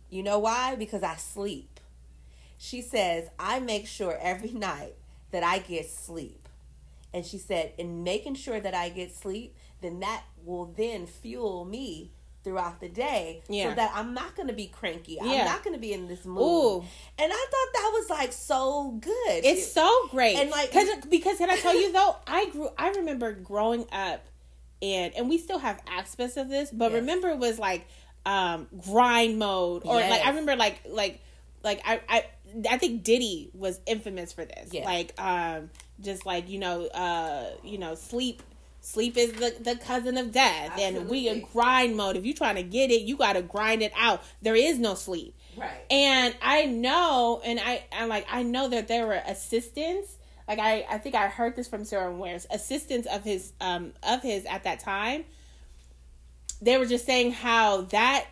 You 0.08 0.22
know 0.22 0.38
why? 0.38 0.76
Because 0.76 1.02
I 1.02 1.16
sleep." 1.16 1.80
She 2.58 2.80
says, 2.80 3.28
"I 3.38 3.58
make 3.58 3.86
sure 3.88 4.16
every 4.20 4.52
night 4.52 4.94
that 5.32 5.42
I 5.42 5.58
get 5.58 5.90
sleep." 5.90 6.42
And 7.14 7.26
she 7.26 7.38
said, 7.38 7.72
in 7.76 8.04
making 8.04 8.36
sure 8.36 8.60
that 8.60 8.74
I 8.74 8.88
get 8.88 9.14
sleep, 9.14 9.54
then 9.80 10.00
that 10.00 10.24
will 10.44 10.66
then 10.66 11.06
fuel 11.06 11.64
me 11.64 12.10
throughout 12.44 12.80
the 12.80 12.88
day 12.88 13.42
Yeah. 13.48 13.70
so 13.70 13.74
that 13.76 13.92
I'm 13.94 14.14
not 14.14 14.34
going 14.34 14.48
to 14.48 14.54
be 14.54 14.66
cranky. 14.66 15.18
Yeah. 15.22 15.24
I'm 15.30 15.44
not 15.44 15.62
going 15.62 15.74
to 15.74 15.80
be 15.80 15.92
in 15.92 16.08
this 16.08 16.24
mood. 16.24 16.42
Ooh. 16.42 16.84
And 17.18 17.32
I 17.32 17.46
thought 17.50 17.72
that 17.74 17.90
was 17.94 18.10
like 18.10 18.32
so 18.32 18.90
good. 19.00 19.44
It's 19.44 19.70
so 19.72 20.08
great, 20.10 20.36
And, 20.36 20.50
like- 20.50 20.72
Cause, 20.72 20.88
because 21.08 21.38
can 21.38 21.50
I 21.50 21.56
tell 21.56 21.78
you 21.80 21.92
though, 21.92 22.16
I 22.26 22.46
grew. 22.50 22.68
I 22.76 22.90
remember 22.90 23.32
growing 23.32 23.86
up, 23.92 24.24
and 24.80 25.14
and 25.14 25.28
we 25.28 25.38
still 25.38 25.58
have 25.58 25.80
aspects 25.86 26.36
of 26.36 26.48
this, 26.48 26.70
but 26.72 26.90
Yes. 26.90 27.00
remember 27.00 27.28
it 27.28 27.38
was 27.38 27.58
like 27.58 27.86
um 28.26 28.66
grind 28.84 29.38
mode, 29.38 29.82
or 29.84 29.94
like 30.00 30.22
I 30.24 30.30
remember 30.30 30.56
like 30.56 30.80
like 30.88 31.20
like 31.62 31.80
I 31.84 32.00
I 32.08 32.24
I 32.68 32.78
think 32.78 33.04
Diddy 33.04 33.50
was 33.54 33.78
infamous 33.86 34.32
for 34.32 34.44
this, 34.44 34.70
Yeah. 34.72 34.84
like 34.84 35.14
um 35.20 35.70
just 36.00 36.26
like 36.26 36.48
you 36.48 36.58
know 36.58 36.86
uh 36.86 37.50
you 37.62 37.78
know 37.78 37.94
sleep. 37.94 38.42
Sleep 38.84 39.16
is 39.16 39.32
the, 39.34 39.54
the 39.60 39.76
cousin 39.76 40.18
of 40.18 40.32
death, 40.32 40.76
and 40.78 41.08
we 41.08 41.28
in 41.28 41.46
grind 41.52 41.96
mode. 41.96 42.16
If 42.16 42.24
you're 42.26 42.34
trying 42.34 42.56
to 42.56 42.64
get 42.64 42.90
it, 42.90 43.02
you 43.02 43.16
got 43.16 43.34
to 43.34 43.42
grind 43.42 43.80
it 43.80 43.92
out. 43.96 44.22
There 44.42 44.56
is 44.56 44.78
no 44.78 44.94
sleep. 44.94 45.36
right. 45.56 45.70
And 45.88 46.34
I 46.42 46.66
know, 46.66 47.40
and 47.44 47.60
I, 47.60 47.84
I 47.92 48.06
like, 48.06 48.26
I 48.28 48.42
know 48.42 48.68
that 48.68 48.88
there 48.88 49.06
were 49.06 49.22
assistants. 49.24 50.16
Like 50.48 50.58
I, 50.58 50.84
I 50.90 50.98
think 50.98 51.14
I 51.14 51.28
heard 51.28 51.54
this 51.54 51.68
from 51.68 51.84
Sarah 51.84 52.12
Wares, 52.12 52.44
assistants 52.50 53.06
of 53.06 53.22
his, 53.22 53.52
um, 53.60 53.92
of 54.02 54.20
his 54.22 54.44
at 54.46 54.64
that 54.64 54.80
time. 54.80 55.24
They 56.60 56.76
were 56.76 56.86
just 56.86 57.06
saying 57.06 57.32
how 57.32 57.82
that 57.82 58.26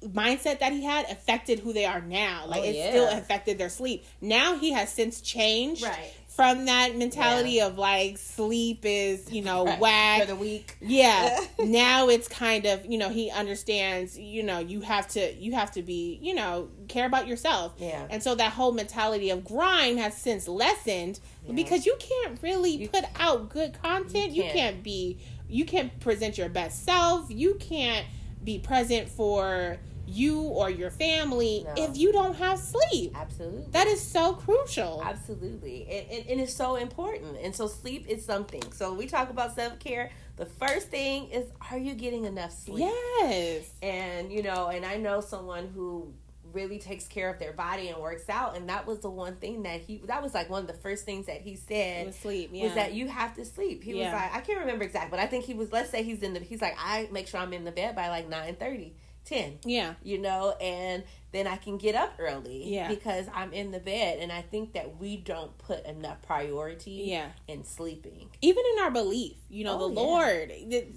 mindset 0.00 0.60
that 0.60 0.72
he 0.72 0.84
had 0.84 1.10
affected 1.10 1.58
who 1.58 1.72
they 1.72 1.84
are 1.84 2.00
now. 2.00 2.46
Like 2.46 2.60
Oh, 2.60 2.64
it 2.64 2.76
yeah. 2.76 2.90
still 2.90 3.08
affected 3.08 3.58
their 3.58 3.68
sleep. 3.68 4.04
Now 4.20 4.56
he 4.56 4.72
has 4.72 4.92
since 4.92 5.20
changed 5.20 5.82
Right. 5.82 6.12
From 6.38 6.66
that 6.66 6.96
mentality 6.96 7.60
of 7.60 7.76
like 7.78 8.16
sleep 8.16 8.82
is, 8.84 9.32
you 9.32 9.42
know, 9.42 9.66
Right. 9.66 9.80
whack 9.80 10.20
For 10.20 10.26
the 10.28 10.36
week. 10.36 10.76
yeah 10.80 11.36
now 11.58 12.08
it's 12.08 12.28
kind 12.28 12.64
of 12.64 12.86
you 12.86 12.96
know 12.96 13.08
he 13.08 13.28
understands 13.28 14.16
you 14.16 14.44
know 14.44 14.60
you 14.60 14.80
have 14.82 15.08
to 15.08 15.34
you 15.34 15.54
have 15.54 15.72
to 15.72 15.82
be 15.82 16.16
you 16.22 16.34
know 16.36 16.68
care 16.86 17.06
about 17.06 17.26
yourself 17.26 17.74
Yeah. 17.78 18.06
and 18.08 18.22
so 18.22 18.36
that 18.36 18.52
whole 18.52 18.70
mentality 18.70 19.30
of 19.30 19.44
grind 19.44 19.98
has 19.98 20.16
since 20.16 20.46
lessened 20.46 21.18
because 21.52 21.86
you 21.86 21.96
can't 21.98 22.40
really 22.40 22.86
put 22.86 23.04
out 23.18 23.48
good 23.48 23.72
content 23.82 24.30
you 24.30 24.44
can't. 24.44 24.54
can't. 24.54 24.82
be 24.84 25.18
you 25.48 25.64
can't 25.64 25.98
present 25.98 26.38
your 26.38 26.48
best 26.48 26.84
self 26.84 27.26
you 27.30 27.54
can't 27.58 28.06
be 28.44 28.60
present 28.60 29.08
for 29.08 29.76
you 30.08 30.40
or 30.40 30.70
your 30.70 30.90
family 30.90 31.64
No. 31.64 31.74
if 31.76 31.96
you 31.96 32.12
don't 32.12 32.34
have 32.36 32.58
sleep 32.58 33.12
Absolutely. 33.14 33.66
that 33.72 33.86
is 33.86 34.00
so 34.00 34.32
crucial 34.34 35.02
Absolutely. 35.04 35.86
And, 35.90 36.10
and, 36.10 36.30
and 36.30 36.40
it's 36.40 36.54
so 36.54 36.76
important. 36.76 37.36
And 37.42 37.54
so 37.54 37.66
sleep 37.66 38.06
is 38.08 38.24
something. 38.24 38.62
So 38.72 38.92
we 38.94 39.06
talk 39.06 39.30
about 39.30 39.54
self 39.54 39.78
care. 39.78 40.10
The 40.36 40.46
first 40.46 40.88
thing 40.88 41.28
is 41.30 41.46
are 41.70 41.78
you 41.78 41.94
getting 41.94 42.24
enough 42.24 42.52
sleep? 42.52 42.78
yes 43.20 43.70
And 43.82 44.32
you 44.32 44.42
know, 44.42 44.68
and 44.68 44.84
I 44.86 44.96
know 44.96 45.20
someone 45.20 45.68
who 45.74 46.12
really 46.54 46.78
takes 46.78 47.06
care 47.06 47.28
of 47.28 47.38
their 47.38 47.52
body 47.52 47.88
and 47.88 47.98
works 48.00 48.26
out 48.30 48.56
and 48.56 48.70
that 48.70 48.86
was 48.86 49.00
the 49.00 49.10
one 49.10 49.36
thing 49.36 49.64
that 49.64 49.82
he 49.82 50.00
that 50.06 50.22
was 50.22 50.32
like 50.32 50.48
one 50.48 50.62
of 50.62 50.66
the 50.66 50.72
first 50.72 51.04
things 51.04 51.26
that 51.26 51.42
he 51.42 51.54
said 51.56 52.06
with 52.06 52.18
sleep 52.22 52.48
yeah 52.54 52.64
was 52.64 52.74
that 52.74 52.94
you 52.94 53.06
have 53.06 53.34
to 53.34 53.44
sleep. 53.44 53.84
He 53.84 53.92
Yeah. 53.92 54.04
was 54.06 54.12
like 54.14 54.34
I 54.34 54.40
can't 54.40 54.60
remember 54.60 54.84
exactly, 54.84 55.10
but 55.10 55.20
I 55.20 55.26
think 55.26 55.44
he 55.44 55.52
was 55.52 55.70
let's 55.72 55.90
say 55.90 56.02
he's 56.02 56.22
in 56.22 56.32
the 56.32 56.40
he's 56.40 56.62
like 56.62 56.74
I 56.78 57.06
make 57.12 57.28
sure 57.28 57.38
I'm 57.40 57.52
in 57.52 57.64
the 57.64 57.70
bed 57.72 57.94
by 57.94 58.08
like 58.08 58.30
9:30, 58.30 58.92
10. 59.28 59.58
Yeah. 59.64 59.94
You 60.02 60.18
know, 60.18 60.52
and 60.60 61.04
then 61.32 61.46
I 61.46 61.56
can 61.56 61.76
get 61.76 61.94
up 61.94 62.14
early 62.18 62.64
Yeah. 62.72 62.88
because 62.88 63.26
I'm 63.34 63.52
in 63.52 63.70
the 63.70 63.78
bed 63.80 64.18
and 64.20 64.32
I 64.32 64.40
think 64.42 64.72
that 64.72 64.98
we 64.98 65.16
don't 65.16 65.56
put 65.58 65.84
enough 65.84 66.22
priority 66.22 67.02
Yeah. 67.06 67.28
in 67.46 67.64
sleeping. 67.64 68.30
Even 68.40 68.64
in 68.74 68.82
our 68.82 68.90
belief, 68.90 69.36
you 69.50 69.64
know, 69.64 69.78
Oh, 69.80 69.88
the 69.88 69.94
yeah. 69.94 70.00
Lord 70.00 70.52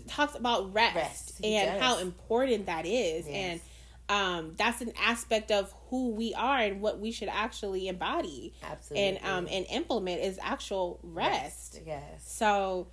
talks 0.08 0.36
about 0.36 0.74
rest, 0.74 0.96
Rest, 0.96 1.42
and 1.44 1.72
does. 1.72 1.82
how 1.82 2.00
important 2.00 2.68
that 2.68 2.86
is. 2.86 3.28
Yes. 3.28 3.36
And 3.36 3.62
um, 4.10 4.54
that's 4.58 4.82
an 4.82 4.92
aspect 5.02 5.52
of 5.52 5.74
who 5.90 6.10
we 6.10 6.34
are 6.34 6.58
and 6.60 6.82
what 6.82 7.00
we 7.00 7.12
should 7.12 7.30
actually 7.30 7.88
embody 7.88 8.54
Absolutely. 8.64 9.06
and 9.18 9.26
um, 9.26 9.48
and 9.50 9.66
implement 9.70 10.22
is 10.22 10.38
actual 10.42 11.00
rest. 11.04 11.80
Yes. 11.86 12.04
So 12.26 12.88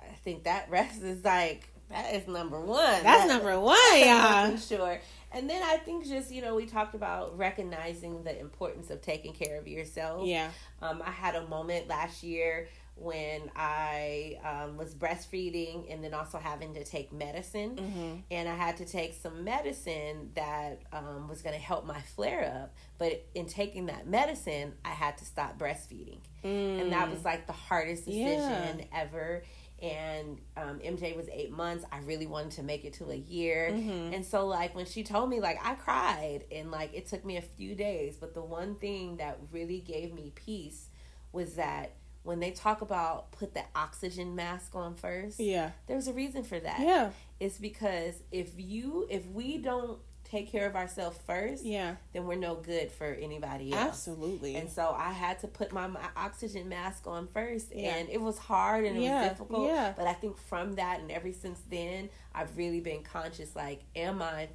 I 0.00 0.14
think 0.24 0.44
that 0.44 0.70
rest 0.70 1.02
is 1.02 1.24
like 1.24 1.68
that 1.92 2.14
is 2.14 2.26
number 2.28 2.60
one. 2.60 3.02
that's 3.02 3.04
That- 3.04 3.28
number 3.28 3.58
one, 3.60 3.76
y'all. 3.98 4.50
for 4.52 4.58
sure. 4.58 5.00
And 5.34 5.48
then 5.48 5.62
I 5.62 5.78
think 5.78 6.06
just 6.06 6.30
you 6.30 6.42
know 6.42 6.54
we 6.54 6.66
talked 6.66 6.94
about 6.94 7.38
recognizing 7.38 8.22
the 8.24 8.38
importance 8.38 8.90
of 8.90 9.00
taking 9.00 9.32
care 9.32 9.58
of 9.58 9.66
yourself. 9.66 10.26
Yeah. 10.26 10.50
Um, 10.82 11.02
I 11.04 11.10
had 11.10 11.34
a 11.36 11.46
moment 11.46 11.88
last 11.88 12.22
year 12.22 12.68
when 12.94 13.50
I 13.56 14.36
um, 14.44 14.76
was 14.76 14.94
breastfeeding 14.94 15.90
and 15.90 16.04
then 16.04 16.12
also 16.12 16.36
having 16.36 16.74
to 16.74 16.84
take 16.84 17.10
medicine. 17.10 17.76
Mm-hmm. 17.76 18.14
And 18.30 18.48
I 18.48 18.54
had 18.54 18.76
to 18.76 18.84
take 18.84 19.14
some 19.14 19.44
medicine 19.44 20.30
that 20.34 20.82
um, 20.92 21.26
was 21.26 21.40
going 21.40 21.54
to 21.54 21.60
help 21.62 21.86
my 21.86 22.00
flare 22.14 22.60
up. 22.62 22.74
But 22.98 23.24
in 23.34 23.46
taking 23.46 23.86
that 23.86 24.06
medicine, 24.06 24.74
I 24.84 24.90
had 24.90 25.16
to 25.18 25.24
stop 25.24 25.58
breastfeeding. 25.58 26.18
And 26.44 26.92
that 26.92 27.10
was 27.10 27.24
like 27.24 27.46
the 27.46 27.52
hardest 27.54 28.04
decision 28.04 28.40
Mm. 28.40 28.78
Yeah. 28.80 28.84
ever. 29.00 29.42
And 29.82 30.40
um, 30.56 30.78
MJ 30.78 31.16
was 31.16 31.28
eight 31.32 31.50
months. 31.50 31.84
I 31.90 31.98
really 32.00 32.26
wanted 32.26 32.52
to 32.52 32.62
make 32.62 32.84
it 32.84 32.92
to 32.94 33.10
a 33.10 33.16
year. 33.16 33.68
Mm-hmm. 33.72 34.14
And 34.14 34.24
so, 34.24 34.46
like, 34.46 34.74
when 34.76 34.86
she 34.86 35.02
told 35.02 35.28
me, 35.28 35.40
like, 35.40 35.58
I 35.62 35.74
cried. 35.74 36.44
And, 36.52 36.70
like, 36.70 36.94
it 36.94 37.06
took 37.06 37.24
me 37.24 37.36
a 37.36 37.42
few 37.42 37.74
days. 37.74 38.16
But 38.16 38.32
the 38.34 38.42
one 38.42 38.76
thing 38.76 39.16
that 39.16 39.38
really 39.50 39.80
gave 39.80 40.14
me 40.14 40.32
peace 40.34 40.88
was 41.32 41.54
that 41.54 41.96
when 42.22 42.38
they 42.38 42.52
talk 42.52 42.80
about 42.82 43.32
put 43.32 43.52
the 43.54 43.64
oxygen 43.74 44.36
mask 44.36 44.74
on 44.76 44.94
first, 44.94 45.40
Yeah. 45.40 45.72
there's 45.88 46.06
a 46.06 46.12
reason 46.12 46.44
for 46.44 46.60
that. 46.60 46.78
Yeah. 46.80 47.10
It's 47.40 47.58
because 47.58 48.22
if 48.30 48.52
you, 48.56 49.08
if 49.10 49.26
we 49.26 49.58
don't 49.58 49.98
take 50.32 50.50
care 50.50 50.66
of 50.66 50.74
ourselves 50.74 51.18
first, 51.26 51.62
Yeah. 51.64 51.96
then 52.14 52.26
we're 52.26 52.36
no 52.36 52.54
good 52.54 52.90
for 52.90 53.04
anybody 53.06 53.70
else. 53.72 53.82
Absolutely. 53.88 54.56
And 54.56 54.70
so 54.70 54.94
I 54.98 55.12
had 55.12 55.38
to 55.40 55.46
put 55.46 55.72
my, 55.72 55.86
my 55.86 56.08
oxygen 56.16 56.70
mask 56.70 57.06
on 57.06 57.28
first, 57.28 57.72
Yeah. 57.74 57.94
and 57.96 58.08
it 58.08 58.20
was 58.20 58.38
hard 58.38 58.86
and 58.86 58.96
it 58.96 59.02
Yeah, 59.02 59.20
was 59.20 59.28
difficult. 59.30 59.68
yeah. 59.68 59.92
But 59.94 60.06
I 60.06 60.14
think 60.14 60.38
from 60.38 60.76
that 60.76 61.00
and 61.00 61.12
ever 61.12 61.30
since 61.32 61.60
then, 61.68 62.08
I've 62.34 62.56
really 62.56 62.80
been 62.80 63.02
conscious. 63.02 63.54
Like, 63.54 63.82
am 63.94 64.22
I 64.22 64.48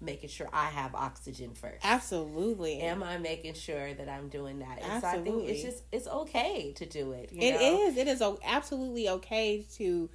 making 0.00 0.28
sure 0.28 0.48
I 0.52 0.66
have 0.66 0.94
oxygen 0.94 1.54
first? 1.54 1.84
Absolutely. 1.84 2.80
Am 2.82 3.02
I 3.02 3.18
making 3.18 3.54
sure 3.54 3.94
that 3.94 4.08
I'm 4.08 4.28
doing 4.28 4.60
that? 4.60 4.78
And 4.80 5.02
so 5.02 5.08
I 5.08 5.18
think 5.18 5.48
it's 5.48 5.62
just 5.62 5.82
it's 5.90 6.06
okay 6.06 6.72
to 6.76 6.86
do 6.86 7.10
it. 7.12 7.32
You 7.32 7.40
It 7.48 7.54
know? 7.54 7.82
is. 7.88 7.96
It 7.96 8.06
is 8.06 8.22
absolutely 8.44 9.08
okay 9.08 9.66
to 9.76 10.08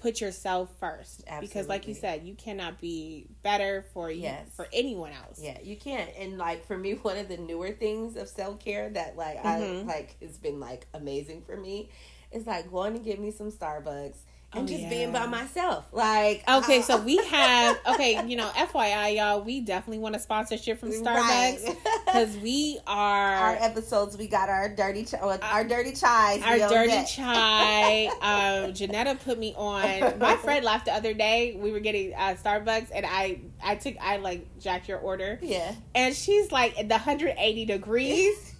put 0.00 0.20
yourself 0.20 0.70
first 0.80 1.24
because, 1.40 1.68
like 1.68 1.86
you 1.86 1.94
said, 1.94 2.24
you 2.24 2.34
cannot 2.34 2.80
be 2.80 3.26
better 3.42 3.84
for 3.92 4.10
you 4.10 4.22
Yes. 4.22 4.48
for 4.54 4.66
anyone 4.72 5.12
else. 5.12 5.38
Yeah, 5.42 5.58
you 5.62 5.76
can't. 5.76 6.10
And 6.18 6.38
like 6.38 6.66
for 6.66 6.76
me, 6.76 6.92
one 7.02 7.18
of 7.18 7.28
the 7.28 7.36
newer 7.36 7.70
things 7.72 8.16
of 8.16 8.28
self 8.28 8.58
care 8.58 8.88
that 8.90 9.16
like 9.16 9.38
Mhm. 9.42 9.82
I 9.82 9.82
like 9.86 10.16
it's 10.20 10.38
been 10.38 10.58
like 10.60 10.86
amazing 10.94 11.42
for 11.42 11.56
me 11.56 11.90
is 12.32 12.46
like 12.46 12.70
going 12.70 12.94
to 12.94 13.00
get 13.00 13.20
me 13.20 13.30
some 13.30 13.50
Starbucks 13.50 14.18
and 14.52 14.64
Oh, 14.64 14.66
just 14.66 14.80
yeah. 14.82 14.88
being 14.88 15.12
by 15.12 15.26
myself. 15.26 15.86
Like 15.92 16.42
Okay, 16.50 16.78
I- 16.78 16.80
so 16.82 17.00
we 17.00 17.16
have 17.26 17.78
okay, 17.86 18.24
you 18.26 18.36
know, 18.36 18.48
FYI, 18.48 19.16
y'all, 19.16 19.42
we 19.42 19.60
definitely 19.60 19.98
want 20.00 20.16
a 20.16 20.18
sponsorship 20.18 20.80
from 20.80 20.90
Starbucks 20.90 21.04
Right. 21.66 21.76
because 22.04 22.36
we 22.38 22.78
are. 22.86 23.34
our 23.34 23.56
episodes 23.60 24.16
we 24.18 24.26
got 24.26 24.48
our 24.48 24.68
dirty 24.68 25.04
ch- 25.04 25.14
uh, 25.14 25.38
our 25.42 25.62
dirty 25.64 25.92
chais 25.92 26.42
our 26.44 26.58
dirty 26.68 26.88
deck. 26.88 27.06
chai. 27.06 28.08
Um, 28.20 28.72
Jonetta 28.72 29.18
put 29.24 29.38
me 29.38 29.54
on. 29.56 30.18
My 30.18 30.36
friend 30.36 30.64
left 30.64 30.86
the 30.86 30.92
other 30.94 31.14
day. 31.14 31.56
We 31.60 31.70
were 31.72 31.80
getting 31.80 32.12
uh, 32.14 32.34
Starbucks, 32.42 32.88
and 32.94 33.06
I 33.06 33.40
I 33.62 33.76
took 33.76 33.94
I 34.00 34.16
like 34.16 34.46
jacked 34.60 34.88
your 34.88 34.98
order, 34.98 35.38
yeah 35.42 35.74
and 35.94 36.14
she's 36.14 36.50
like 36.52 36.74
the 36.76 36.94
180 36.94 37.64
degrees. 37.66 38.54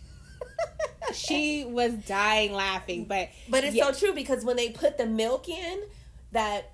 She 1.15 1.65
was 1.65 1.93
dying 1.95 2.53
laughing, 2.53 3.05
but 3.05 3.29
But 3.49 3.65
it's 3.65 3.75
Yeah. 3.77 3.91
so 3.91 3.99
true 3.99 4.13
because 4.15 4.45
when 4.45 4.57
they 4.57 4.71
put 4.71 4.99
the 4.99 5.07
milk 5.07 5.49
in, 5.49 5.83
that 6.33 6.71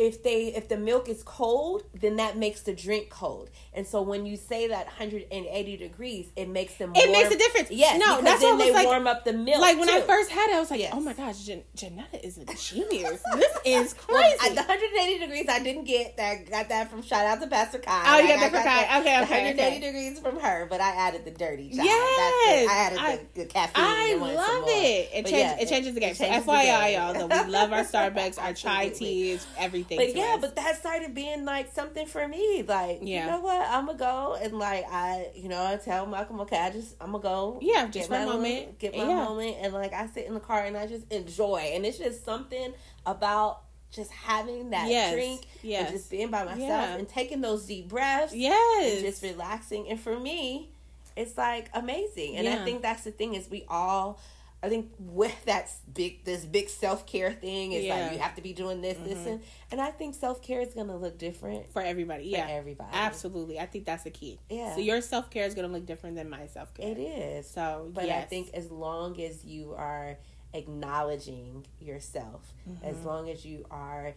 if 0.00 0.22
they 0.22 0.46
if 0.54 0.68
the 0.68 0.76
milk 0.78 1.08
is 1.08 1.22
cold, 1.22 1.82
then 1.94 2.16
that 2.16 2.36
makes 2.38 2.62
the 2.62 2.72
drink 2.72 3.10
cold. 3.10 3.50
And 3.74 3.86
so 3.86 4.00
when 4.02 4.24
you 4.26 4.36
say 4.36 4.68
that 4.68 4.86
180 4.86 5.76
degrees, 5.76 6.28
it 6.36 6.48
makes 6.48 6.74
them 6.74 6.92
It 6.96 7.08
warm- 7.08 7.12
makes 7.12 7.34
a 7.34 7.38
difference. 7.38 7.70
Yes, 7.70 8.00
No, 8.00 8.20
that's 8.22 8.40
then 8.40 8.56
what 8.56 8.64
they 8.64 8.72
like- 8.72 8.86
warm 8.86 9.06
up 9.06 9.24
the 9.24 9.32
milk. 9.34 9.60
like 9.60 9.78
when 9.78 9.88
I 9.90 10.00
first 10.00 10.30
had 10.30 10.48
it, 10.50 10.56
I 10.56 10.60
was 10.60 10.70
like, 10.70 10.80
Yes. 10.80 10.92
"Oh 10.96 11.00
my 11.00 11.12
gosh, 11.12 11.38
Jan- 11.44 11.62
Jonetta 11.76 12.24
is 12.24 12.38
a 12.38 12.44
genius. 12.46 13.20
this 13.36 13.52
is 13.64 13.94
Well, 14.08 14.18
crazy." 14.22 14.38
at 14.48 14.54
the 14.56 14.62
180 14.62 15.18
degrees, 15.18 15.46
I 15.48 15.60
didn't 15.62 15.84
get 15.84 16.16
that. 16.16 16.50
Got 16.50 16.68
that 16.70 16.90
from 16.90 17.02
shout 17.02 17.26
out 17.26 17.40
to 17.42 17.46
Pastor 17.46 17.78
Kai. 17.78 18.02
Oh, 18.06 18.18
you 18.20 18.28
got 18.28 18.40
Like, 18.40 18.52
that 18.52 18.62
from 18.62 18.62
Kai. 18.62 19.00
Okay, 19.00 19.00
okay, 19.00 19.20
180 19.20 19.60
okay. 19.76 19.80
degrees 19.80 20.18
from 20.18 20.40
her, 20.40 20.66
but 20.70 20.80
I 20.80 20.90
added 20.92 21.24
the 21.26 21.30
dirty. 21.30 21.68
Chai. 21.70 21.84
Yes, 21.84 22.16
That's 22.18 22.66
the, 22.66 22.72
I 22.72 22.76
added 22.86 22.98
I- 22.98 23.16
the, 23.34 23.40
the 23.42 23.46
caffeine. 23.46 23.84
I 23.84 24.08
and 24.12 24.20
wanted 24.22 24.36
some 24.36 24.60
love 24.62 24.68
it. 24.68 24.72
It, 24.72 25.22
But 25.24 25.30
changes. 25.30 25.32
yeah, 25.32 25.60
it 25.60 25.68
changes 25.68 25.94
the 25.94 26.00
game. 26.00 26.14
So 26.14 26.24
FYI, 26.24 26.94
y'all, 26.94 27.12
though 27.12 27.26
we 27.44 27.50
love 27.50 27.72
our 27.72 27.84
Starbucks, 27.92 28.38
our 28.40 28.54
chai 28.54 28.88
teas, 28.88 29.46
everything. 29.58 29.89
But 29.96 30.14
yeah, 30.14 30.34
us. 30.34 30.40
but 30.40 30.56
that 30.56 30.76
started 30.76 31.14
being 31.14 31.44
like 31.44 31.72
something 31.72 32.06
for 32.06 32.26
me. 32.28 32.62
Like, 32.62 33.00
Yeah. 33.02 33.24
you 33.24 33.30
know 33.30 33.40
what? 33.40 33.60
I'm 33.68 33.86
gonna 33.86 33.98
go 33.98 34.38
and 34.40 34.58
like 34.58 34.84
I, 34.90 35.28
you 35.34 35.48
know, 35.48 35.64
I 35.64 35.76
tell 35.76 36.06
Malcolm, 36.06 36.40
okay, 36.42 36.58
I 36.58 36.70
just 36.70 36.94
I'm 37.00 37.12
gonna 37.12 37.22
go. 37.22 37.58
Yeah, 37.60 37.86
just 37.86 37.92
get 37.94 38.06
for 38.08 38.14
a 38.14 38.18
my 38.26 38.32
moment. 38.32 38.78
get 38.78 38.96
my 38.96 39.04
Yeah. 39.04 39.24
moment, 39.24 39.56
and 39.60 39.72
like 39.72 39.92
I 39.92 40.06
sit 40.08 40.26
in 40.26 40.34
the 40.34 40.40
car 40.40 40.64
and 40.64 40.76
I 40.76 40.86
just 40.86 41.10
enjoy, 41.12 41.72
and 41.74 41.84
it's 41.84 41.98
just 41.98 42.24
something 42.24 42.72
about 43.06 43.62
just 43.90 44.10
having 44.12 44.70
that 44.70 44.88
Yes, 44.88 45.12
drink 45.12 45.46
yes. 45.62 45.88
and 45.88 45.96
just 45.98 46.10
being 46.10 46.30
by 46.30 46.44
myself 46.44 46.60
Yeah. 46.60 46.94
and 46.96 47.08
taking 47.08 47.40
those 47.40 47.66
deep 47.66 47.88
breaths 47.88 48.32
yes, 48.34 48.94
and 48.94 49.04
just 49.04 49.22
relaxing. 49.22 49.88
And 49.88 49.98
for 49.98 50.18
me, 50.18 50.70
it's 51.16 51.36
like 51.36 51.68
amazing. 51.74 52.36
And 52.36 52.44
Yeah. 52.46 52.60
I 52.60 52.64
think 52.64 52.82
that's 52.82 53.02
the 53.02 53.10
thing 53.10 53.34
is 53.34 53.50
we 53.50 53.64
all. 53.68 54.20
I 54.62 54.68
think 54.68 54.92
with 54.98 55.44
that 55.46 55.72
big, 55.94 56.22
this 56.24 56.44
big 56.44 56.68
self 56.68 57.06
care 57.06 57.32
thing 57.32 57.72
is 57.72 57.84
Yeah. 57.84 57.96
like 58.02 58.12
you 58.12 58.18
have 58.18 58.34
to 58.36 58.42
be 58.42 58.52
doing 58.52 58.82
this, 58.82 58.98
this, 58.98 59.18
Mhm. 59.18 59.26
and 59.26 59.42
and 59.72 59.80
I 59.80 59.90
think 59.90 60.14
self 60.14 60.42
care 60.42 60.60
is 60.60 60.74
gonna 60.74 60.96
look 60.96 61.16
different 61.16 61.70
for 61.72 61.80
everybody. 61.80 62.24
for 62.30 62.36
Yeah, 62.36 62.46
everybody. 62.48 62.90
absolutely. 62.92 63.58
I 63.58 63.64
think 63.66 63.86
that's 63.86 64.04
the 64.04 64.10
key. 64.10 64.38
Yeah. 64.50 64.74
So 64.74 64.80
your 64.80 65.00
self 65.00 65.30
care 65.30 65.46
is 65.46 65.54
going 65.54 65.66
to 65.66 65.72
look 65.72 65.86
different 65.86 66.16
than 66.16 66.28
my 66.28 66.46
self 66.46 66.74
care. 66.74 66.90
It 66.90 66.98
is. 66.98 67.48
So, 67.48 67.90
But 67.94 68.08
I 68.10 68.22
think 68.22 68.52
as 68.52 68.70
long 68.70 69.18
as 69.20 69.44
you 69.44 69.74
are 69.76 70.18
acknowledging 70.52 71.66
yourself, 71.80 72.52
as 72.82 72.96
Mhm. 72.96 73.04
long 73.04 73.30
as 73.30 73.44
you 73.44 73.64
are 73.70 74.14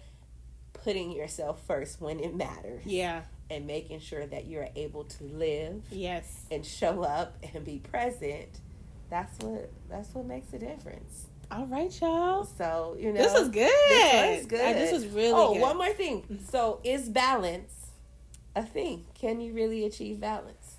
putting 0.73 1.11
yourself 1.11 1.61
first 1.65 2.01
when 2.01 2.19
it 2.19 2.33
matters, 2.35 2.85
yeah, 2.85 3.23
and 3.49 3.65
making 3.67 3.99
sure 3.99 4.25
that 4.25 4.45
you're 4.47 4.69
able 4.75 5.03
to 5.05 5.23
live 5.25 5.83
yes. 5.91 6.45
and 6.51 6.65
show 6.65 7.03
up 7.03 7.37
and 7.53 7.63
be 7.63 7.79
present, 7.79 8.59
that's 9.13 9.43
what 9.43 9.69
that's 9.89 10.11
what 10.15 10.25
makes 10.25 10.51
a 10.53 10.57
difference. 10.57 11.27
All 11.51 11.67
right, 11.67 12.01
y'all. 12.01 12.45
So 12.45 12.97
you 12.99 13.13
know, 13.13 13.21
This 13.21 13.31
was 13.33 13.49
good. 13.49 13.69
This 13.89 14.37
was 14.39 14.45
good. 14.47 14.75
This 14.75 14.91
was 14.91 15.05
really 15.07 15.33
oh, 15.33 15.53
good. 15.53 15.61
one 15.61 15.77
more 15.77 15.93
thing. 15.93 16.39
So, 16.49 16.79
is 16.83 17.09
balance 17.09 17.91
a 18.55 18.63
thing? 18.63 19.05
Can 19.13 19.39
you 19.39 19.53
really 19.53 19.85
achieve 19.85 20.19
balance? 20.19 20.77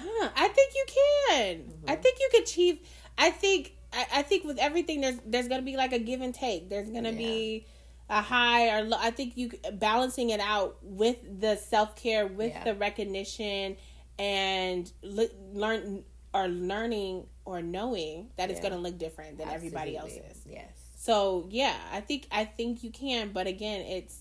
Huh, 0.00 0.28
I 0.36 0.48
think 0.48 0.72
you 0.74 0.84
can. 1.28 1.72
I 1.86 1.96
Mhm. 1.96 2.02
think 2.02 2.18
you 2.20 2.28
could 2.32 2.42
achieve. 2.42 2.80
I 3.16 3.30
think. 3.30 3.74
I, 3.92 4.06
I 4.16 4.22
think 4.22 4.44
with 4.44 4.58
everything, 4.58 5.00
there's 5.00 5.18
there's 5.24 5.48
gonna 5.48 5.62
be 5.62 5.76
like 5.76 5.92
a 5.92 5.98
give 5.98 6.20
and 6.20 6.34
take. 6.34 6.68
There's 6.68 6.90
gonna 6.90 7.12
be 7.12 7.66
a 8.10 8.20
high 8.20 8.76
or 8.76 8.82
low. 8.82 8.98
I 9.00 9.10
think 9.12 9.36
you 9.36 9.50
balancing 9.74 10.30
it 10.30 10.40
out 10.40 10.76
with 10.82 11.40
the 11.40 11.56
self 11.56 11.94
care, 11.96 12.26
with 12.26 12.52
Yeah. 12.52 12.64
the 12.64 12.74
recognition, 12.74 13.76
and 14.18 14.90
le- 15.02 15.28
learn 15.52 16.04
or 16.34 16.48
learning 16.48 17.26
or 17.44 17.62
knowing 17.62 18.28
that 18.36 18.50
it's 18.50 18.60
gonna 18.60 18.78
look 18.78 18.98
different 18.98 19.38
than 19.38 19.48
everybody 19.48 19.96
else's. 19.96 20.42
Yes. 20.44 20.68
So 20.96 21.46
yeah, 21.50 21.74
I 21.92 22.00
think 22.00 22.26
I 22.30 22.44
think 22.44 22.82
you 22.82 22.90
can, 22.90 23.30
but 23.30 23.46
again, 23.46 23.80
it's 23.82 24.20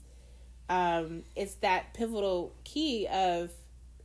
um 0.69 1.23
it's 1.35 1.55
that 1.55 1.93
pivotal 1.93 2.55
key 2.63 3.07
of 3.07 3.51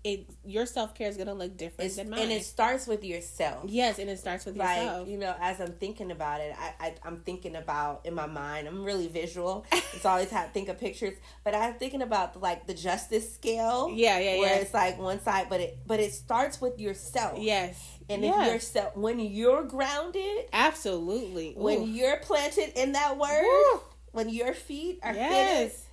it. 0.05 0.29
Your 0.45 0.67
self 0.67 0.95
care 0.95 1.09
is 1.09 1.17
gonna 1.17 1.35
look 1.35 1.57
different 1.57 1.87
It's, 1.87 1.97
than 1.97 2.11
mine. 2.11 2.21
and 2.21 2.33
it 2.33 2.45
starts 2.45 2.87
with 2.87 3.05
yourself. 3.05 3.65
yes, 3.69 3.99
and 3.99 4.11
it 4.11 4.19
starts 4.19 4.45
with 4.45 4.57
Like 4.57 4.79
yourself. 4.79 5.09
you 5.09 5.19
know, 5.19 5.35
as 5.41 5.61
I'm 5.61 5.73
thinking 5.73 6.11
about 6.11 6.41
it, 6.41 6.55
I, 6.59 6.87
I 6.87 6.95
I'm 7.05 7.21
thinking 7.21 7.57
about 7.57 8.05
in 8.05 8.15
my 8.15 8.27
mind. 8.27 8.67
I'm 8.69 8.83
really 8.85 9.09
visual. 9.09 9.65
It's 9.95 10.05
always 10.07 10.31
have 10.31 10.47
to 10.49 10.53
think 10.53 10.69
of 10.69 10.79
pictures, 10.79 11.15
but 11.45 11.55
I'm 11.55 11.75
thinking 11.75 12.03
about 12.03 12.41
like 12.41 12.67
the 12.67 12.75
justice 12.75 13.33
scale. 13.35 13.91
Yeah, 13.95 14.19
yeah, 14.19 14.39
where 14.39 14.55
yeah. 14.55 14.61
it's 14.63 14.75
like 14.75 14.99
one 14.99 15.21
side, 15.21 15.47
but 15.49 15.61
it 15.61 15.79
but 15.87 16.01
it 16.01 16.13
starts 16.13 16.61
with 16.61 16.81
yourself. 16.81 17.39
Yes, 17.39 17.79
and 18.09 18.23
yes. 18.23 18.35
if 18.41 18.47
you're 18.51 18.61
self, 18.61 18.97
when 18.97 19.21
you're 19.21 19.65
grounded, 19.65 20.47
absolutely 20.53 21.55
when 21.57 21.83
Ooh. 21.83 21.87
you're 21.87 22.17
planted 22.19 22.73
in 22.81 22.93
that 22.93 23.19
word, 23.19 23.81
when 24.13 24.29
your 24.29 24.55
feet 24.55 24.99
are 25.03 25.15
yes, 25.15 25.87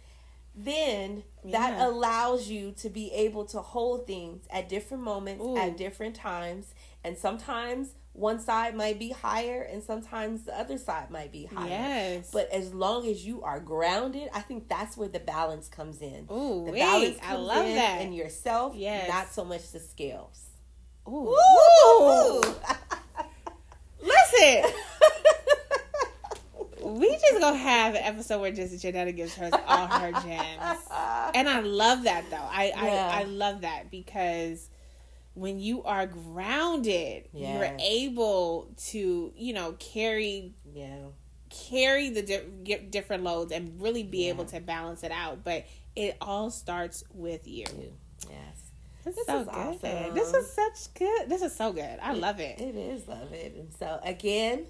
then 0.56 1.24
that 1.46 1.74
Yeah. 1.78 1.88
allows 1.88 2.48
you 2.50 2.72
to 2.74 2.90
be 2.90 3.12
able 3.14 3.46
to 3.46 3.62
hold 3.62 4.06
things 4.08 4.46
at 4.50 4.68
different 4.70 5.04
moments 5.04 5.44
Ooh. 5.46 5.58
at 5.58 5.78
different 5.78 6.16
times 6.16 6.74
and 7.04 7.18
sometimes 7.18 7.94
one 8.14 8.40
side 8.40 8.76
might 8.76 9.00
be 9.00 9.12
higher 9.12 9.62
and 9.62 9.82
sometimes 9.82 10.44
the 10.44 10.60
other 10.60 10.78
side 10.78 11.10
might 11.10 11.32
be 11.32 11.46
higher 11.46 11.70
Yes. 11.70 12.30
but 12.34 12.50
as 12.52 12.74
long 12.74 13.08
as 13.08 13.26
you 13.26 13.42
are 13.44 13.60
grounded 13.62 14.28
i 14.34 14.42
think 14.42 14.68
that's 14.68 14.98
where 14.98 15.08
the 15.08 15.20
balance 15.20 15.70
comes 15.70 16.02
in 16.02 16.28
Ooh, 16.32 16.66
the 16.66 16.72
wait, 16.74 16.80
balance 16.80 17.18
I 17.24 17.36
love 17.36 17.66
in 17.66 17.76
that. 17.76 18.02
in 18.02 18.12
yourself 18.14 18.74
Yes. 18.76 19.08
not 19.08 19.32
so 19.32 19.46
much 19.46 19.72
the 19.72 19.80
scales 19.80 20.48
Ooh. 21.08 21.34
Ooh. 21.34 22.42
have 27.54 27.96
an 27.96 28.02
episode 28.04 28.40
where 28.42 28.52
just 28.52 28.74
Jonetta 28.84 29.16
gives 29.16 29.36
her 29.36 29.50
all 29.68 29.88
her 29.88 30.12
gems, 30.12 30.80
and 31.36 31.48
I 31.50 31.60
love 31.62 32.04
that 32.04 32.26
though. 32.30 32.38
I 32.38 32.68
Yeah. 32.76 33.12
I, 33.14 33.22
I 33.22 33.24
love 33.24 33.62
that 33.62 33.90
because 33.92 34.70
when 35.34 35.60
you 35.60 35.84
are 35.84 36.06
grounded, 36.08 37.30
Yeah. 37.34 37.54
you're 37.58 37.78
able 37.80 38.72
to 38.90 39.32
you 39.36 39.54
know 39.54 39.74
carry 39.80 40.54
yeah 40.74 40.98
carry 41.50 42.10
the 42.10 42.22
di- 42.22 42.78
different 42.90 43.24
loads 43.24 43.52
and 43.52 43.82
really 43.82 44.04
be 44.04 44.26
Yeah. 44.26 44.30
able 44.30 44.46
to 44.46 44.60
balance 44.60 45.04
it 45.04 45.12
out. 45.12 45.44
But 45.44 45.66
it 45.96 46.16
all 46.22 46.52
starts 46.52 47.04
with 47.14 47.48
you. 47.48 47.66
yes 48.30 48.58
This, 49.04 49.16
This 49.16 49.26
so 49.26 49.40
is 49.40 49.46
good. 49.48 49.56
awesome. 49.56 50.14
This 50.14 50.34
is 50.34 50.52
such 50.52 50.94
good. 50.94 51.30
This 51.30 51.42
is 51.42 51.56
so 51.56 51.72
good. 51.74 51.98
I 52.02 52.14
love 52.14 52.40
it. 52.40 52.60
It 52.60 52.76
is 52.76 53.08
love 53.08 53.32
it. 53.34 53.56
And 53.56 53.74
so 53.80 54.00
again, 54.04 54.66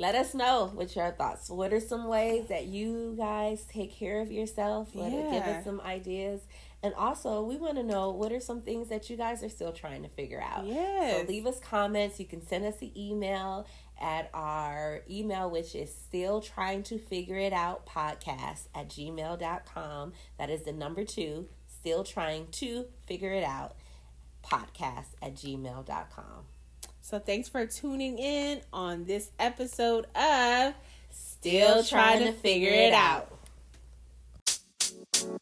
let 0.00 0.14
us 0.14 0.32
know 0.32 0.70
what 0.72 0.96
your 0.96 1.10
thoughts. 1.10 1.50
What 1.50 1.74
are 1.74 1.80
some 1.80 2.08
ways 2.08 2.48
that 2.48 2.64
you 2.64 3.14
guys 3.18 3.66
take 3.70 3.92
care 3.92 4.22
of 4.22 4.32
yourself? 4.32 4.88
Let 4.94 5.12
it 5.12 5.30
give 5.30 5.42
us 5.42 5.62
some 5.62 5.78
ideas. 5.82 6.40
And 6.82 6.94
also, 6.94 7.42
we 7.42 7.58
want 7.58 7.76
to 7.76 7.82
know 7.82 8.10
what 8.10 8.32
are 8.32 8.40
some 8.40 8.62
things 8.62 8.88
that 8.88 9.10
you 9.10 9.18
guys 9.18 9.44
are 9.44 9.50
still 9.50 9.72
trying 9.72 10.02
to 10.02 10.08
figure 10.08 10.40
out. 10.40 10.64
Yes. 10.64 11.20
So 11.20 11.26
leave 11.28 11.44
us 11.44 11.60
comments. 11.60 12.18
You 12.18 12.24
can 12.24 12.40
send 12.46 12.64
us 12.64 12.80
an 12.80 12.92
email 12.96 13.66
at 14.00 14.30
our 14.32 15.02
email, 15.10 15.50
which 15.50 15.74
is 15.74 15.94
still 15.94 16.40
trying 16.40 16.82
to 16.84 16.96
figure 16.98 17.36
it 17.36 17.52
out 17.52 17.84
podcast 17.86 18.68
at 18.74 18.88
gmail.com. 18.88 20.12
That 20.38 20.48
is 20.48 20.62
the 20.62 20.72
number 20.72 21.04
two, 21.04 21.48
still 21.66 22.04
trying 22.04 22.46
to 22.52 22.86
figure 23.06 23.34
it 23.34 23.44
out 23.44 23.74
podcast 24.42 25.08
at 25.20 25.34
gmail.com. 25.34 26.46
So 27.10 27.18
thanks 27.18 27.48
for 27.48 27.66
tuning 27.66 28.20
in 28.20 28.60
on 28.72 29.04
this 29.04 29.32
episode 29.40 30.06
of 30.14 30.74
Still 31.10 31.82
trying 31.82 32.24
to 32.24 32.30
figure 32.30 32.70
it 32.70 32.92
out. 32.92 33.26
You 35.20 35.40